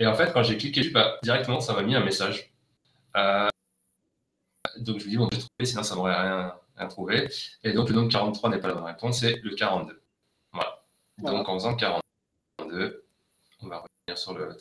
Et 0.00 0.06
en 0.06 0.14
fait, 0.14 0.32
quand 0.32 0.42
j'ai 0.42 0.56
cliqué 0.56 0.80
dessus, 0.80 0.92
bah, 0.92 1.18
directement, 1.22 1.60
ça 1.60 1.74
m'a 1.74 1.82
mis 1.82 1.94
un 1.94 2.02
message. 2.02 2.50
donc 4.78 4.98
je 4.98 5.04
me 5.04 5.10
dis 5.10 5.16
bon, 5.16 5.28
je 5.30 5.36
vais 5.36 5.42
trouver, 5.42 5.66
sinon 5.66 5.82
ça 5.82 5.94
m'aurait 5.94 6.20
rien, 6.20 6.54
rien 6.76 6.88
trouvé. 6.88 7.28
Et 7.62 7.72
donc 7.72 7.90
le 7.90 7.94
nombre 7.94 8.10
43 8.10 8.50
n'est 8.50 8.58
pas 8.58 8.68
la 8.68 8.74
bonne 8.74 8.84
réponse, 8.84 9.20
c'est 9.20 9.36
le 9.42 9.54
42. 9.54 10.02
Voilà. 10.52 10.82
Donc 11.18 11.48
en 11.48 11.54
faisant 11.54 11.76
42, 11.76 13.04
on 13.60 13.68
va 13.68 13.76
revenir 13.76 14.18
sur 14.18 14.34
le 14.34 14.56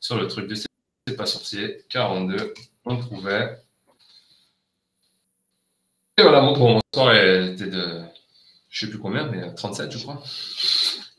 sur 0.00 0.16
le 0.18 0.26
truc 0.26 0.48
de 0.48 0.54
c'est 0.54 1.16
pas 1.16 1.26
sorcier, 1.26 1.84
42, 1.90 2.54
on 2.84 2.96
trouvait. 2.96 3.58
Et 6.16 6.22
voilà, 6.22 6.40
mon, 6.40 6.56
bon, 6.56 6.80
score 6.92 7.12
était 7.12 7.66
de, 7.66 8.02
je 8.70 8.86
sais 8.86 8.90
plus 8.90 8.98
combien, 8.98 9.26
mais 9.26 9.54
37, 9.54 9.90
je 9.90 9.98
crois. 9.98 10.22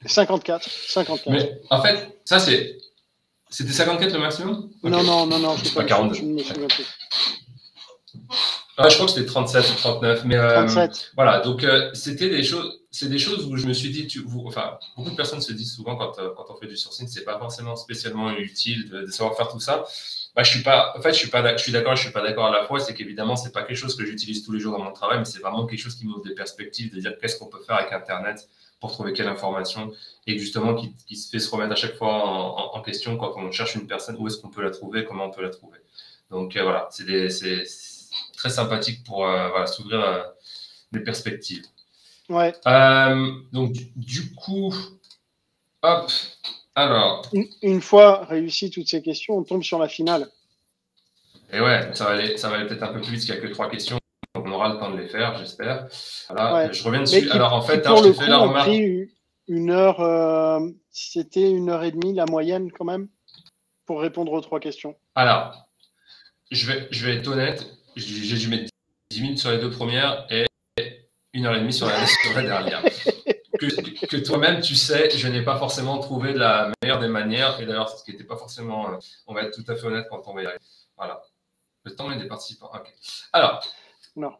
54, 0.05 0.69
54. 0.69 1.29
Mais 1.29 1.61
en 1.69 1.81
fait, 1.81 2.19
ça 2.25 2.39
c'est, 2.39 2.77
c'était 3.55 3.71
54 3.71 4.11
le 4.11 4.19
maximum 4.19 4.69
Non, 4.83 5.01
non, 5.01 5.25
non, 5.25 5.39
non, 5.39 5.55
c'est 5.63 5.73
pas, 5.73 5.85
42. 5.85 6.13
Je. 6.43 6.83
Ah, 8.77 8.89
crois 8.89 9.05
que 9.05 9.13
c'était 9.13 9.25
37 9.25 9.63
ou 9.63 9.75
39, 9.77 10.25
mais 10.25 10.35
euh, 10.35 10.67
voilà, 11.15 11.39
donc 11.39 11.63
euh, 11.63 11.89
c'était 11.93 12.27
des 12.27 12.43
choses, 12.43 12.81
c'est 12.91 13.07
des 13.07 13.17
choses 13.17 13.45
où 13.45 13.55
je 13.55 13.65
me 13.65 13.71
suis 13.71 13.91
dit, 13.91 14.07
tu, 14.07 14.19
vous, 14.19 14.43
enfin, 14.45 14.77
beaucoup 14.97 15.11
de 15.11 15.15
personnes 15.15 15.39
se 15.39 15.53
disent 15.53 15.73
souvent 15.73 15.95
quand, 15.95 16.19
euh, 16.19 16.31
quand 16.35 16.47
on 16.49 16.57
fait 16.57 16.67
du 16.67 16.75
sourcing, 16.75 17.07
c'est 17.07 17.23
pas 17.23 17.39
forcément 17.39 17.77
spécialement 17.77 18.29
utile 18.31 18.89
de, 18.89 19.05
savoir 19.05 19.37
faire 19.37 19.47
tout 19.47 19.61
ça. 19.61 19.85
Bah, 20.35 20.43
je 20.43 20.49
suis 20.49 20.61
pas, 20.61 20.93
en 20.97 21.01
fait, 21.01 21.13
je 21.13 21.19
suis 21.19 21.29
pas, 21.29 21.55
je 21.55 21.63
suis 21.63 21.71
d'accord, 21.71 21.95
je 21.95 22.01
suis 22.01 22.11
pas 22.11 22.21
d'accord 22.21 22.47
à 22.47 22.51
la 22.51 22.65
fois. 22.65 22.81
C'est 22.81 22.93
qu'évidemment, 22.93 23.37
c'est 23.37 23.53
pas 23.53 23.63
quelque 23.63 23.77
chose 23.77 23.95
que 23.95 24.05
j'utilise 24.05 24.43
tous 24.43 24.51
les 24.51 24.59
jours 24.59 24.77
dans 24.77 24.83
mon 24.83 24.91
travail, 24.91 25.19
mais 25.19 25.25
c'est 25.25 25.39
vraiment 25.39 25.65
quelque 25.65 25.79
chose 25.79 25.95
qui 25.95 26.05
m'ouvre 26.05 26.23
des 26.23 26.35
perspectives 26.35 26.93
de 26.93 26.99
dire 26.99 27.13
qu'est-ce 27.21 27.39
qu'on 27.39 27.47
peut 27.47 27.63
faire 27.65 27.77
avec 27.77 27.93
Internet 27.93 28.45
pour 28.79 28.91
trouver 28.91 29.13
quelle 29.13 29.27
information 29.27 29.91
et 30.27 30.37
justement 30.37 30.75
qui, 30.75 30.93
qui 31.07 31.15
se 31.15 31.29
fait 31.29 31.39
se 31.39 31.49
remettre 31.49 31.71
à 31.71 31.75
chaque 31.75 31.95
fois 31.95 32.13
en, 32.13 32.75
en, 32.75 32.81
question 32.81 33.17
quand 33.17 33.33
on 33.37 33.51
cherche 33.51 33.75
une 33.75 33.87
personne, 33.87 34.15
où 34.19 34.27
est-ce 34.27 34.37
qu'on 34.37 34.49
peut 34.49 34.61
la 34.61 34.71
trouver, 34.71 35.05
comment 35.05 35.25
on 35.25 35.31
peut 35.31 35.41
la 35.41 35.49
trouver. 35.49 35.79
Donc 36.29 36.57
voilà, 36.57 36.87
c'est 36.91 37.65
très 38.35 38.49
sympathique 38.49 39.03
pour 39.03 39.25
euh, 39.25 39.49
voilà, 39.49 39.67
s'ouvrir 39.67 40.01
euh, 40.01 40.23
des 40.91 40.99
perspectives. 40.99 41.65
Ouais. 42.29 42.53
Euh, 42.67 43.31
donc, 43.51 43.73
du 43.95 44.33
coup, 44.33 44.73
hop, 45.81 46.11
alors. 46.75 47.29
Une, 47.61 47.81
fois 47.81 48.25
réussi 48.25 48.69
toutes 48.69 48.87
ces 48.87 49.01
questions, 49.01 49.37
on 49.37 49.43
tombe 49.43 49.63
sur 49.63 49.79
la 49.79 49.87
finale. 49.87 50.29
Et 51.51 51.61
ouais, 51.61 51.91
ça 51.93 52.05
va 52.05 52.11
aller, 52.11 52.37
ça 52.37 52.49
va 52.49 52.57
aller 52.57 52.67
peut-être 52.67 52.83
un 52.83 52.93
peu 52.93 53.01
plus 53.01 53.11
vite 53.11 53.21
qu'il 53.21 53.33
n'y 53.33 53.39
a 53.39 53.41
que 53.41 53.47
trois 53.47 53.69
questions. 53.69 53.99
Aura 54.55 54.73
le 54.73 54.79
temps 54.79 54.89
de 54.89 54.97
les 54.97 55.07
faire, 55.07 55.37
j'espère. 55.37 55.87
Voilà, 56.29 56.71
je 56.71 56.83
reviens 56.83 57.01
dessus. 57.01 57.29
alors 57.31 57.53
en 57.53 57.61
fait, 57.61 57.81
pour 57.81 58.01
le 58.01 58.13
coup, 58.13 58.23
la 58.25 58.37
remarque. 58.37 58.69
Une 59.47 59.69
heure, 59.69 60.61
c'était 60.89 61.51
une 61.51 61.69
heure 61.69 61.83
et 61.83 61.91
demie 61.91 62.13
la 62.13 62.25
moyenne 62.25 62.71
quand 62.71 62.85
même 62.85 63.07
pour 63.85 64.01
répondre 64.01 64.31
aux 64.31 64.41
trois 64.41 64.59
questions. 64.59 64.95
Alors, 65.13 65.67
je 66.51 66.67
vais, 66.67 66.87
je 66.91 67.05
vais 67.05 67.17
être 67.17 67.27
honnête, 67.27 67.65
j'ai 67.95 68.37
dû 68.37 68.47
mettre 68.47 68.69
10 69.11 69.21
minutes 69.21 69.39
sur 69.39 69.51
les 69.51 69.59
deux 69.59 69.69
premières 69.69 70.25
et 70.29 70.45
une 71.33 71.45
heure 71.45 71.55
et 71.55 71.59
demie 71.59 71.73
sur 71.73 71.87
la, 71.87 72.41
dernière. 72.41 72.81
Que, 73.59 74.17
toi-même, 74.17 74.61
tu 74.61 74.75
sais, 74.75 75.09
je 75.09 75.27
n'ai 75.27 75.43
pas 75.43 75.57
forcément 75.57 75.99
trouvé 75.99 76.33
de 76.33 76.39
la 76.39 76.71
meilleure 76.81 76.99
des 76.99 77.07
manières. 77.07 77.59
Et 77.59 77.65
d'ailleurs, 77.65 77.89
ce 77.89 78.03
qui 78.03 78.11
n'était 78.11 78.23
pas 78.23 78.37
forcément. 78.37 78.91
Euh, 78.91 78.97
on 79.27 79.33
va 79.33 79.43
être 79.43 79.55
tout 79.55 79.69
à 79.71 79.75
fait 79.75 79.85
honnête 79.85 80.07
quand 80.09 80.23
on 80.27 80.33
va 80.33 80.43
y 80.43 80.45
arriver. 80.45 80.63
Voilà. 80.97 81.21
Le 81.83 81.95
temps 81.95 82.11
est 82.11 82.17
des 82.17 82.27
participants. 82.27 82.71
OK. 82.73 82.93
Alors. 83.33 83.63
Non. 84.15 84.33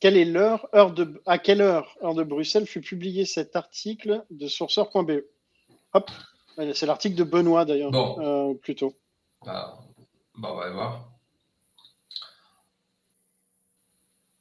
Quelle 0.00 0.16
est 0.16 0.24
l'heure, 0.24 0.68
heure 0.74 0.92
de, 0.92 1.20
à 1.26 1.38
quelle 1.38 1.60
heure, 1.60 1.96
heure 2.02 2.14
de 2.14 2.22
Bruxelles, 2.22 2.66
fut 2.66 2.80
publié 2.80 3.24
cet 3.24 3.56
article 3.56 4.24
de 4.30 4.46
sourceur.be 4.46 5.24
Hop, 5.92 6.10
c'est 6.74 6.86
l'article 6.86 7.16
de 7.16 7.24
Benoît 7.24 7.64
d'ailleurs, 7.64 7.90
bon. 7.90 8.16
euh, 8.20 8.54
plutôt. 8.54 8.94
Bah, 9.44 9.78
bah, 10.36 10.50
on 10.52 10.56
va 10.56 10.70
voir. 10.70 11.08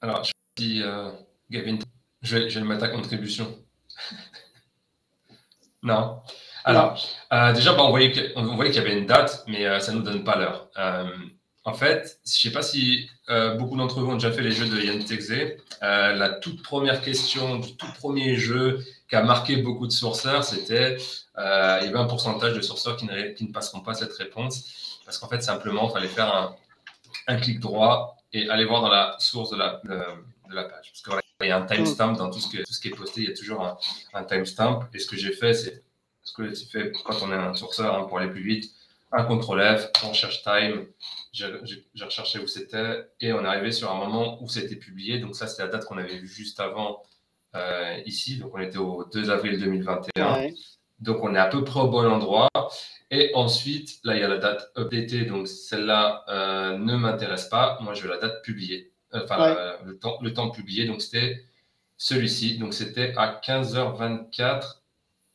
Alors, 0.01 0.23
je 0.23 0.31
dis, 0.55 0.81
euh, 0.83 1.11
Gavin, 1.49 1.79
je 2.21 2.37
vais, 2.37 2.49
le 2.49 2.65
mettre 2.65 2.83
à 2.83 2.89
contribution. 2.89 3.57
non? 5.83 6.21
Alors, 6.65 6.99
euh, 7.33 7.53
déjà, 7.53 7.73
bah, 7.73 7.83
on 7.83 7.89
voyait 7.89 8.11
qu'il 8.11 8.33
y 8.35 8.77
avait 8.77 8.97
une 8.97 9.07
date, 9.07 9.43
mais 9.47 9.65
euh, 9.65 9.79
ça 9.79 9.91
ne 9.91 9.97
nous 9.97 10.03
donne 10.03 10.23
pas 10.23 10.37
l'heure. 10.37 10.69
En 11.63 11.73
fait, 11.73 12.19
je 12.25 12.47
ne 12.47 12.51
sais 12.51 12.51
pas 12.51 12.61
si 12.61 13.09
euh, 13.29 13.55
beaucoup 13.55 13.77
d'entre 13.77 13.99
vous 13.99 14.11
ont 14.11 14.13
déjà 14.13 14.31
fait 14.31 14.41
les 14.41 14.51
jeux 14.51 14.67
de 14.67 14.79
Yann 14.79 15.03
Texe. 15.03 15.31
la 15.81 16.29
toute 16.29 16.61
première 16.61 17.01
question 17.01 17.57
du 17.59 17.75
tout 17.75 17.91
premier 17.99 18.35
jeu 18.35 18.83
qui 19.09 19.15
a 19.15 19.23
marqué 19.23 19.57
beaucoup 19.57 19.87
de 19.87 19.91
sourceurs, 19.91 20.43
c'était 20.43 20.97
euh, 21.37 21.77
il 21.81 21.85
y 21.85 21.89
avait 21.89 21.99
un 21.99 22.05
pourcentage 22.05 22.53
de 22.55 22.61
sourceurs 22.61 22.97
qui, 22.97 23.05
ne 23.05 23.51
passeront 23.51 23.81
pas 23.81 23.93
cette 23.93 24.13
réponse. 24.13 24.99
Parce 25.05 25.17
qu'en 25.17 25.27
fait, 25.27 25.41
simplement, 25.41 25.89
il 25.89 25.93
fallait 25.93 26.07
faire 26.07 26.55
un, 27.27 27.35
clic 27.37 27.59
droit 27.59 28.17
et 28.33 28.49
aller 28.49 28.65
voir 28.65 28.81
dans 28.81 28.89
la 28.89 29.15
source 29.19 29.51
de 29.51 29.57
la, 29.57 29.79
page. 29.79 30.91
Parce 30.91 31.01
qu'il 31.03 31.13
il 31.41 31.47
y 31.47 31.51
a 31.51 31.57
un 31.57 31.65
timestamp 31.65 32.13
dans 32.13 32.29
tout 32.31 32.39
ce, 32.39 32.49
qui 32.49 32.87
est 32.87 32.95
posté, 32.95 33.21
il 33.21 33.29
y 33.29 33.31
a 33.31 33.35
toujours 33.35 33.77
un, 34.13 34.23
timestamp. 34.23 34.87
Et 34.93 34.99
ce 34.99 35.07
que 35.07 35.15
j'ai 35.15 35.31
fait, 35.31 35.53
c'est 35.53 35.83
ce 36.23 36.33
que 36.33 36.53
tu 36.53 36.65
fais 36.65 36.91
quand 37.05 37.21
on 37.21 37.31
est 37.31 37.35
un 37.35 37.53
sourceur 37.53 37.95
hein, 37.95 38.03
pour 38.03 38.19
aller 38.19 38.29
plus 38.29 38.43
vite. 38.43 38.71
Un 39.11 39.23
CTRL 39.23 39.77
F, 39.77 39.91
on 40.03 40.13
cherche 40.13 40.43
time, 40.43 40.85
j'ai 41.31 42.03
recherché 42.03 42.39
où 42.39 42.47
c'était 42.47 43.07
et 43.21 43.31
on 43.31 43.43
est 43.43 43.47
arrivé 43.47 43.71
sur 43.71 43.89
un 43.91 43.95
moment 43.95 44.41
où 44.43 44.49
c'était 44.49 44.75
publié. 44.75 45.19
Donc 45.19 45.35
ça, 45.35 45.47
c'est 45.47 45.63
la 45.63 45.69
date 45.69 45.85
qu'on 45.85 45.97
avait 45.97 46.17
vue 46.17 46.27
juste 46.27 46.59
avant 46.59 47.03
euh, 47.55 48.01
ici. 48.05 48.37
Donc 48.37 48.53
on 48.53 48.59
était 48.59 48.77
au 48.77 49.05
2 49.05 49.29
avril 49.29 49.59
2021. 49.59 50.49
Donc 50.99 51.23
on 51.23 51.33
est 51.35 51.39
à 51.39 51.47
peu 51.47 51.63
près 51.63 51.79
au 51.79 51.87
bon 51.87 52.05
endroit. 52.05 52.49
Et 53.09 53.31
ensuite, 53.33 53.99
là, 54.03 54.15
il 54.15 54.19
y 54.19 54.23
a 54.23 54.27
la 54.27 54.39
date 54.39 54.71
updatée. 54.77 55.25
Donc 55.25 55.47
celle-là 55.47 56.25
euh, 56.27 56.77
ne 56.77 56.97
m'intéresse 56.97 57.45
pas. 57.45 57.77
Moi, 57.81 57.93
je 57.93 58.03
veux 58.03 58.09
la 58.09 58.17
date 58.17 58.43
publiée. 58.43 58.91
Enfin, 59.13 59.77
le, 59.85 59.97
temps, 59.97 60.17
le 60.21 60.33
temps 60.33 60.49
publié. 60.49 60.85
Donc 60.85 61.01
c'était 61.01 61.45
celui-ci. 61.95 62.57
Donc 62.57 62.73
c'était 62.73 63.13
à 63.15 63.39
15h24 63.41 64.81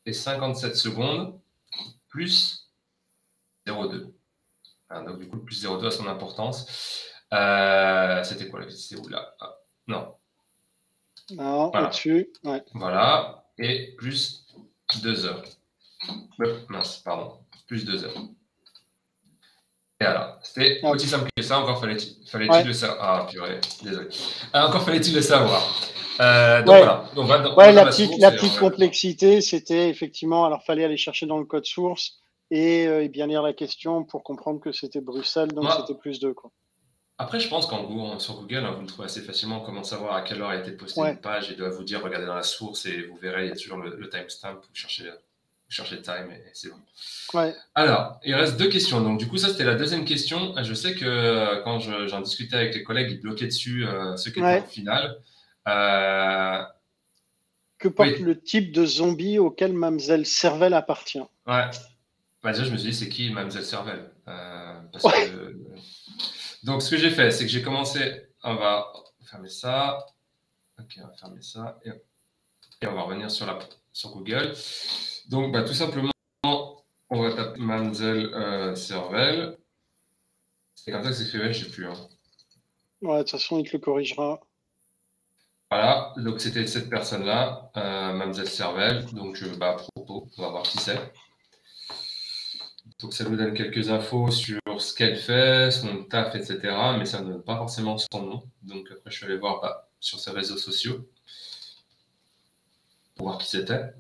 et 0.05 0.13
57 0.13 0.77
secondes 0.77 1.39
plus 2.09 2.62
0,2. 3.67 4.13
donc 5.05 5.19
du 5.19 5.29
coup, 5.29 5.37
le 5.37 5.45
plus 5.45 5.65
0,2 5.65 5.87
a 5.87 5.91
son 5.91 6.07
importance. 6.07 7.11
Euh, 7.33 8.23
c'était 8.25 8.49
quoi 8.49 8.61
la 8.61 8.71
C'était 8.71 9.01
où 9.01 9.09
là? 9.09 9.35
Ah, 9.41 9.57
Non. 9.87 10.15
Non, 11.31 11.71
voilà. 11.71 11.87
au-dessus. 11.87 12.31
Ouais. 12.45 12.63
Voilà. 12.75 13.45
Et 13.59 13.95
plus 13.97 14.47
2 15.03 15.27
heures. 15.27 15.43
Euh, 16.41 16.59
mince, 16.69 16.99
pardon. 16.99 17.39
Plus 17.67 17.85
2 17.85 18.05
heures. 18.05 18.17
Et 20.01 20.05
voilà. 20.05 20.39
C'était 20.43 20.81
ah. 20.83 20.91
aussi 20.91 21.07
simple 21.07 21.29
que 21.35 21.43
ça. 21.43 21.59
Encore 21.59 21.81
fallait-il 21.81 22.29
fallait 22.29 22.65
le 22.65 22.73
savoir. 22.73 22.99
Ah, 23.01 23.27
purée. 23.31 23.61
Désolé. 23.83 24.09
Ah, 24.53 24.69
encore 24.69 24.83
fallait-il 24.83 25.15
le 25.15 25.23
savoir. 25.23 25.63
Euh, 26.21 26.63
donc 26.63 26.77
voilà. 27.15 27.73
la, 27.73 27.87
petite, 27.87 28.19
la 28.19 28.31
petite 28.31 28.59
complexité, 28.59 29.41
c'était 29.41 29.89
effectivement, 29.89 30.45
alors 30.45 30.63
fallait 30.63 30.85
aller 30.85 30.99
chercher 30.99 31.25
dans 31.25 31.39
le 31.39 31.45
code 31.45 31.65
source 31.65 32.22
et, 32.53 32.87
euh, 32.87 33.09
bien 33.09 33.27
lire 33.27 33.43
la 33.43 33.53
question 33.53 34.05
pour 34.05 34.23
comprendre 34.23 34.61
que 34.61 34.73
c'était 34.73 35.01
Bruxelles, 35.01 35.53
donc 35.53 35.65
c'était 35.71 35.99
plus 35.99 36.21
2. 36.21 36.35
Quoi. 36.35 36.51
Après, 37.19 37.41
je 37.41 37.49
pense 37.49 37.67
qu'en 37.67 38.19
sur 38.19 38.35
Google, 38.37 38.65
hein, 38.65 38.73
vous 38.73 38.83
le 38.83 38.87
trouvez 38.87 39.07
assez 39.07 39.23
facilement 39.23 39.61
comment 39.61 39.85
savoir 39.85 40.15
à 40.15 40.23
quelle 40.23 40.43
heure 40.43 40.51
a 40.51 40.57
été 40.57 40.73
postée 40.73 41.01
une 41.01 41.17
page 41.17 41.51
et 41.51 41.55
doit 41.55 41.71
vous 41.71 41.85
dire 41.85 42.03
regardez 42.03 42.27
dans 42.27 42.35
la 42.35 42.43
source 42.43 42.87
et 42.87 43.03
vous 43.03 43.17
verrez, 43.17 43.47
il 43.47 43.49
y 43.49 43.53
a 43.53 43.57
toujours 43.57 43.79
le, 43.79 44.09
timestamp, 44.09 44.55
vous 44.55 44.75
cherchez, 44.75 45.05
vous 45.05 45.71
cherchez 45.71 45.97
le 45.97 46.03
time 46.03 46.31
et 46.31 46.51
c'est 46.53 46.69
bon. 46.69 46.77
Ouais. 47.35 47.55
Alors, 47.75 48.19
il 48.25 48.35
reste 48.35 48.59
deux 48.59 48.69
questions. 48.69 49.01
Donc, 49.01 49.19
du 49.19 49.29
coup, 49.29 49.39
ça, 49.39 49.49
c'était 49.49 49.65
la 49.65 49.75
deuxième 49.75 50.05
question. 50.05 50.55
Je 50.63 50.75
sais 50.75 50.95
que 50.95 51.05
euh, 51.05 51.63
quand 51.63 51.79
j'en 51.79 52.21
discutais 52.21 52.57
avec 52.57 52.75
les 52.75 52.83
collègues, 52.83 53.13
ils 53.13 53.21
bloquaient 53.21 53.47
dessus 53.47 53.87
ce 54.17 54.29
qui 54.29 54.41
était 54.41 54.61
au 54.61 54.69
final. 54.69 55.17
Euh, 55.69 56.63
que 57.79 57.89
porte 57.89 58.21
le 58.21 58.41
type 58.41 58.73
de 58.73 58.87
zombie 58.87 59.39
auquel 59.39 59.73
Mamselle 59.73 60.27
Cervelle 60.27 60.75
appartient? 60.75 61.23
Ouais. 61.47 61.65
Bah, 62.43 62.51
déjà, 62.53 62.65
je 62.65 62.73
me 62.73 62.77
suis 62.77 62.91
dit, 62.91 62.97
c'est 62.97 63.09
qui 63.09 63.31
Mamselle 63.31 63.65
Cervelle 63.65 64.11
euh, 64.27 64.81
Donc, 66.65 66.83
ce 66.83 66.91
que 66.91 66.97
j'ai 66.97 67.11
fait, 67.11 67.31
c'est 67.31 67.45
que 67.45 67.51
j'ai 67.51 67.63
commencé. 67.63 68.27
On 68.43 68.57
va 68.57 68.93
fermer 69.25 69.49
ça. 69.49 70.05
Ok, 70.79 70.99
on 70.99 71.07
va 71.07 71.13
fermer 71.15 71.43
ça. 71.43 71.79
Et, 71.85 71.93
on 72.87 72.95
va 72.95 73.03
revenir 73.03 73.31
sur, 73.31 73.47
la... 73.47 73.59
sur 73.93 74.11
Google. 74.11 74.55
Donc, 75.29 75.53
bah, 75.53 75.63
tout 75.63 75.75
simplement, 75.75 76.11
on 76.45 77.23
va 77.23 77.33
taper 77.33 77.61
Mamselle 77.61 78.35
euh, 78.35 78.75
Cervelle. 78.75 79.57
C'est 80.75 80.91
comme 80.91 81.05
ça 81.05 81.11
que 81.11 81.15
c'est 81.15 81.27
écrit, 81.27 81.53
je 81.53 81.65
sais 81.65 81.71
plus. 81.71 81.87
Hein. 81.87 82.09
Ouais, 83.03 83.19
de 83.19 83.23
toute 83.23 83.31
façon, 83.31 83.61
il 83.61 83.69
te 83.69 83.77
le 83.77 83.81
corrigera. 83.81 84.41
Voilà, 85.71 86.13
donc 86.17 86.41
c'était 86.41 86.67
cette 86.67 86.91
personne-là, 86.91 87.71
euh, 87.77 88.13
Mademoiselle 88.13 88.49
Cervelle. 88.49 89.05
Donc, 89.13 89.43
bah, 89.59 89.71
à 89.71 89.75
propos, 89.75 90.29
on 90.37 90.43
va 90.43 90.49
voir 90.49 90.63
qui 90.65 90.79
c'est. 90.79 90.99
Donc, 93.03 93.13
ça 93.13 93.25
nous 93.25 93.37
donne 93.37 93.53
quelques 93.53 93.91
infos 93.91 94.31
sur 94.31 94.61
ce 94.79 94.95
qu'elle 94.95 95.17
fait, 95.17 95.71
son 95.73 96.05
taf, 96.05 96.35
etc. 96.37 96.59
Mais 96.99 97.05
ça 97.05 97.21
ne 97.21 97.33
donne 97.33 97.43
pas 97.43 97.57
forcément 97.57 97.99
son 97.99 98.23
nom. 98.23 98.43
Donc, 98.63 98.89
après, 98.93 99.11
je 99.11 99.17
suis 99.17 99.27
allé 99.27 99.37
voir 99.37 99.61
bah, 99.61 99.89
sur 99.99 100.21
ses 100.21 100.31
réseaux 100.31 100.57
sociaux 100.57 101.05
pour 103.17 103.27
voir 103.27 103.39
qui 103.39 103.49
c'était. 103.49 103.93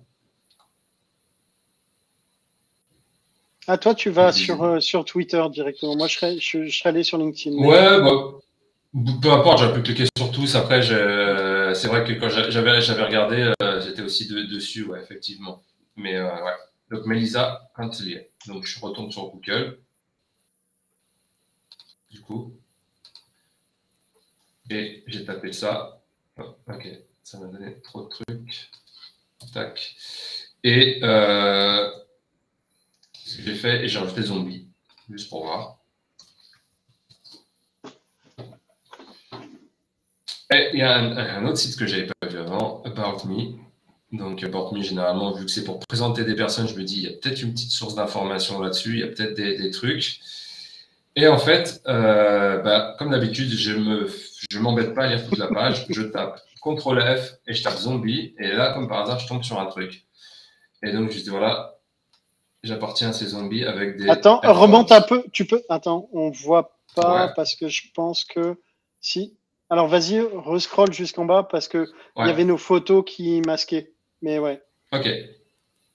Ah, 3.67 3.79
toi, 3.79 3.95
tu 3.95 4.11
vas 4.11 4.33
sur, 4.33 4.63
euh, 4.63 4.81
sur 4.81 5.05
Twitter 5.05 5.43
directement. 5.53 5.97
Moi, 5.97 6.09
je 6.09 6.17
serais, 6.17 6.39
je, 6.39 6.69
serais 6.69 6.91
allé 6.91 7.03
sur 7.03 7.19
LinkedIn. 7.19 7.57
Ouais, 7.57 8.01
bah, 8.01 8.39
peu 9.21 9.33
importe, 9.33 9.61
j'ai 9.61 9.73
pu 9.73 9.83
cliquer 9.83 10.05
sur 10.17 10.31
tous. 10.31 10.55
Après, 10.55 10.83
c'est 10.83 11.89
vrai 11.89 12.05
que 12.05 12.13
quand 12.13 12.29
j'avais 12.29 13.03
regardé, 13.05 13.53
euh, 13.63 13.81
j'étais 13.81 14.03
aussi 14.03 14.29
dessus, 14.29 14.85
ouais, 14.85 15.01
effectivement. 15.01 15.63
Mais 15.97 16.17
euh, 16.17 16.25
ouais. 16.25 16.53
Donc, 16.93 17.07
Melissa 17.07 17.71
Cantelier. 17.75 18.31
Donc, 18.47 18.67
je 18.67 18.79
retourne 18.79 19.11
sur 19.11 19.31
Google. 19.31 19.81
Du 22.11 22.21
coup. 22.21 22.55
Et 24.69 25.03
j'ai 25.07 25.25
tapé 25.25 25.53
ça. 25.53 26.03
Oh, 26.39 26.55
ok, 26.69 26.87
ça 27.23 27.39
m'a 27.39 27.47
donné 27.47 27.81
trop 27.81 28.05
de 28.05 28.09
trucs. 28.09 28.71
Tac. 29.55 29.97
Et 30.63 31.01
euh, 31.03 31.91
ce 33.15 33.39
que 33.39 33.43
j'ai 33.43 33.55
fait, 33.55 33.85
et 33.85 33.89
j'ai 33.89 33.99
rajouté 33.99 34.23
zombie, 34.23 34.69
juste 35.09 35.31
pour 35.31 35.45
voir. 35.45 35.79
il 40.51 40.79
y 40.79 40.83
a 40.83 40.99
un, 40.99 41.47
autre 41.47 41.57
site 41.57 41.79
que 41.79 41.87
je 41.87 41.97
n'avais 41.97 42.13
pas 42.21 42.29
vu 42.29 42.39
avant, 42.39 42.83
About 42.83 43.27
Me. 43.27 43.72
Donc, 44.13 44.45
About 44.45 44.73
Me, 44.73 44.83
généralement, 44.83 45.33
vu 45.33 45.47
que 45.47 45.51
c'est 45.51 45.65
pour 45.65 45.81
présenter 45.81 46.25
des 46.25 46.35
personnes, 46.35 46.69
je 46.69 46.75
me 46.75 46.85
dis, 46.85 46.97
il 46.97 47.03
y 47.05 47.07
a 47.07 47.13
peut-être 47.13 47.43
une 47.43 47.53
petite 47.53 47.71
source 47.71 47.95
d'information 47.95 48.61
là-dessus, 48.61 48.95
il 48.95 48.99
y 49.01 49.03
a 49.03 49.07
peut-être 49.07 49.35
des, 49.35 49.71
trucs. 49.71 50.21
Et 51.17 51.29
en 51.29 51.39
fait, 51.39 51.83
euh, 51.89 52.59
bah, 52.59 52.95
comme 52.99 53.11
d'habitude, 53.11 53.51
je 53.51 53.73
ne 53.73 54.07
je 54.51 54.59
m'embête 54.59 54.95
pas 54.95 55.05
à 55.05 55.09
lire 55.09 55.27
toute 55.27 55.39
la 55.39 55.49
page. 55.49 55.87
je 55.89 56.03
tape 56.03 56.41
CTRL 56.63 57.19
F 57.19 57.39
et 57.47 57.55
je 57.55 57.63
tape 57.63 57.77
zombie. 57.77 58.35
Et 58.39 58.53
là, 58.53 58.75
comme 58.75 58.87
par 58.87 59.01
hasard, 59.01 59.19
je 59.19 59.27
tombe 59.27 59.43
sur 59.43 59.59
un 59.59 59.67
truc. 59.67 60.05
Et 60.83 60.93
donc, 60.93 61.11
je 61.11 61.21
dis, 61.21 61.31
voilà, 61.31 61.79
j'appartiens 62.63 63.11
à 63.11 63.13
ces 63.13 63.29
zombies 63.29 63.65
avec 63.65 63.97
des. 63.97 64.09
Attends, 64.09 64.41
remonte 64.43 64.93
un 64.93 65.03
peu. 65.03 65.25
Tu 65.33 65.47
peux. 65.47 65.63
Attends, 65.69 66.09
on 66.13 66.31
voit 66.31 66.77
pas 66.95 67.29
parce 67.35 67.55
que 67.55 67.69
je 67.69 67.83
pense 67.95 68.25
que 68.25 68.59
si. 69.01 69.37
Alors 69.71 69.89
vas-y, 69.89 70.21
rescroll 70.21 70.93
jusqu'en 70.93 71.25
bas 71.25 71.45
parce 71.51 71.67
que 71.67 71.89
il 72.19 72.27
y 72.27 72.31
avait 72.31 72.45
nos 72.45 72.59
photos 72.59 73.05
qui 73.07 73.41
masquaient. 73.47 73.92
Mais 74.23 74.39
ouais. 74.39 74.63
Ok. 74.93 75.09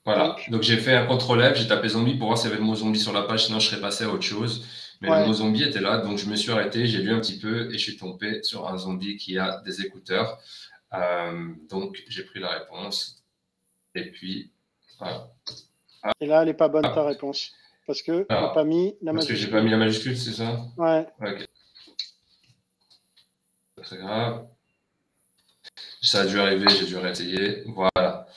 Voilà. 0.06 0.38
Donc, 0.50 0.62
j'ai 0.62 0.78
fait 0.78 0.96
un 0.96 1.06
contrôle 1.06 1.44
F, 1.44 1.58
j'ai 1.58 1.68
tapé 1.68 1.90
zombie 1.90 2.16
pour 2.16 2.28
voir 2.28 2.38
s'il 2.38 2.50
y 2.50 2.54
avait 2.54 2.62
le 2.62 2.66
mot 2.66 2.76
zombie 2.76 3.00
sur 3.00 3.12
la 3.12 3.24
page, 3.24 3.46
sinon 3.48 3.60
je 3.60 3.70
serais 3.70 3.82
passé 3.82 4.06
à 4.06 4.10
autre 4.10 4.24
chose. 4.24 4.66
Mais 5.02 5.10
le 5.10 5.28
mot 5.28 5.34
zombie 5.34 5.64
était 5.64 5.82
là, 5.82 5.98
donc 5.98 6.18
je 6.18 6.30
me 6.30 6.36
suis 6.36 6.52
arrêté, 6.52 6.88
j'ai 6.88 7.00
lu 7.00 7.12
un 7.12 7.20
petit 7.20 7.38
peu 7.40 7.70
et 7.72 7.78
je 7.78 7.84
suis 7.84 7.98
tombé 7.98 8.42
sur 8.42 8.68
un 8.68 8.78
zombie 8.78 9.18
qui 9.18 9.38
a 9.38 9.62
des 9.66 9.82
écouteurs. 9.82 10.40
Euh, 10.94 11.50
donc 11.70 12.02
j'ai 12.08 12.24
pris 12.24 12.40
la 12.40 12.50
réponse. 12.50 13.24
Et 13.96 14.10
puis 14.10 14.52
voilà. 14.98 15.28
Et 16.22 16.26
là, 16.26 16.42
elle 16.42 16.48
n'est 16.48 16.54
pas 16.54 16.70
bonne 16.70 16.84
ta 16.84 17.04
réponse. 17.04 17.52
Parce 17.86 18.02
que 18.02 18.22
tu 18.22 18.26
n'as 18.30 18.50
pas 18.50 18.64
mis 18.64 18.96
la 19.02 19.14
majuscule. 19.14 19.14
Parce 19.14 19.28
que 19.28 19.36
j'ai 19.36 19.52
pas 19.52 19.62
mis 19.62 19.72
la 19.72 19.78
majuscule, 19.78 20.18
c'est 20.18 20.34
ça? 20.34 20.62
Ouais. 20.78 21.06
Ok 21.22 21.48
très 23.88 23.98
grave. 23.98 24.48
Ça 26.08 26.22
a 26.22 26.26
dû 26.26 26.40
arriver, 26.40 26.68
j'ai 26.70 26.86
dû 26.86 26.96
réessayer. 26.96 27.64
Voilà. 27.76 28.28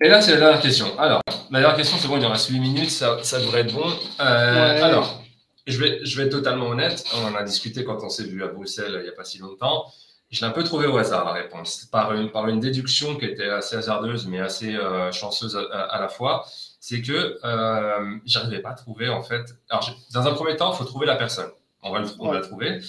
Et 0.00 0.08
là, 0.08 0.22
c'est 0.22 0.32
la 0.32 0.38
dernière 0.38 0.60
question. 0.62 0.98
Alors, 0.98 1.20
la 1.50 1.60
dernière 1.60 1.76
question, 1.76 1.98
c'est 2.00 2.08
bon, 2.08 2.16
il 2.16 2.22
y 2.22 2.26
en 2.26 2.30
reste 2.30 2.48
8 2.48 2.58
minutes, 2.58 2.90
ça, 2.90 3.16
devrait 3.38 3.60
être 3.60 3.74
bon. 3.74 3.86
Euh, 4.20 4.82
alors, 4.82 5.22
je 5.66 5.78
vais, 5.78 6.00
je 6.02 6.16
vais 6.16 6.24
être 6.24 6.32
totalement 6.32 6.68
honnête. 6.68 7.04
On 7.14 7.26
en 7.26 7.34
a 7.34 7.42
discuté 7.42 7.84
quand 7.84 8.02
on 8.02 8.08
s'est 8.08 8.24
vu 8.24 8.42
à 8.42 8.46
Bruxelles 8.46 8.94
il 8.96 9.02
n'y 9.02 9.10
a 9.10 9.12
pas 9.12 9.24
si 9.24 9.36
longtemps. 9.38 9.92
Je 10.30 10.40
l'ai 10.40 10.46
un 10.46 10.52
peu 10.52 10.64
trouvé 10.64 10.86
au 10.86 10.96
hasard, 10.96 11.26
la 11.26 11.32
réponse, 11.32 11.84
par 11.84 12.14
une, 12.14 12.30
par 12.30 12.48
une 12.48 12.60
déduction 12.60 13.16
qui 13.16 13.26
était 13.26 13.50
assez 13.50 13.76
hasardeuse, 13.76 14.26
mais 14.26 14.40
assez 14.40 14.74
euh, 14.74 15.12
chanceuse 15.12 15.58
à, 15.72 16.00
la 16.00 16.08
fois. 16.08 16.46
C'est 16.80 17.02
que 17.02 17.38
euh, 17.44 18.16
j'arrivais 18.24 18.60
pas 18.60 18.70
à 18.70 18.74
trouver, 18.74 19.10
en 19.10 19.22
fait. 19.22 19.54
Alors, 19.68 19.90
dans 20.14 20.26
un 20.26 20.32
premier 20.32 20.56
temps, 20.56 20.72
il 20.72 20.78
faut 20.78 20.84
trouver 20.84 21.04
la 21.04 21.16
personne 21.16 21.50
on 21.82 21.92
va, 21.92 22.00
le, 22.00 22.40
trouver. 22.40 22.80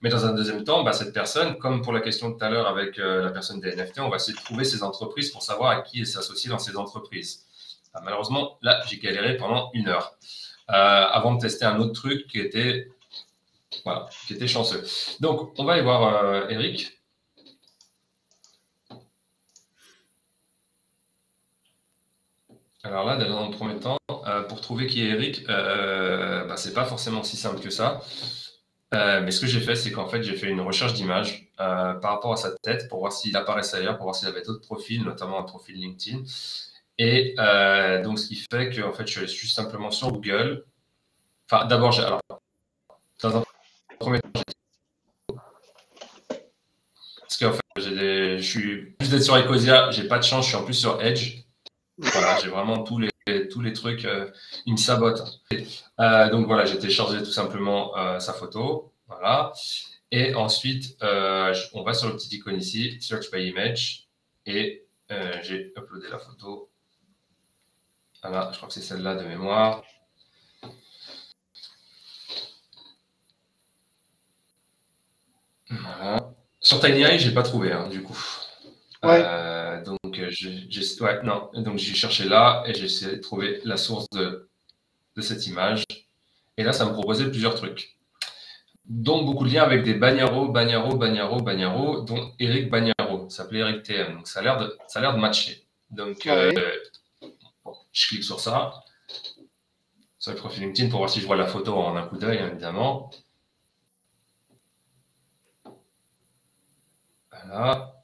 Mais 0.00 0.10
dans 0.10 0.26
un 0.26 0.34
deuxième 0.34 0.64
temps, 0.64 0.82
bah, 0.82 0.92
cette 0.92 1.12
personne, 1.12 1.58
comme 1.58 1.82
pour 1.82 1.92
la 1.92 2.00
question 2.00 2.30
de 2.30 2.36
tout 2.36 2.44
à 2.44 2.50
l'heure 2.50 2.66
avec 2.66 2.98
euh, 2.98 3.22
la 3.22 3.30
personne 3.30 3.60
des 3.60 3.74
NFT, 3.74 4.00
on 4.00 4.08
va 4.08 4.16
essayer 4.16 4.36
de 4.36 4.42
trouver 4.42 4.64
ces 4.64 4.82
entreprises 4.82 5.30
pour 5.30 5.42
savoir 5.42 5.70
à 5.70 5.82
qui 5.82 6.00
elle 6.00 6.06
s'associe 6.06 6.50
dans 6.50 6.58
ces 6.58 6.76
entreprises. 6.76 7.46
Ah, 7.94 8.00
malheureusement, 8.02 8.58
là, 8.62 8.80
j'ai 8.88 8.98
galéré 8.98 9.36
pendant 9.36 9.70
une 9.74 9.88
heure 9.88 10.16
euh, 10.70 10.72
avant 10.72 11.34
de 11.34 11.40
tester 11.40 11.64
un 11.64 11.78
autre 11.80 11.92
truc 11.92 12.26
qui 12.26 12.40
était 12.40 12.90
Voilà, 13.84 14.08
qui 14.26 14.34
était 14.34 14.48
chanceux. 14.48 14.82
Donc, 15.20 15.52
on 15.58 15.64
va 15.64 15.74
aller 15.74 15.82
voir 15.82 16.50
Eric. 16.50 16.98
Alors 22.82 23.04
là, 23.04 23.16
dans 23.16 23.48
le 23.48 23.54
premier 23.54 23.78
temps, 23.78 23.98
pour 24.48 24.60
trouver 24.60 24.86
qui 24.86 25.02
est 25.02 25.10
Eric, 25.10 25.46
bah, 25.46 26.56
ce 26.56 26.68
n'est 26.68 26.74
pas 26.74 26.84
forcément 26.84 27.22
si 27.22 27.36
simple 27.36 27.60
que 27.60 27.70
ça. 27.70 28.00
Euh, 28.92 29.20
mais 29.22 29.30
ce 29.30 29.40
que 29.40 29.46
j'ai 29.46 29.60
fait, 29.60 29.76
c'est 29.76 29.92
qu'en 29.92 30.08
fait, 30.08 30.22
j'ai 30.22 30.36
fait 30.36 30.48
une 30.48 30.60
recherche 30.60 30.94
d'image 30.94 31.48
euh, 31.60 31.94
par 31.94 32.12
rapport 32.12 32.32
à 32.32 32.36
sa 32.36 32.50
tête 32.62 32.88
pour 32.88 32.98
voir 33.00 33.12
s'il 33.12 33.36
apparaissait 33.36 33.76
ailleurs, 33.76 33.96
pour 33.96 34.04
voir 34.04 34.16
s'il 34.16 34.26
avait 34.26 34.42
d'autres 34.42 34.62
profils, 34.62 35.04
notamment 35.04 35.38
un 35.38 35.44
profil 35.44 35.76
LinkedIn. 35.76 36.22
Et 36.98 37.34
euh, 37.38 38.02
donc, 38.02 38.18
ce 38.18 38.26
qui 38.26 38.36
fait 38.36 38.70
que 38.70 38.82
en 38.82 38.92
fait, 38.92 39.06
je 39.06 39.24
suis 39.26 39.48
simplement 39.48 39.90
sur 39.90 40.10
Google. 40.10 40.64
Enfin, 41.50 41.66
d'abord, 41.66 41.92
j'ai. 41.92 42.02
Alors, 42.02 42.20
dans 43.22 43.36
un 43.38 43.44
premier 43.98 44.20
temps, 44.20 44.42
parce 47.20 47.36
qu'en 47.38 47.52
fait, 47.52 47.94
des, 47.94 48.38
je 48.38 48.42
suis 48.42 48.86
plus 48.98 49.10
d'être 49.10 49.22
sur 49.22 49.36
Ecosia, 49.36 49.90
j'ai 49.92 50.08
pas 50.08 50.18
de 50.18 50.24
chance, 50.24 50.46
je 50.46 50.50
suis 50.50 50.58
en 50.58 50.64
plus 50.64 50.74
sur 50.74 51.00
Edge. 51.00 51.44
Voilà, 51.96 52.38
j'ai 52.40 52.48
vraiment 52.48 52.82
tous 52.82 52.98
les 52.98 53.10
tous 53.50 53.60
les 53.60 53.72
trucs, 53.72 54.04
euh, 54.04 54.30
il 54.66 54.72
me 54.72 54.78
sabote. 54.78 55.42
Euh, 56.00 56.30
donc 56.30 56.46
voilà, 56.46 56.64
j'ai 56.64 56.78
téléchargé 56.78 57.18
tout 57.18 57.32
simplement 57.32 57.96
euh, 57.96 58.18
sa 58.18 58.32
photo. 58.32 58.92
Voilà. 59.08 59.52
Et 60.12 60.34
ensuite, 60.34 60.96
on 61.02 61.82
va 61.82 61.94
sur 61.94 62.08
le 62.08 62.16
petit 62.16 62.36
icône 62.36 62.56
ici, 62.56 63.00
Search 63.00 63.30
by 63.30 63.46
Image, 63.46 64.08
et 64.46 64.86
j'ai 65.42 65.72
uploadé 65.76 66.08
la 66.10 66.18
photo. 66.18 66.70
Voilà, 68.22 68.50
je 68.52 68.56
crois 68.56 68.68
que 68.68 68.74
c'est 68.74 68.82
celle-là 68.82 69.14
de 69.14 69.24
mémoire. 69.24 69.82
Voilà. 75.70 76.32
Sur 76.58 76.80
TinyEye, 76.80 77.18
je 77.18 77.28
n'ai 77.28 77.34
pas 77.34 77.42
trouvé, 77.42 77.72
hein, 77.72 77.88
du 77.88 78.02
coup. 78.02 78.18
Euh, 79.04 79.82
donc, 79.84 79.99
euh, 80.18 80.30
j'ai 80.30 81.02
ouais, 81.02 81.22
non. 81.22 81.50
donc 81.54 81.78
j'ai 81.78 81.94
cherché 81.94 82.24
là 82.24 82.62
et 82.66 82.74
j'ai 82.74 82.84
essayé 82.84 83.16
de 83.16 83.20
trouver 83.20 83.60
la 83.64 83.76
source 83.76 84.08
de, 84.10 84.48
de, 85.16 85.22
cette 85.22 85.46
image. 85.46 85.84
Et 86.56 86.62
là, 86.62 86.72
ça 86.72 86.84
me 86.86 86.92
proposait 86.92 87.30
plusieurs 87.30 87.54
trucs. 87.54 87.96
Donc, 88.84 89.24
beaucoup 89.26 89.44
de 89.46 89.52
liens 89.52 89.62
avec 89.62 89.84
des 89.84 89.94
Bagnaro, 89.94 90.48
Bagnaro, 90.48 90.96
Bagnaro, 90.96 91.40
Bagnaro, 91.40 92.00
dont 92.02 92.32
Eric 92.38 92.70
Bagnaro. 92.70 93.28
Ça 93.28 93.44
s'appelait 93.44 93.60
Eric 93.60 93.82
TM. 93.84 94.14
Donc, 94.14 94.26
ça 94.26 94.40
a 94.40 94.42
l'air 94.42 94.58
de, 94.58 94.76
ça 94.88 94.98
a 94.98 95.02
l'air 95.02 95.14
de 95.14 95.20
matcher. 95.20 95.64
Donc, 95.90 96.26
euh, 96.26 96.52
je 97.92 98.08
clique 98.08 98.24
sur 98.24 98.40
ça. 98.40 98.82
Sur 100.18 100.32
le 100.32 100.38
profil 100.38 100.64
LinkedIn 100.64 100.90
pour 100.90 100.98
voir 100.98 101.10
si 101.10 101.20
je 101.20 101.26
vois 101.26 101.36
la 101.36 101.46
photo 101.46 101.74
en 101.74 101.96
un 101.96 102.06
coup 102.06 102.18
d'œil, 102.18 102.38
évidemment. 102.38 103.10
Voilà. 107.32 107.99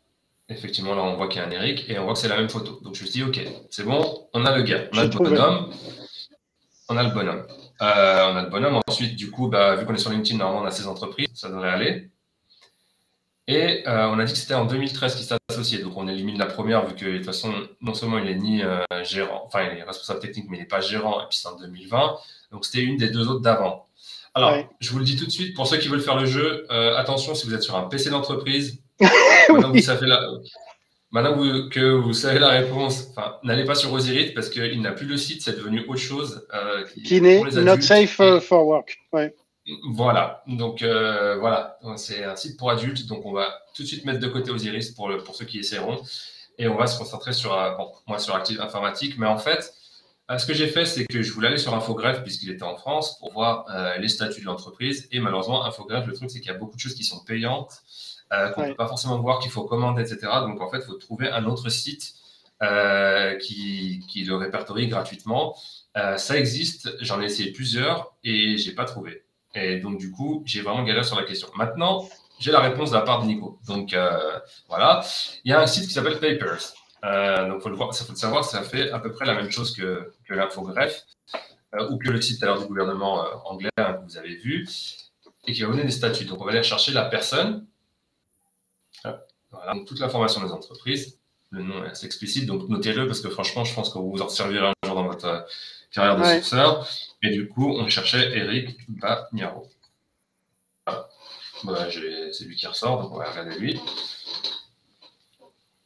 Effectivement, 0.49 0.95
là, 0.95 1.03
on 1.03 1.17
voit 1.17 1.27
qu'il 1.27 1.41
y 1.41 1.45
a 1.45 1.49
un 1.49 1.51
Eric 1.51 1.89
et 1.89 1.99
on 1.99 2.05
voit 2.05 2.13
que 2.13 2.21
c'est 2.21 2.29
la 2.29 2.37
même 2.37 2.49
photo. 2.49 2.79
Donc, 2.83 2.95
je 2.95 3.03
me 3.03 3.07
suis 3.07 3.21
dit, 3.21 3.23
OK, 3.25 3.41
c'est 3.69 3.85
bon, 3.85 4.29
on 4.33 4.45
a 4.45 4.57
le 4.57 4.63
gars, 4.63 4.89
on 4.93 4.99
a 4.99 5.05
le 5.05 5.11
bonhomme. 5.11 5.71
On 6.89 6.97
a 6.97 7.03
le 7.03 7.11
bonhomme. 7.11 7.45
Euh, 7.83 8.33
on 8.33 8.37
a 8.37 8.43
le 8.43 8.51
bonhomme. 8.51 8.81
Ensuite, 8.87 9.17
du 9.17 9.31
coup, 9.33 9.49
bah, 9.49 9.75
vu 9.75 9.85
qu'on 9.85 9.95
est 9.95 9.99
sur 9.99 10.11
LinkedIn, 10.11 10.39
normalement, 10.39 10.63
on 10.63 10.67
a 10.67 10.71
ses 10.71 10.87
entreprises, 10.87 11.29
ça 11.35 11.49
devrait 11.49 11.71
aller. 11.71 12.11
Et 13.49 13.87
euh, 13.89 14.09
on 14.09 14.19
a 14.21 14.25
dit 14.25 14.33
que 14.33 14.39
c'était 14.39 14.55
en 14.55 14.67
2013 14.67 15.17
qu'il 15.17 15.25
s'est 15.25 15.37
associé. 15.49 15.79
Donc, 15.79 15.97
on 15.97 16.07
élimine 16.07 16.39
la 16.39 16.47
première, 16.47 16.87
vu 16.87 16.95
que 16.95 17.05
de 17.07 17.17
toute 17.17 17.27
façon, 17.27 17.53
non 17.81 17.95
seulement 17.95 18.19
il 18.19 18.29
est 18.29 18.37
ni 18.37 18.63
euh, 18.63 18.79
gérant, 19.03 19.43
enfin, 19.47 19.65
il 19.65 19.79
est 19.79 19.83
responsable 19.83 20.21
technique, 20.21 20.47
mais 20.49 20.59
il 20.59 20.61
n'est 20.61 20.67
pas 20.67 20.81
gérant, 20.81 21.21
et 21.23 21.25
puis 21.29 21.39
c'est 21.39 21.49
en 21.49 21.57
2020. 21.57 22.17
Donc, 22.53 22.65
c'était 22.65 22.85
une 22.85 22.97
des 22.97 23.11
deux 23.11 23.27
autres 23.29 23.43
d'avant. 23.43 23.87
Alors, 24.35 24.55
je 24.81 24.91
vous 24.93 24.99
le 24.99 25.05
dis 25.05 25.17
tout 25.17 25.25
de 25.25 25.31
suite, 25.31 25.57
pour 25.57 25.67
ceux 25.67 25.79
qui 25.79 25.89
veulent 25.89 26.03
faire 26.03 26.17
le 26.17 26.27
jeu, 26.27 26.67
attention, 26.71 27.35
si 27.35 27.47
vous 27.47 27.55
êtes 27.55 27.63
sur 27.63 27.75
un 27.75 27.85
PC 27.85 28.11
d'entreprise, 28.11 28.83
Maintenant, 31.13 31.69
que 31.71 31.95
vous 31.95 32.13
savez 32.13 32.39
la 32.39 32.49
réponse, 32.49 33.09
n'allez 33.43 33.65
pas 33.65 33.75
sur 33.75 33.93
Osiris 33.93 34.33
parce 34.33 34.51
qu'il 34.51 34.83
n'a 34.83 34.93
plus 34.93 35.07
le 35.07 35.17
site, 35.17 35.41
c'est 35.41 35.57
devenu 35.57 35.85
autre 35.89 36.01
chose. 36.01 36.47
Euh, 36.53 36.85
qui, 37.05 37.21
n'est 37.21 37.41
not 37.41 37.81
safe 37.81 38.19
uh, 38.19 38.41
for 38.41 38.67
work. 38.67 38.99
Voilà, 39.89 40.43
donc 40.47 40.83
euh, 40.83 41.39
voilà, 41.39 41.79
c'est 41.97 42.25
un 42.25 42.37
site 42.37 42.57
pour 42.59 42.71
adultes, 42.71 43.07
donc 43.07 43.25
on 43.25 43.33
va 43.33 43.49
tout 43.75 43.83
de 43.83 43.89
suite 43.89 44.05
mettre 44.05 44.21
de 44.21 44.29
côté 44.29 44.51
Osiris 44.51 44.91
pour, 44.91 45.11
pour 45.25 45.35
ceux 45.35 45.45
qui 45.45 45.59
essaieront, 45.59 46.03
et 46.59 46.69
on 46.69 46.77
va 46.77 46.87
se 46.87 46.99
concentrer 46.99 47.33
sur, 47.33 47.53
euh, 47.55 47.75
bon, 47.77 47.91
moi 48.07 48.19
sur 48.19 48.35
Active 48.35 48.61
Informatique, 48.61 49.15
mais 49.19 49.27
en 49.27 49.39
fait, 49.39 49.73
ce 50.37 50.45
que 50.45 50.55
j'ai 50.55 50.67
fait, 50.67 50.87
c'est 50.87 51.07
que 51.07 51.23
je 51.23 51.33
voulais 51.33 51.49
aller 51.49 51.57
sur 51.57 51.75
Infogreffe 51.75 52.23
puisqu'il 52.23 52.51
était 52.51 52.65
en 52.65 52.77
France 52.77 53.19
pour 53.21 53.33
voir 53.33 53.65
les 53.99 54.09
statuts 54.09 54.41
de 54.41 54.47
l'entreprise, 54.47 55.09
et 55.13 55.21
malheureusement, 55.21 55.65
Infogreffe, 55.65 56.07
le 56.07 56.15
truc, 56.15 56.31
c'est 56.31 56.41
qu'il 56.41 56.51
y 56.51 56.55
a 56.55 56.59
beaucoup 56.59 56.75
de 56.75 56.81
choses 56.81 56.95
qui 56.95 57.05
sont 57.05 57.25
payantes, 57.25 57.81
euh, 58.33 58.51
qu'on 58.51 58.63
ne 58.63 58.69
peut 58.69 58.75
pas 58.75 58.89
forcément 58.89 59.21
voir, 59.21 59.39
qu'il 59.39 59.53
faut 59.53 59.65
commander, 59.65 60.03
etc. 60.03 60.33
Donc, 60.41 60.61
en 60.61 60.69
fait, 60.69 60.79
il 60.79 60.85
faut 60.85 60.95
trouver 60.95 61.31
un 61.31 61.45
autre 61.45 61.69
site 61.69 62.15
euh, 62.63 63.37
qui, 63.37 64.05
qui, 64.09 64.25
le 64.25 64.35
répertorie 64.37 64.89
gratuitement. 64.89 65.57
Euh, 65.97 66.17
ça 66.17 66.37
existe, 66.37 66.97
j'en 67.01 67.21
ai 67.23 67.27
essayé 67.27 67.53
plusieurs 67.53 68.15
et 68.25 68.59
j'ai 68.59 68.73
pas 68.73 68.85
trouvé. 68.85 69.25
Et 69.55 69.79
donc, 69.79 69.99
du 69.99 70.11
coup, 70.11 70.43
j'ai 70.45 70.61
vraiment 70.61 70.83
galéré 70.83 71.05
sur 71.05 71.17
la 71.17 71.23
question. 71.23 71.49
Maintenant, 71.55 72.09
j'ai 72.41 72.51
la 72.51 72.61
réponse 72.61 72.91
de 72.91 72.97
la 72.97 73.03
part 73.03 73.23
de 73.23 73.29
Nico. 73.29 73.61
Donc, 73.67 73.97
voilà. 74.69 75.03
Il 75.45 75.51
y 75.51 75.55
a 75.55 75.61
un 75.61 75.67
site 75.67 75.87
qui 75.87 75.95
s'appelle 75.95 76.19
Papers. 76.19 76.75
donc, 77.49 77.63
faut 77.63 77.69
le 77.69 77.77
voir, 77.77 77.95
ça 77.95 78.05
faut 78.05 78.13
le 78.13 78.19
savoir, 78.19 78.45
ça 78.45 78.63
fait 78.63 78.91
à 78.91 78.99
peu 78.99 79.13
près 79.13 79.25
la 79.25 79.35
même 79.35 79.51
chose 79.51 79.75
que, 79.75 80.13
que 80.29 80.35
l'infogreffe 80.35 81.07
ou 81.91 81.97
que 81.97 82.11
le 82.11 82.21
site 82.21 82.43
à 82.43 82.59
du 82.59 82.67
gouvernement 82.67 83.25
anglais 83.47 83.71
hein, 83.79 83.95
que 83.95 84.05
vous 84.05 84.19
avez 84.19 84.35
vu 84.37 84.67
et 85.47 85.53
qui 85.53 85.63
va 85.63 85.69
donner 85.69 85.85
des 85.85 85.91
statuts. 85.91 86.25
Donc, 86.25 86.43
on 86.43 86.45
va 86.45 86.51
aller 86.51 86.63
chercher 86.63 86.93
la 86.93 87.05
personne 87.05 87.67
voilà, 89.67 89.85
toute 89.85 89.99
l'information 89.99 90.43
des 90.45 90.53
entreprises. 90.53 91.19
Le 91.51 91.63
nom 91.63 91.85
est 91.85 91.91
assez 91.91 92.07
explicite, 92.07 92.47
donc 92.47 92.69
notez-le 92.69 93.07
parce 93.07 93.21
que 93.21 93.29
franchement, 93.29 93.65
je 93.65 93.75
pense 93.75 93.91
que 93.91 93.99
vous 93.99 94.11
vous 94.11 94.23
en 94.23 94.29
servirez 94.29 94.67
un 94.67 94.87
jour 94.87 94.95
dans 94.95 95.07
votre 95.07 95.27
euh, 95.27 95.41
carrière 95.93 96.17
de 96.17 96.25
sourceur. 96.25 96.89
Et 97.23 97.31
du 97.31 97.49
coup, 97.49 97.71
on 97.71 97.89
cherchait 97.89 98.37
Eric 98.37 98.77
Bagnaro. 98.89 99.69
Voilà. 101.63 101.89
c'est 101.91 102.45
lui 102.45 102.57
qui 102.57 102.67
ressort, 102.67 103.03
donc 103.03 103.13
on 103.13 103.19
va 103.19 103.31
regarder 103.31 103.59
lui. 103.59 103.81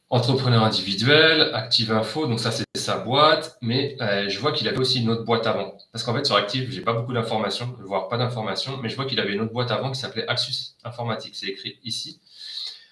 Entrepreneur 0.09 0.61
individuel, 0.63 1.51
Active 1.53 1.91
Info, 1.93 2.27
donc 2.27 2.41
ça 2.41 2.51
c'est 2.51 2.65
sa 2.75 2.97
boîte, 2.97 3.57
mais 3.61 3.95
euh, 4.01 4.27
je 4.27 4.39
vois 4.39 4.51
qu'il 4.51 4.67
avait 4.67 4.79
aussi 4.79 5.01
une 5.01 5.09
autre 5.09 5.23
boîte 5.23 5.47
avant. 5.47 5.77
Parce 5.93 6.03
qu'en 6.03 6.13
fait 6.13 6.25
sur 6.25 6.35
Active, 6.35 6.69
j'ai 6.69 6.81
pas 6.81 6.91
beaucoup 6.91 7.13
d'informations, 7.13 7.73
voire 7.79 8.09
pas 8.09 8.17
d'informations, 8.17 8.77
mais 8.77 8.89
je 8.89 8.95
vois 8.97 9.05
qu'il 9.05 9.21
avait 9.21 9.31
une 9.33 9.41
autre 9.41 9.53
boîte 9.53 9.71
avant 9.71 9.89
qui 9.89 9.99
s'appelait 9.99 10.27
Axus 10.27 10.75
Informatique. 10.83 11.35
C'est 11.35 11.47
écrit 11.47 11.79
ici. 11.85 12.19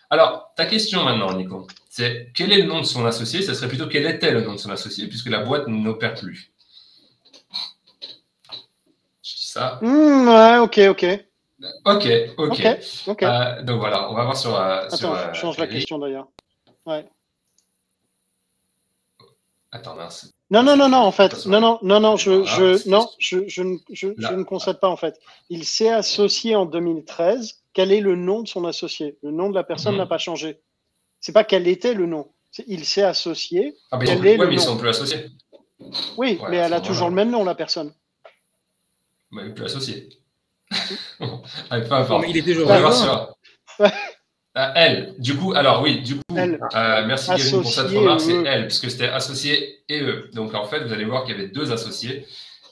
Alors, 0.09 0.53
ta 0.55 0.65
question 0.65 1.03
maintenant, 1.03 1.33
Nico, 1.33 1.67
c'est 1.89 2.31
quel 2.35 2.51
est 2.51 2.61
le 2.61 2.67
nom 2.67 2.79
de 2.79 2.85
son 2.85 3.05
associé? 3.05 3.41
Ce 3.41 3.53
serait 3.53 3.67
plutôt 3.67 3.87
quel 3.87 4.07
était 4.07 4.31
le 4.31 4.41
nom 4.41 4.53
de 4.53 4.57
son 4.57 4.71
associé, 4.71 5.07
puisque 5.07 5.29
la 5.29 5.39
boîte 5.39 5.67
n'opère 5.67 6.15
plus. 6.15 6.51
Je 9.21 9.35
dis 9.35 9.45
ça. 9.45 9.77
Hmm, 9.81 10.27
ouais, 10.27 10.57
ok, 10.57 10.79
ok. 10.89 11.05
Ok, 11.85 12.07
ok. 12.37 13.23
Euh, 13.23 13.63
donc 13.63 13.79
voilà, 13.79 14.09
on 14.09 14.15
va 14.15 14.23
voir 14.23 14.37
sur. 14.37 14.55
Euh, 14.55 14.85
Attends, 14.85 14.97
je 14.97 15.05
euh, 15.05 15.33
change 15.33 15.57
la 15.57 15.67
question 15.67 15.99
d'ailleurs. 15.99 16.27
Ouais. 16.85 17.05
Attends, 19.71 19.95
mince. 19.95 20.33
Non, 20.51 20.63
non, 20.63 20.75
non, 20.75 20.89
non, 20.89 20.97
en 20.97 21.11
fait. 21.11 21.45
Non, 21.45 21.59
non, 21.61 21.79
non, 21.83 21.99
non, 21.99 22.17
je, 22.17 22.43
je, 22.43 22.89
non, 22.89 23.07
je, 23.19 23.47
je, 23.47 23.61
je, 23.91 24.07
je 24.17 24.33
ne 24.33 24.43
concède 24.43 24.79
pas, 24.79 24.89
en 24.89 24.97
fait. 24.97 25.19
Il 25.49 25.63
s'est 25.63 25.89
associé 25.89 26.55
en 26.55 26.65
2013 26.65 27.59
quel 27.73 27.91
est 27.91 28.01
le 28.01 28.15
nom 28.15 28.41
de 28.41 28.47
son 28.47 28.65
associé? 28.65 29.17
Le 29.23 29.31
nom 29.31 29.49
de 29.49 29.55
la 29.55 29.63
personne 29.63 29.93
mhm. 29.93 29.99
n'a 29.99 30.05
pas 30.05 30.17
changé. 30.17 30.59
C'est 31.19 31.31
pas 31.31 31.43
quel 31.43 31.67
était 31.67 31.93
le 31.93 32.05
nom. 32.05 32.31
Il 32.67 32.83
s'est 32.85 33.03
associé. 33.03 33.75
Ah, 33.91 33.97
mais, 33.97 34.09
est 34.09 34.37
mais 34.37 34.37
ils 34.51 34.59
sont 34.59 34.77
plus 34.77 34.89
associés. 34.89 35.27
Oui, 36.17 36.39
mais 36.49 36.57
elle 36.57 36.73
a 36.73 36.81
toujours 36.81 37.09
le 37.09 37.15
même 37.15 37.29
nom, 37.29 37.43
la 37.43 37.55
personne. 37.55 37.93
Mais 39.31 39.43
elle 39.43 39.49
est 39.49 39.53
plus 39.53 39.65
associée. 39.65 40.09
il 40.71 42.37
est 42.37 42.43
toujours 42.43 42.67
là. 42.69 43.35
Ah, 44.55 44.73
elle, 44.75 45.15
du 45.19 45.37
coup, 45.37 45.53
alors 45.53 45.81
oui, 45.81 46.01
du 46.01 46.15
coup, 46.15 46.21
euh, 46.35 47.05
merci 47.05 47.29
Kevin 47.35 47.61
pour 47.61 47.71
cette 47.71 47.89
remarque, 47.89 48.21
c'est 48.21 48.43
elle, 48.43 48.65
puisque 48.67 48.89
c'était 48.89 49.07
associé 49.07 49.83
et 49.87 50.01
eux. 50.01 50.29
Donc 50.33 50.53
en 50.55 50.65
fait, 50.65 50.79
vous 50.83 50.91
allez 50.91 51.05
voir 51.05 51.23
qu'il 51.23 51.35
y 51.35 51.39
avait 51.39 51.49
deux 51.49 51.71
associés. 51.71 52.25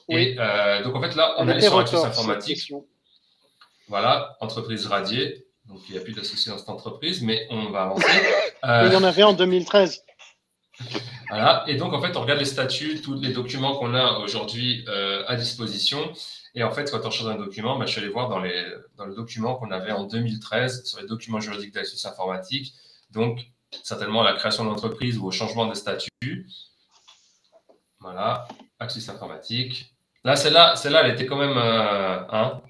Et 0.08 0.36
euh, 0.38 0.82
donc 0.82 0.96
en 0.96 1.00
fait, 1.00 1.14
là, 1.14 1.34
on 1.38 1.48
est 1.48 1.60
sur 1.60 1.78
Access 1.78 2.04
Informatique. 2.04 2.72
Voilà, 3.88 4.36
entreprise 4.40 4.86
radiée. 4.86 5.46
Donc, 5.66 5.80
il 5.88 5.92
n'y 5.92 5.98
a 5.98 6.00
plus 6.00 6.14
d'associés 6.14 6.50
dans 6.50 6.58
cette 6.58 6.68
entreprise, 6.68 7.22
mais 7.22 7.46
on 7.50 7.66
va 7.70 7.82
avancer. 7.82 8.06
il 8.64 8.92
y 8.92 8.96
en 8.96 9.04
avait 9.04 9.22
en 9.22 9.34
2013. 9.34 10.02
Voilà, 11.28 11.64
et 11.66 11.74
donc 11.74 11.92
en 11.92 12.00
fait, 12.00 12.16
on 12.16 12.22
regarde 12.22 12.38
les 12.38 12.46
statuts, 12.46 13.00
tous 13.02 13.20
les 13.20 13.32
documents 13.32 13.76
qu'on 13.76 13.94
a 13.94 14.18
aujourd'hui 14.18 14.84
euh, 14.88 15.24
à 15.26 15.36
disposition. 15.36 16.12
Et 16.54 16.62
en 16.62 16.70
fait, 16.70 16.90
quand 16.90 17.00
on 17.02 17.08
recherche 17.08 17.28
un 17.28 17.36
document, 17.36 17.78
bah, 17.78 17.86
je 17.86 17.92
suis 17.92 18.00
allé 18.00 18.10
voir 18.10 18.28
dans, 18.28 18.40
le 18.40 19.14
document 19.14 19.56
qu'on 19.56 19.70
avait 19.70 19.92
en 19.92 20.04
2013 20.04 20.84
sur 20.84 21.00
les 21.00 21.06
documents 21.06 21.40
juridiques 21.40 21.74
d'Axus 21.74 22.06
Informatique. 22.06 22.74
Donc, 23.10 23.50
certainement 23.82 24.22
la 24.22 24.34
création 24.34 24.64
d'entreprise 24.64 25.18
ou 25.18 25.26
au 25.26 25.30
changement 25.30 25.66
de 25.66 25.74
statut. 25.74 26.48
Voilà, 28.00 28.46
Axis 28.78 29.08
Informatique. 29.08 29.94
Là, 30.24 30.36
celle-là, 30.36 30.76
celle-là, 30.76 31.04
elle 31.04 31.12
était 31.12 31.26
quand 31.26 31.36
même. 31.36 31.56
Euh, 31.56 32.20
hein, 32.30 32.62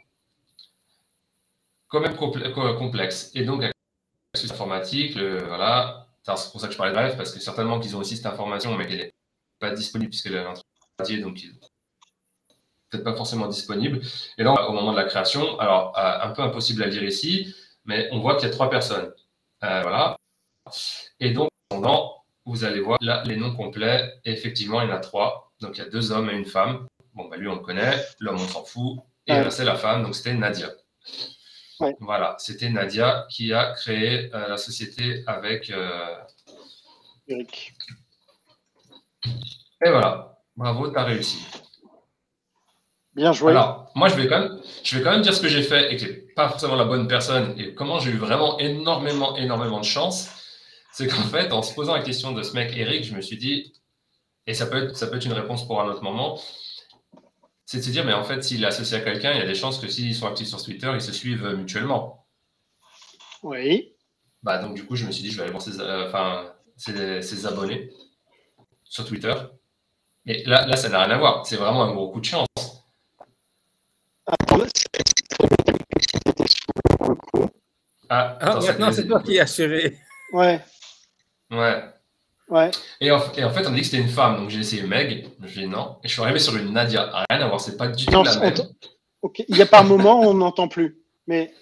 quand 1.89 2.01
même 2.01 2.17
complexe. 2.17 3.31
Et 3.35 3.45
donc, 3.45 3.63
avec 3.63 3.75
informatique, 4.51 5.17
voilà, 5.17 6.07
c'est 6.23 6.51
pour 6.51 6.61
ça 6.61 6.67
que 6.67 6.73
je 6.73 6.79
parlais 6.79 6.93
de 6.93 6.97
bref, 6.97 7.17
parce 7.17 7.33
que 7.33 7.41
certainement 7.41 7.81
qu'ils 7.81 7.97
ont 7.97 8.01
aussi 8.01 8.17
cette 8.17 8.27
information, 8.27 8.77
mais 8.77 8.87
qu'elle 8.87 8.99
n'est 8.99 9.13
pas 9.59 9.71
disponible 9.71 10.11
puisqu'elle 10.11 10.35
est 10.35 11.19
donc 11.21 11.39
peut-être 12.91 13.05
pas 13.05 13.15
forcément 13.15 13.47
disponible. 13.47 14.01
Et 14.39 14.43
là, 14.43 14.69
au 14.69 14.73
moment 14.73 14.93
de 14.93 14.97
la 14.97 15.05
création, 15.05 15.59
alors 15.59 15.97
euh, 15.99 16.19
un 16.23 16.31
peu 16.31 16.43
impossible 16.43 16.83
à 16.83 16.87
lire 16.87 17.03
ici, 17.03 17.55
mais 17.85 18.09
on 18.13 18.21
voit 18.21 18.37
qu'il 18.37 18.49
y 18.49 18.51
a 18.51 18.55
trois 18.55 18.71
personnes. 18.71 19.13
Euh, 19.65 19.83
voilà. 19.83 20.17
Et 21.21 21.31
donc, 21.31 21.51
vous 22.45 22.65
allez 22.65 22.81
voir 22.81 22.99
là 23.01 23.23
les 23.25 23.37
noms 23.37 23.55
complets. 23.55 24.21
Et 24.25 24.33
effectivement, 24.33 24.81
il 24.83 24.89
y 24.89 24.93
en 24.93 24.97
a 24.97 25.01
trois. 25.01 25.53
Donc, 25.61 25.77
il 25.77 25.85
y 25.85 25.87
a 25.87 25.89
deux 25.89 26.13
hommes 26.13 26.31
et 26.31 26.35
une 26.35 26.45
femme. 26.45 26.87
Bon, 27.15 27.29
bah, 27.29 27.37
lui, 27.37 27.49
on 27.49 27.57
le 27.57 27.61
connaît. 27.61 27.97
L'homme, 28.21 28.37
on 28.37 28.49
s'en 28.49 28.65
fout. 28.65 28.99
Et 29.27 29.33
là, 29.33 29.51
c'est 29.51 29.65
la 29.65 29.75
femme. 29.75 30.03
Donc, 30.03 30.15
c'était 30.15 30.35
Nadia. 30.35 30.71
Voilà, 32.01 32.35
c'était 32.39 32.71
Nadia 32.71 33.27
qui 33.31 33.53
a 33.53 33.73
créé 33.73 34.35
euh, 34.35 34.49
la 34.49 34.57
société 34.57 35.23
avec 35.27 35.73
Eric. 37.29 37.75
Et 39.85 39.91
voilà. 39.91 40.39
Bravo, 40.57 40.91
tu 40.91 40.99
as 40.99 41.05
réussi. 41.05 41.47
Bien 43.19 43.33
joué. 43.33 43.51
Alors, 43.51 43.91
moi, 43.97 44.07
je 44.07 44.15
vais 44.15 44.29
quand 44.29 44.39
même, 44.39 44.61
je 44.85 44.97
vais 44.97 45.03
quand 45.03 45.11
même 45.11 45.23
dire 45.23 45.35
ce 45.35 45.43
que 45.43 45.49
j'ai 45.49 45.65
fait 45.65 45.93
et 45.93 45.97
que 45.97 46.05
n'es 46.05 46.13
pas 46.37 46.49
forcément 46.49 46.77
la 46.77 46.85
bonne 46.85 47.09
personne 47.09 47.53
et 47.59 47.75
comment 47.75 47.99
j'ai 47.99 48.13
eu 48.13 48.17
vraiment 48.17 48.61
énormément, 48.61 49.37
énormément 49.37 49.81
de 49.81 49.85
chance. 49.85 50.29
C'est 50.93 51.09
qu'en 51.09 51.25
fait, 51.25 51.53
en 51.53 51.63
se 51.63 51.75
posant 51.75 51.95
la 51.95 52.03
question 52.03 52.31
de 52.31 52.45
ce 52.45 52.53
mec 52.55 52.77
Eric, 52.77 53.03
je 53.03 53.17
me 53.17 53.21
suis 53.21 53.37
dit, 53.37 53.73
et 54.47 54.55
ça 54.55 54.67
peut 54.67 54.85
être, 54.85 54.97
ça 54.97 55.09
peut 55.09 55.17
être 55.17 55.27
une 55.27 55.33
réponse 55.33 55.67
pour 55.67 55.81
un 55.81 55.89
autre 55.89 56.05
moment, 56.05 56.39
c'est 57.67 57.79
de 57.79 57.83
se 57.83 57.91
dire, 57.91 58.05
mais 58.05 58.13
en 58.13 58.23
fait, 58.23 58.45
s'il 58.45 58.63
est 58.63 58.69
associé 58.69 58.99
à 58.99 59.01
quelqu'un, 59.01 59.33
il 59.33 59.39
y 59.39 59.43
a 59.43 59.47
des 59.47 59.57
chances 59.57 59.81
que 59.81 59.89
s'ils 59.89 60.15
sont 60.15 60.29
actifs 60.29 60.47
sur 60.47 60.63
Twitter, 60.63 60.89
ils 60.95 61.01
se 61.01 61.13
suivent 61.13 61.57
mutuellement. 61.57 62.25
Oui. 63.43 63.95
Bah, 64.45 64.59
donc, 64.59 64.75
du 64.75 64.87
coup, 64.87 64.95
je 64.95 65.05
me 65.05 65.11
suis 65.11 65.25
dit, 65.25 65.33
je 65.33 65.37
vais 65.39 65.43
aller 65.43 65.51
voir 65.51 65.63
ses, 65.63 65.81
euh, 65.81 66.07
enfin, 66.07 66.53
ses, 66.77 67.47
abonnés 67.47 67.91
sur 68.85 69.05
Twitter. 69.05 69.35
Mais 70.25 70.45
là, 70.45 70.67
là 70.67 70.77
ça 70.77 70.89
n'a 70.89 71.03
rien 71.03 71.15
à 71.17 71.19
voir. 71.19 71.45
C'est 71.45 71.57
vraiment 71.57 71.83
un 71.83 71.93
gros 71.93 72.11
coup 72.11 72.21
de 72.21 72.25
chance. 72.25 72.48
Ah, 78.11 78.39
ah 78.41 78.59
maintenant, 78.61 78.93
c'est 78.93 79.07
toi 79.07 79.23
qui 79.23 79.39
as 79.39 79.43
assuré. 79.43 79.99
Ouais. 80.33 80.61
Ouais. 81.51 81.83
Ouais. 82.49 82.71
Et 83.01 83.11
en, 83.11 83.21
et 83.35 83.45
en, 83.45 83.51
fait, 83.51 83.67
on 83.67 83.73
dit 83.73 83.81
que 83.81 83.87
c'était 83.87 84.03
une 84.03 84.09
femme, 84.09 84.39
donc 84.39 84.49
j'ai 84.49 84.61
essayé 84.61 84.83
Meg, 84.83 85.29
je 85.45 85.61
dis 85.61 85.67
non, 85.67 85.99
et 86.03 86.09
je 86.09 86.13
suis 86.15 86.23
arrivé 86.23 86.39
sur 86.39 86.57
une 86.57 86.73
Nadia. 86.73 87.25
Rien 87.31 87.41
à 87.43 87.47
voir, 87.47 87.61
c'est 87.61 87.77
pas 87.77 87.89
du 87.89 88.07
tout 88.07 88.23
la 88.23 88.37
même. 88.39 88.55
Il 89.49 89.57
y 89.57 89.63
a 89.63 89.67
par 89.67 89.85
moment, 89.85 90.21
on 90.21 90.35
n'entend 90.35 90.69
plus, 90.69 90.99
mais. 91.27 91.53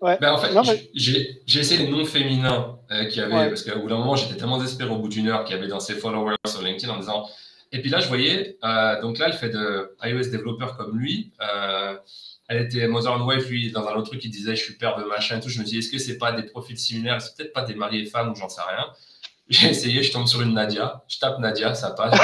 Ouais. 0.00 0.18
Ben, 0.20 0.34
en 0.34 0.38
fait, 0.38 0.90
j'ai 0.94 1.40
essayé 1.60 1.84
les 1.84 1.90
noms 1.90 2.04
féminins 2.04 2.78
euh, 2.90 3.06
qui 3.06 3.20
avaient, 3.20 3.48
parce 3.48 3.62
qu'au 3.62 3.80
bout 3.80 3.88
d'un 3.88 3.98
moment, 3.98 4.16
j'étais 4.16 4.36
tellement 4.36 4.58
désespéré 4.58 4.90
au 4.90 4.98
bout 4.98 5.08
d'une 5.08 5.28
heure 5.28 5.44
qu'il 5.44 5.56
y 5.56 5.58
avait 5.58 5.68
dans 5.68 5.80
ses 5.80 5.94
followers 5.94 6.36
sur 6.46 6.62
LinkedIn 6.62 6.92
en 6.92 6.98
disant 6.98 7.26
et 7.74 7.80
puis 7.80 7.90
là, 7.90 7.98
je 7.98 8.06
voyais, 8.06 8.56
euh, 8.62 9.00
donc 9.00 9.18
là, 9.18 9.26
elle 9.26 9.32
fait 9.32 9.48
de 9.48 9.96
iOS 10.04 10.30
développeur 10.30 10.76
comme 10.76 10.96
lui. 10.96 11.32
Euh, 11.40 11.96
elle 12.46 12.62
était 12.62 12.86
Mother 12.86 13.26
Wave, 13.26 13.48
lui, 13.48 13.72
dans 13.72 13.84
un 13.88 13.94
autre 13.94 14.10
truc, 14.10 14.24
il 14.24 14.30
disait, 14.30 14.54
je 14.54 14.62
suis 14.62 14.74
père 14.74 14.96
de 14.96 15.02
machin 15.02 15.38
et 15.38 15.40
tout. 15.40 15.48
Je 15.48 15.58
me 15.58 15.64
dis, 15.64 15.78
est-ce 15.78 15.90
que 15.90 15.98
c'est 15.98 16.16
pas 16.16 16.30
des 16.30 16.44
profils 16.44 16.78
similaires? 16.78 17.20
C'est 17.20 17.36
peut-être 17.36 17.52
pas 17.52 17.62
des 17.64 17.74
mariés 17.74 18.02
et 18.02 18.06
femmes 18.06 18.30
ou 18.30 18.36
j'en 18.36 18.48
sais 18.48 18.60
rien. 18.60 18.86
J'ai 19.48 19.70
essayé, 19.70 20.04
je 20.04 20.12
tombe 20.12 20.28
sur 20.28 20.40
une 20.40 20.54
Nadia. 20.54 21.02
Je 21.08 21.18
tape 21.18 21.40
Nadia, 21.40 21.74
ça 21.74 21.90
passe. 21.90 22.16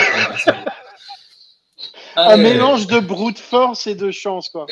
un 2.15 2.37
mélange 2.37 2.87
de 2.87 3.01
brute 3.01 3.41
force 3.41 3.89
et 3.89 3.97
de 3.97 4.13
chance, 4.13 4.51
quoi. 4.51 4.67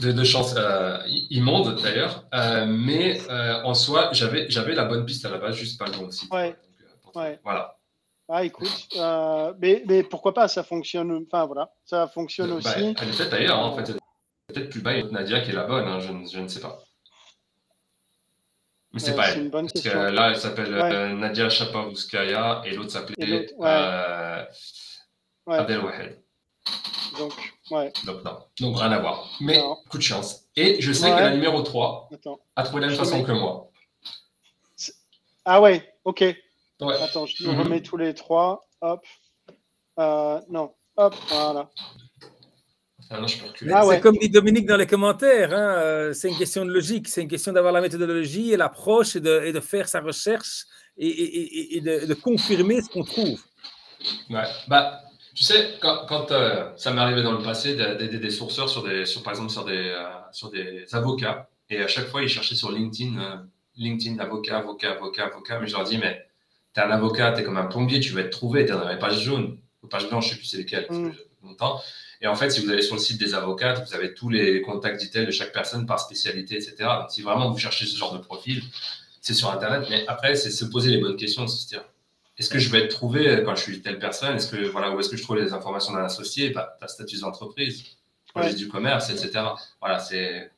De, 0.00 0.22
chance 0.22 0.54
euh, 0.56 0.98
immonde 1.30 1.82
d'ailleurs, 1.82 2.22
euh, 2.34 2.66
mais 2.66 3.20
en 3.64 3.74
soi, 3.74 4.10
j'avais 4.12 4.74
la 4.74 4.84
bonne 4.84 5.04
piste 5.04 5.26
à 5.26 5.30
la 5.30 5.38
base, 5.38 5.56
juste 5.56 5.76
pas 5.76 5.86
le 5.86 5.98
bon 5.98 6.08
site. 6.12 6.32
Ouais. 6.32 6.54
ouais. 7.16 7.40
Voilà. 7.42 7.76
Ah, 8.28 8.44
écoute, 8.44 8.88
euh, 8.96 9.52
mais, 9.58 9.82
mais, 9.86 10.02
pourquoi 10.02 10.32
pas, 10.32 10.48
ça 10.48 10.64
fonctionne, 10.64 11.26
enfin 11.26 11.44
voilà, 11.44 11.70
ça 11.84 12.08
fonctionne 12.08 12.50
bah, 12.50 12.56
aussi. 12.56 12.78
elle 12.78 13.08
est 13.08 13.16
peut-être 13.16 13.30
d'ailleurs, 13.30 13.58
hein, 13.58 13.66
en 13.66 13.76
fait, 13.76 13.92
peut-être 14.46 14.70
plus 14.70 14.80
bas 14.80 15.02
Nadia 15.02 15.40
qui 15.40 15.50
est 15.50 15.54
la 15.54 15.64
bonne, 15.64 15.86
hein, 15.86 16.00
je, 16.00 16.08
je, 16.32 16.40
ne 16.40 16.48
sais 16.48 16.60
pas. 16.60 16.82
Mais 18.92 19.00
c'est 19.00 19.14
pas 19.14 19.30
elle. 19.30 19.50
Parce 19.50 19.72
que 19.72 19.88
là, 19.88 20.30
elle 20.30 20.36
s'appelle 20.36 20.72
euh, 20.72 21.12
Nadia 21.14 21.50
Chapovskaya 21.50 22.62
et 22.64 22.70
l'autre 22.70 22.92
s'appelait 22.92 23.52
euh, 23.60 24.44
Abdel 25.46 25.80
Wahed. 25.80 26.22
Donc, 27.18 27.32
ouais. 27.72 27.92
Donc, 28.06 28.24
non. 28.24 28.38
Donc, 28.60 28.78
rien 28.78 28.92
à 28.92 29.00
voir. 29.00 29.28
Mais, 29.40 29.60
coup 29.90 29.98
de 29.98 30.02
chance. 30.02 30.44
Et 30.56 30.80
je 30.80 30.92
sais 30.92 31.10
que 31.10 31.16
la 31.16 31.30
numéro 31.30 31.60
3 31.60 32.08
a 32.56 32.62
trouvé 32.62 32.80
la 32.80 32.86
même 32.86 32.96
façon 32.96 33.22
que 33.22 33.32
moi. 33.32 33.68
Ah 35.44 35.60
ouais, 35.60 35.94
ok. 36.04 36.24
Attends, 36.90 37.26
je 37.26 37.48
mhm. 37.48 37.60
remets 37.60 37.82
tous 37.82 37.96
les 37.96 38.14
trois. 38.14 38.66
Hop. 38.80 39.04
Euh, 39.98 40.40
non. 40.48 40.74
Hop, 40.96 41.14
voilà. 41.28 41.70
Ah 43.10 43.20
non, 43.20 43.26
je 43.26 43.38
peux 43.38 43.72
ah 43.72 43.82
C'est 43.88 44.00
comme 44.00 44.16
dit 44.16 44.30
Dominique 44.30 44.66
dans 44.66 44.76
les 44.76 44.86
commentaires, 44.86 45.52
hein, 45.52 45.76
euh, 45.76 46.12
c'est 46.14 46.28
une 46.30 46.38
question 46.38 46.64
de 46.64 46.72
logique, 46.72 47.06
c'est 47.08 47.22
une 47.22 47.28
question 47.28 47.52
d'avoir 47.52 47.72
la 47.72 47.80
méthodologie 47.80 48.52
et 48.52 48.56
l'approche 48.56 49.16
et 49.16 49.20
de, 49.20 49.42
et 49.44 49.52
de, 49.52 49.60
faire 49.60 49.88
sa 49.88 50.00
recherche 50.00 50.64
et, 50.96 51.76
et, 51.76 51.80
de, 51.80 52.14
confirmer 52.14 52.80
ce 52.80 52.88
qu'on 52.88 53.04
trouve. 53.04 53.40
Ouais, 54.30 54.44
bah, 54.68 55.02
tu 55.34 55.44
sais, 55.44 55.74
quand, 55.80 56.06
quand 56.08 56.30
euh, 56.30 56.70
ça 56.76 56.92
m'est 56.92 57.00
arrivé 57.00 57.22
dans 57.22 57.32
le 57.32 57.42
passé 57.42 57.74
d'aider 57.74 58.18
des 58.18 58.30
sourceurs 58.30 58.70
sur 58.70 58.82
des, 58.82 59.04
sur, 59.04 59.22
par 59.22 59.34
exemple 59.34 59.50
sur 59.50 59.64
des, 59.64 59.94
sur 60.32 60.50
des 60.50 60.86
avocats, 60.92 61.48
et 61.68 61.82
à 61.82 61.88
chaque 61.88 62.06
fois 62.06 62.22
ils 62.22 62.28
cherchaient 62.28 62.54
sur 62.54 62.72
LinkedIn, 62.72 63.46
LinkedIn 63.76 64.18
avocat, 64.18 64.58
avocat, 64.58 64.92
avocat, 64.92 65.26
avocat, 65.26 65.58
mais 65.60 65.66
je 65.66 65.74
leur 65.74 65.84
dis, 65.84 65.98
mais 65.98 66.24
tu 66.74 66.80
es 66.80 66.82
un 66.82 66.90
avocat, 66.90 67.32
tu 67.32 67.40
es 67.40 67.44
comme 67.44 67.56
un 67.56 67.66
plombier, 67.66 68.00
tu 68.00 68.12
vas 68.12 68.22
être 68.22 68.30
trouvé, 68.30 68.66
tu 68.66 68.72
es 68.72 68.74
dans 68.74 68.88
les 68.88 68.98
pages 68.98 69.20
jaunes, 69.20 69.58
ou 69.82 69.86
pages 69.86 70.08
blanches, 70.08 70.26
je 70.26 70.30
ne 70.30 70.34
sais 70.34 70.38
plus 70.38 70.46
c'est 70.46 70.56
lesquelles, 70.58 70.86
mm. 70.90 71.12
longtemps. 71.44 71.80
Et 72.20 72.26
en 72.26 72.34
fait, 72.34 72.50
si 72.50 72.64
vous 72.64 72.70
allez 72.70 72.82
sur 72.82 72.94
le 72.94 73.00
site 73.00 73.18
des 73.18 73.34
avocats, 73.34 73.74
vous 73.74 73.94
avez 73.94 74.14
tous 74.14 74.30
les 74.30 74.62
contacts 74.62 75.00
details 75.00 75.26
de 75.26 75.30
chaque 75.30 75.52
personne 75.52 75.86
par 75.86 76.00
spécialité, 76.00 76.54
etc. 76.56 76.76
Donc, 76.78 77.10
si 77.10 77.22
vraiment 77.22 77.50
vous 77.50 77.58
cherchez 77.58 77.86
ce 77.86 77.96
genre 77.96 78.12
de 78.12 78.18
profil, 78.18 78.62
c'est 79.20 79.34
sur 79.34 79.50
Internet. 79.50 79.86
Mais 79.90 80.06
après, 80.06 80.34
c'est 80.34 80.50
se 80.50 80.64
poser 80.64 80.90
les 80.90 80.98
bonnes 80.98 81.16
questions, 81.16 81.46
se 81.46 81.66
dire 81.68 81.84
est-ce 82.36 82.50
que 82.50 82.58
je 82.58 82.68
vais 82.68 82.84
être 82.84 82.90
trouvé 82.90 83.42
quand 83.44 83.54
je 83.54 83.62
suis 83.62 83.80
telle 83.80 83.98
personne? 83.98 84.36
Est-ce 84.36 84.48
que 84.48 84.66
voilà, 84.66 84.90
où 84.90 84.98
est-ce 84.98 85.08
que 85.08 85.16
je 85.16 85.22
trouve 85.22 85.36
les 85.36 85.52
informations 85.52 85.92
d'un 85.92 86.04
associé? 86.04 86.50
Bah, 86.50 86.76
Ta 86.80 86.88
statut 86.88 87.20
d'entreprise, 87.20 87.84
projet 88.34 88.54
du 88.54 88.68
commerce, 88.68 89.10
etc. 89.10 89.44
Voilà, 89.80 90.00
c'est 90.00 90.50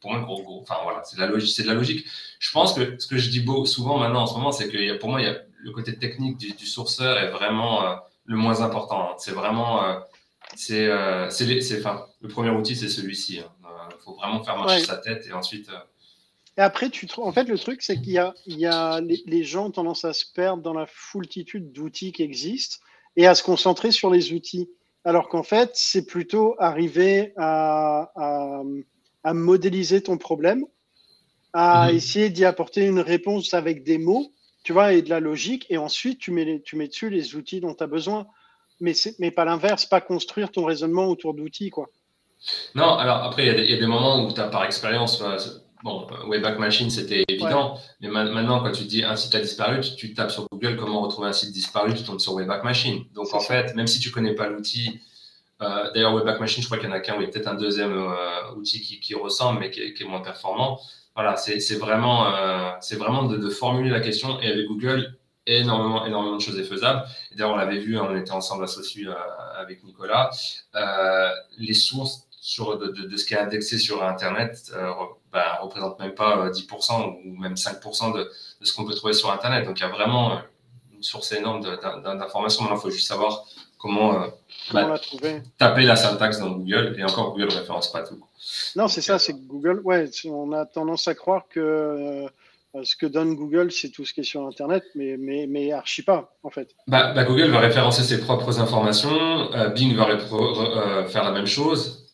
pour 0.00 0.12
moi 0.12 0.20
gros, 0.20 0.42
gros. 0.42 0.60
Enfin 0.60 0.76
voilà, 0.82 1.02
c'est 1.04 1.16
de 1.16 1.22
la 1.22 1.26
logique. 1.26 1.54
C'est 1.54 1.62
de 1.62 1.68
la 1.68 1.74
logique. 1.74 2.06
Je 2.38 2.52
pense 2.52 2.74
que 2.74 2.98
ce 2.98 3.06
que 3.06 3.16
je 3.16 3.30
dis 3.30 3.40
beau, 3.40 3.64
souvent 3.64 3.98
maintenant 3.98 4.22
en 4.22 4.26
ce 4.26 4.34
moment, 4.34 4.52
c'est 4.52 4.68
que 4.68 4.98
pour 4.98 5.08
moi, 5.08 5.22
il 5.22 5.24
y 5.24 5.30
a 5.30 5.38
le 5.64 5.72
côté 5.72 5.96
technique 5.96 6.36
du, 6.36 6.66
sourceur 6.66 7.18
est 7.18 7.30
vraiment 7.30 7.84
euh, 7.84 7.96
le 8.26 8.36
moins 8.36 8.60
important. 8.60 9.10
Hein. 9.10 9.14
C'est 9.18 9.32
vraiment, 9.32 9.82
euh, 9.82 9.98
c'est, 10.54 10.86
euh, 10.86 11.28
enfin, 11.78 12.06
le 12.20 12.28
premier 12.28 12.50
outil, 12.50 12.76
c'est 12.76 12.90
celui-ci. 12.90 13.36
Il 13.36 13.40
hein. 13.40 13.88
faut 14.04 14.14
vraiment 14.14 14.44
faire 14.44 14.58
marcher 14.58 14.84
sa 14.84 14.98
tête 14.98 15.26
et 15.26 15.32
ensuite. 15.32 15.70
Et 16.58 16.60
après, 16.60 16.90
tu 16.90 17.08
en 17.16 17.32
fait, 17.32 17.44
le 17.44 17.58
truc, 17.58 17.82
c'est 17.82 18.00
qu'il 18.00 18.12
y 18.12 18.18
a, 18.18 18.34
il 18.46 18.58
y 18.58 18.66
a 18.66 19.00
les, 19.00 19.42
gens 19.42 19.66
ont 19.66 19.70
tendance 19.70 20.04
à 20.04 20.12
se 20.12 20.26
perdre 20.32 20.62
dans 20.62 20.74
la 20.74 20.86
foultitude 20.86 21.72
d'outils 21.72 22.12
qui 22.12 22.22
existent 22.22 22.76
et 23.16 23.26
à 23.26 23.34
se 23.34 23.42
concentrer 23.42 23.90
sur 23.90 24.10
les 24.10 24.32
outils. 24.32 24.68
Alors 25.04 25.28
qu'en 25.28 25.42
fait, 25.42 25.70
c'est 25.74 26.06
plutôt 26.06 26.54
arriver 26.58 27.32
à, 27.36 28.12
à, 29.24 29.34
modéliser 29.34 30.02
ton 30.02 30.18
problème, 30.18 30.64
à 31.54 31.88
mhm. 31.88 31.96
essayer 31.96 32.30
d'y 32.30 32.44
apporter 32.44 32.86
une 32.86 33.00
réponse 33.00 33.54
avec 33.54 33.82
des 33.82 33.98
mots 33.98 34.30
tu 34.64 34.72
vois, 34.72 34.94
et 34.94 35.02
de 35.02 35.10
la 35.10 35.20
logique, 35.20 35.66
et 35.70 35.78
ensuite 35.78 36.18
tu 36.18 36.32
mets, 36.32 36.60
tu 36.64 36.76
mets 36.76 36.88
dessus 36.88 37.10
les 37.10 37.36
outils 37.36 37.60
dont 37.60 37.74
tu 37.74 37.84
as 37.84 37.86
besoin. 37.86 38.26
Mais, 38.80 38.94
mais 39.20 39.30
pas 39.30 39.44
l'inverse, 39.44 39.86
pas 39.86 40.00
construire 40.00 40.50
ton 40.50 40.64
raisonnement 40.64 41.06
autour 41.06 41.34
d'outils, 41.34 41.70
quoi. 41.70 41.86
Non, 42.74 42.96
alors 42.96 43.18
après, 43.18 43.46
il 43.46 43.58
y, 43.60 43.70
y, 43.70 43.74
a 43.74 43.78
des 43.78 43.86
moments 43.86 44.24
où 44.24 44.32
tu 44.32 44.40
as 44.40 44.48
par 44.48 44.64
expérience, 44.64 45.22
bon, 45.84 46.06
Wayback 46.26 46.58
Machine, 46.58 46.90
c'était 46.90 47.24
évident, 47.28 47.78
mais 48.00 48.08
maintenant, 48.08 48.62
quand 48.62 48.72
tu 48.72 48.84
dis 48.84 49.04
un 49.04 49.16
site 49.16 49.34
a 49.34 49.40
disparu, 49.40 49.80
tu, 49.80 50.12
tapes 50.12 50.30
sur 50.30 50.46
Google 50.50 50.76
comment 50.76 51.02
retrouver 51.02 51.28
un 51.28 51.32
site 51.32 51.52
disparu, 51.52 51.94
tu 51.94 52.02
tombes 52.02 52.20
sur 52.20 52.34
Wayback 52.34 52.64
Machine. 52.64 53.04
Donc 53.14 53.32
en 53.32 53.40
fait, 53.40 53.74
même 53.76 53.86
si 53.86 54.00
tu 54.00 54.10
connais 54.10 54.34
pas 54.34 54.48
l'outil, 54.48 55.00
euh, 55.62 55.90
d'ailleurs, 55.92 56.14
Wayback 56.14 56.40
Machine, 56.40 56.62
je 56.62 56.68
crois 56.68 56.78
qu'il 56.78 56.88
y 56.88 56.92
en 56.92 56.94
a 56.94 57.00
qu'un, 57.00 57.16
oui, 57.16 57.28
peut-être 57.28 57.48
un 57.48 57.54
deuxième 57.54 57.92
euh, 57.92 58.54
outil 58.56 58.80
qui, 58.80 58.98
qui, 58.98 59.14
ressemble, 59.14 59.60
mais 59.60 59.70
qui 59.70 59.94
qui 59.94 60.02
est 60.02 60.06
moins 60.06 60.20
performant 60.20 60.80
voilà, 61.14 61.36
c'est 61.36 61.76
vraiment, 61.76 62.34
euh, 62.34 62.70
vraiment 62.98 63.24
de, 63.24 63.48
formuler 63.48 63.90
la 63.90 64.00
question. 64.00 64.40
Et 64.40 64.48
avec 64.50 64.66
Google, 64.66 65.16
énormément, 65.46 66.04
énormément 66.06 66.36
de 66.36 66.42
choses 66.42 66.58
est 66.58 66.64
faisable. 66.64 67.04
D'ailleurs, 67.32 67.52
on 67.52 67.56
l'avait 67.56 67.78
vu, 67.78 67.96
hein, 67.96 68.08
on 68.10 68.16
était 68.16 68.32
ensemble 68.32 68.64
associés 68.64 69.06
euh, 69.06 69.14
avec 69.56 69.84
Nicolas. 69.84 70.30
Euh, 70.74 71.30
les 71.58 71.74
sources 71.74 72.26
sur, 72.40 72.78
de, 72.78 73.16
ce 73.16 73.24
qui 73.24 73.34
est 73.34 73.38
indexé 73.38 73.78
sur 73.78 74.02
Internet 74.02 74.72
ne 74.74 74.90
ben, 75.32 75.44
représentent 75.60 75.98
même 76.00 76.14
pas 76.14 76.50
10% 76.50 77.20
ou 77.24 77.36
même 77.40 77.54
5% 77.54 78.12
de, 78.12 78.30
de 78.60 78.64
ce 78.64 78.74
qu'on 78.74 78.84
peut 78.84 78.94
trouver 78.94 79.14
sur 79.14 79.30
Internet. 79.30 79.66
Donc, 79.66 79.78
il 79.78 79.82
y 79.82 79.86
a 79.86 79.90
vraiment 79.90 80.40
une 80.92 81.02
source 81.02 81.30
énorme 81.32 81.62
d'informations. 81.62 82.62
Maintenant, 82.64 82.76
il 82.78 82.82
faut 82.82 82.90
juste 82.90 83.06
savoir 83.06 83.44
comment, 83.84 84.14
bah, 84.72 84.98
taper 85.58 85.82
la 85.82 85.96
syntaxe 85.96 86.38
dans 86.38 86.50
Google. 86.50 86.96
Et 86.98 87.04
encore, 87.04 87.32
Google 87.32 87.48
ne 87.48 87.58
référence 87.58 87.92
pas 87.92 88.02
tout. 88.02 88.18
Non, 88.76 88.88
c'est 88.88 89.02
ça, 89.02 89.18
c'est 89.18 89.34
Google. 89.34 89.80
Ouais, 89.84 90.08
on 90.24 90.52
a 90.52 90.64
tendance 90.64 91.06
à 91.06 91.14
croire 91.14 91.44
que 91.48 92.26
ce 92.82 92.96
que 92.96 93.06
donne 93.06 93.34
Google, 93.36 93.70
c'est 93.70 93.90
tout 93.90 94.04
ce 94.04 94.12
qui 94.12 94.20
est 94.20 94.24
sur 94.24 94.46
Internet, 94.46 94.82
mais, 94.94 95.16
mais, 95.18 95.46
mais 95.48 95.72
archi 95.72 96.02
pas, 96.02 96.34
en 96.42 96.50
fait. 96.50 96.74
Bah, 96.88 97.12
bah 97.12 97.24
Google 97.24 97.50
va 97.50 97.60
référencer 97.60 98.02
ses 98.02 98.20
propres 98.20 98.58
informations, 98.60 99.52
euh, 99.54 99.68
Bing 99.68 99.94
va 99.94 100.08
euh, 100.08 101.06
faire 101.06 101.24
la 101.24 101.30
même 101.30 101.46
chose. 101.46 102.08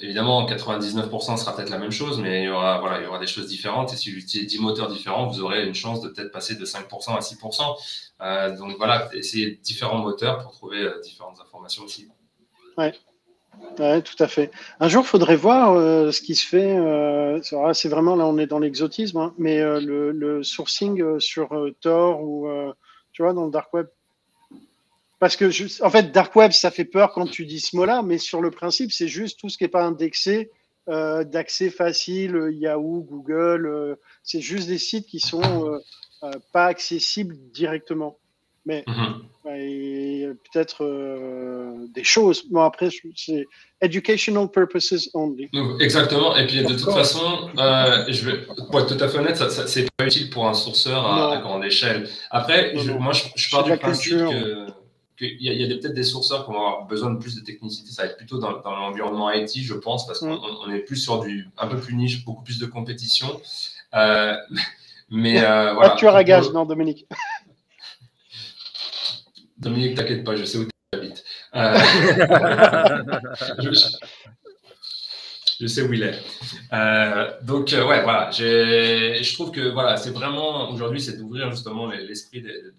Euh, 0.00 0.04
évidemment, 0.04 0.46
99% 0.46 1.36
sera 1.36 1.54
peut-être 1.54 1.70
la 1.70 1.78
même 1.78 1.90
chose, 1.90 2.18
mais 2.18 2.42
il 2.42 2.46
y, 2.46 2.48
aura, 2.48 2.78
voilà, 2.80 3.00
il 3.00 3.04
y 3.04 3.06
aura 3.06 3.18
des 3.18 3.26
choses 3.26 3.48
différentes. 3.48 3.92
Et 3.92 3.96
si 3.96 4.10
vous 4.10 4.18
utilisez 4.18 4.46
10 4.46 4.60
moteurs 4.60 4.88
différents, 4.88 5.26
vous 5.26 5.40
aurez 5.40 5.66
une 5.66 5.74
chance 5.74 6.00
de 6.00 6.08
peut-être 6.08 6.32
passer 6.32 6.54
de 6.54 6.64
5% 6.64 7.16
à 7.16 7.20
6%. 7.20 8.56
donc 8.56 8.76
voilà, 8.76 9.08
essayez 9.12 9.58
différents 9.62 9.98
moteurs 9.98 10.42
pour 10.42 10.52
trouver 10.52 10.90
différentes 11.02 11.40
informations 11.40 11.84
aussi. 11.84 12.08
Ouais. 12.76 12.94
Tout 13.76 14.22
à 14.22 14.28
fait. 14.28 14.50
Un 14.80 14.88
jour, 14.88 15.04
il 15.04 15.08
faudrait 15.08 15.36
voir 15.36 15.74
euh, 15.74 16.10
ce 16.12 16.20
qui 16.20 16.34
se 16.34 16.46
fait. 16.46 16.76
Euh, 16.76 17.40
c'est 17.72 17.88
vraiment 17.88 18.16
là, 18.16 18.26
on 18.26 18.38
est 18.38 18.46
dans 18.46 18.58
l'exotisme, 18.58 19.18
hein, 19.18 19.34
mais 19.38 19.60
euh, 19.60 19.80
le, 20.12 20.42
sourcing 20.42 21.18
sur 21.20 21.48
Tor 21.80 22.22
ou 22.22 22.48
tu 23.12 23.22
vois 23.22 23.32
dans 23.32 23.44
le 23.44 23.50
dark 23.50 23.72
web. 23.74 23.86
Parce 25.20 25.36
que 25.36 25.84
en 25.84 25.90
fait, 25.90 26.10
dark 26.10 26.34
web, 26.34 26.50
ça 26.50 26.70
fait 26.70 26.84
peur 26.84 27.12
quand 27.12 27.26
tu 27.26 27.46
dis 27.46 27.60
ce 27.60 27.76
mot-là, 27.76 28.02
mais 28.02 28.18
sur 28.18 28.40
le 28.40 28.50
principe, 28.50 28.90
c'est 28.90 29.06
juste 29.06 29.38
tout 29.38 29.48
ce 29.48 29.58
qui 29.58 29.64
n'est 29.64 29.68
pas 29.68 29.84
indexé, 29.84 30.50
d'accès 30.88 31.70
facile, 31.70 32.48
Yahoo, 32.52 33.06
Google. 33.08 33.96
c'est 34.24 34.40
juste 34.40 34.66
des 34.66 34.78
sites 34.78 35.06
qui 35.06 35.20
sont 35.20 35.80
pas 36.52 36.66
accessibles 36.66 37.36
directement. 37.52 38.16
Mais 38.66 38.84
mhm. 38.86 40.36
peut-être 40.52 40.84
euh, 40.84 41.86
des 41.94 42.04
choses. 42.04 42.44
Bon, 42.50 42.60
après, 42.60 42.88
c'est 43.16 43.46
educational 43.80 44.50
purposes 44.50 45.10
only. 45.14 45.48
Exactement. 45.80 46.36
Et 46.36 46.46
puis, 46.46 46.62
de 46.62 46.74
toute 46.74 46.92
façon, 46.92 47.48
euh, 47.58 48.04
je 48.08 48.30
vais, 48.30 48.46
pour 48.70 48.80
être 48.80 48.94
tout 48.94 49.02
à 49.02 49.08
fait 49.08 49.18
honnête, 49.18 49.36
ça, 49.36 49.48
ça 49.48 49.66
c'est 49.66 49.86
pas 49.96 50.04
utile 50.04 50.28
pour 50.28 50.46
un 50.46 50.54
sourceur 50.54 51.06
à, 51.06 51.38
grande 51.38 51.64
échelle. 51.64 52.08
Après, 52.30 52.74
moi, 52.98 53.12
je, 53.34 53.50
pars 53.50 53.64
du 53.64 53.76
principe 53.78 54.18
qu'il 55.20 55.42
y 55.42 55.64
a, 55.64 55.68
peut-être 55.68 55.94
des 55.94 56.02
sourceurs 56.02 56.46
qui 56.46 56.52
vont 56.52 56.58
avoir 56.58 56.86
besoin 56.86 57.10
de 57.10 57.18
plus 57.18 57.34
de 57.36 57.40
technicité. 57.40 57.92
Ça 57.92 58.02
va 58.02 58.08
être 58.08 58.16
plutôt 58.16 58.38
dans, 58.38 58.62
l'environnement 58.64 59.30
IT, 59.30 59.50
je 59.62 59.74
pense, 59.74 60.06
parce 60.06 60.20
qu'on 60.20 60.66
mm. 60.66 60.74
est 60.74 60.80
plus 60.80 60.96
sur 60.96 61.20
du 61.20 61.48
un 61.58 61.66
peu 61.66 61.78
plus 61.78 61.94
niche, 61.94 62.24
beaucoup 62.24 62.42
plus 62.42 62.58
de 62.58 62.66
compétition. 62.66 63.40
Euh, 63.94 64.34
mais 65.10 65.40
euh, 65.44 65.74
voilà. 65.74 65.94
tu 65.96 66.06
as 66.06 66.14
à 66.14 66.24
gage, 66.24 66.50
non, 66.50 66.64
Dominique 66.64 67.06
Dominique, 69.58 69.96
t'inquiète 69.96 70.24
pas, 70.24 70.36
je 70.36 70.44
sais 70.44 70.58
où 70.58 70.64
tu 70.64 70.70
habites. 70.92 71.22
Euh, 71.54 71.78
je, 73.58 73.70
sais 75.66 75.82
où 75.82 75.92
il 75.92 76.02
est. 76.02 76.18
Euh, 76.72 77.30
donc, 77.42 77.72
euh, 77.72 77.86
ouais, 77.86 78.02
voilà. 78.02 78.30
Je 78.30 79.34
trouve 79.34 79.50
que 79.50 79.68
voilà, 79.72 79.96
c'est 79.96 80.10
vraiment 80.10 80.70
aujourd'hui, 80.70 81.00
c'est 81.00 81.16
d'ouvrir 81.16 81.50
justement 81.50 81.86
l'esprit 81.88 82.42
de, 82.42 82.74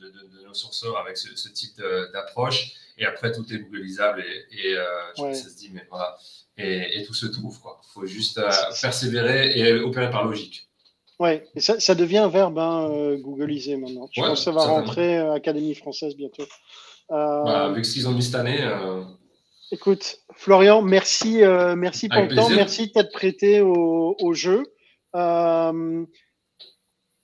nos 0.46 0.54
sourceurs 0.54 0.98
avec 0.98 1.18
ce, 1.18 1.50
type 1.50 1.82
d'approche. 2.14 2.74
Et 2.98 3.06
après, 3.06 3.32
tout 3.32 3.46
est 3.52 3.60
googlisable 3.60 4.24
et, 4.52 4.76
ça 5.16 5.34
se 5.34 5.58
dit, 5.58 5.72
mais 5.74 5.86
voilà. 5.90 6.18
Et, 6.58 7.04
tout 7.06 7.14
se 7.14 7.28
trouve. 7.28 7.58
Il 7.64 7.94
faut 7.94 8.06
juste 8.06 8.42
persévérer 8.82 9.58
et 9.58 9.74
opérer 9.80 10.10
par 10.10 10.26
logique. 10.26 10.68
Ouais, 11.22 11.46
et 11.54 11.60
ça, 11.60 11.80
ça, 11.80 11.94
devient 11.94 12.18
un 12.18 12.30
verbe 12.30 12.58
hein, 12.58 12.90
euh, 12.90 13.16
googlisé 13.16 13.78
maintenant. 13.78 14.10
Je 14.12 14.22
pense 14.22 14.40
que 14.40 14.44
ça 14.44 14.50
va 14.50 14.66
rentrer 14.66 15.20
à 15.20 15.34
Académie 15.34 15.76
française 15.76 16.16
bientôt. 16.16 16.42
Euh, 17.12 17.44
bah, 17.44 17.66
avec 17.66 17.86
ce 17.86 17.94
qu'ils 17.94 18.08
ont 18.08 18.12
mis 18.12 18.24
cette 18.24 18.34
année. 18.34 18.58
Euh, 19.72 19.76
écoute, 19.76 20.18
Florian, 20.36 20.82
merci, 20.82 21.42
merci 21.76 22.10
pour 22.10 22.24
le 22.24 22.36
temps. 22.36 22.50
Merci 22.50 22.88
de 22.88 22.92
t'être 22.94 23.12
prêté 23.12 23.62
au, 23.62 24.16
au 24.20 24.34
jeu. 24.34 24.64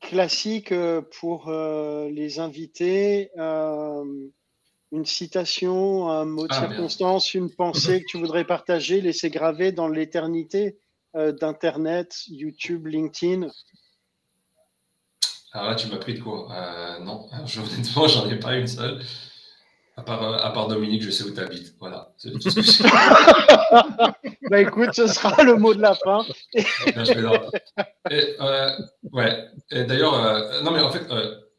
classique 0.02 0.74
pour 1.20 1.52
les 1.52 2.40
invités. 2.40 3.32
une 3.38 5.06
citation, 5.06 6.10
un 6.10 6.26
mot 6.26 6.48
de 6.48 6.54
ah, 6.54 6.68
circonstance, 6.68 7.34
une 7.34 7.54
pensée 7.54 8.02
que 8.02 8.06
tu 8.08 8.18
voudrais 8.18 8.46
partager, 8.46 9.02
laisser 9.02 9.30
graver 9.30 9.72
dans 9.72 9.88
l'éternité 9.88 10.78
d'Internet, 11.14 12.16
YouTube, 12.28 12.88
LinkedIn 12.88 13.50
alors 15.58 15.70
là, 15.70 15.76
tu 15.76 15.88
m'as 15.88 15.98
pris 15.98 16.14
de 16.14 16.20
quoi 16.20 16.48
euh, 16.52 17.00
Non, 17.00 17.28
honnêtement, 17.34 18.08
j'en 18.08 18.30
ai 18.30 18.38
pas 18.38 18.56
une 18.56 18.68
seule. 18.68 19.02
À 19.98 20.04
part, 20.04 20.24
euh, 20.24 20.38
à 20.38 20.52
part 20.52 20.68
Dominique, 20.68 21.02
je 21.02 21.10
sais 21.10 21.24
où 21.24 21.34
tu 21.34 21.40
habites. 21.40 21.76
Voilà. 21.80 22.14
Tout 22.22 22.40
ce 22.40 22.84
que 22.84 22.88
bah 24.50 24.62
écoute, 24.62 24.94
ce 24.94 25.08
sera 25.08 25.44
le 25.44 25.56
mot 25.56 25.74
de 25.74 25.82
la 25.82 25.96
fin. 25.96 26.24
Et, 26.54 28.36
euh, 28.40 28.70
ouais. 29.12 29.48
Et 29.72 29.86
d'ailleurs, 29.86 30.14
euh, 30.14 30.62
non 30.62 30.70
mais 30.70 30.82
en 30.82 30.92
fait, 30.92 31.04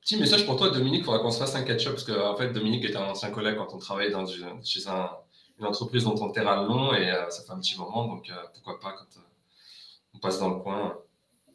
petit 0.01 0.19
message 0.19 0.47
pour 0.47 0.57
toi, 0.57 0.71
Dominique. 0.71 1.01
Il 1.01 1.05
faudra 1.05 1.19
qu'on 1.19 1.33
se 1.33 1.41
fasse 1.41 1.57
un 1.57 1.65
catch-up 1.65 1.95
parce 1.95 2.05
que 2.05 2.13
en 2.13 2.37
fait, 2.37 2.53
Dominique 2.53 2.85
était 2.85 2.97
un 2.97 3.11
ancien 3.11 3.31
collègue 3.31 3.57
quand 3.57 3.75
on 3.75 3.79
travaillait 3.79 4.13
dans 4.13 4.25
une, 4.25 4.65
chez 4.65 4.89
un, 4.89 5.11
une 5.59 5.67
entreprise 5.67 6.05
dont 6.05 6.15
on 6.21 6.31
terrain 6.31 6.63
long 6.63 6.95
et 6.95 7.13
ça 7.31 7.43
fait 7.43 7.53
un 7.53 7.59
petit 7.59 7.77
moment. 7.77 8.07
Donc 8.07 8.31
pourquoi 8.55 8.79
pas 8.79 8.93
quand 8.93 9.21
on 10.15 10.19
passe 10.21 10.39
dans 10.39 10.51
le 10.51 10.61
coin. 10.61 10.97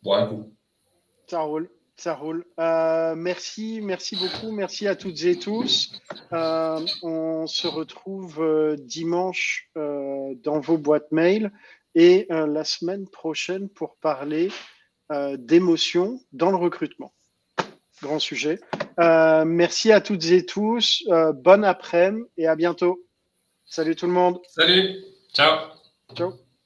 Bon, 0.04 0.16
un 0.16 0.28
coup. 0.28 0.54
Ça 1.28 1.40
roule. 1.40 1.70
Ça 1.96 2.16
roule. 2.16 2.46
Euh, 2.60 3.16
merci, 3.16 3.80
merci 3.82 4.16
beaucoup. 4.16 4.52
Merci 4.52 4.88
à 4.88 4.96
toutes 4.96 5.24
et 5.24 5.38
tous. 5.38 5.92
Euh, 6.34 6.80
on 7.04 7.48
se 7.48 7.68
retrouve 7.68 8.42
euh, 8.42 8.76
dimanche 8.78 9.70
dans 9.76 10.60
vos 10.60 10.78
boîtes 10.78 11.12
mail 11.12 11.52
et 11.96 12.26
la 12.30 12.64
semaine 12.64 13.08
prochaine 13.08 13.70
pour 13.70 13.96
parler 13.98 14.52
d'émotions 15.38 16.20
dans 16.32 16.50
le 16.50 16.58
recrutement. 16.58 17.14
Grand 18.02 18.20
sujet. 18.20 18.60
merci 18.98 19.92
à 19.92 20.02
toutes 20.02 20.26
et 20.26 20.44
tous. 20.46 21.04
bon 21.36 21.64
après-midi 21.64 22.26
et 22.38 22.48
à 22.48 22.56
bientôt. 22.56 23.06
Salut 23.66 23.96
tout 23.96 24.08
le 24.08 24.14
monde. 24.14 24.40
Salut. 24.48 25.04
Ciao. 25.34 25.70
Ciao. 26.16 26.43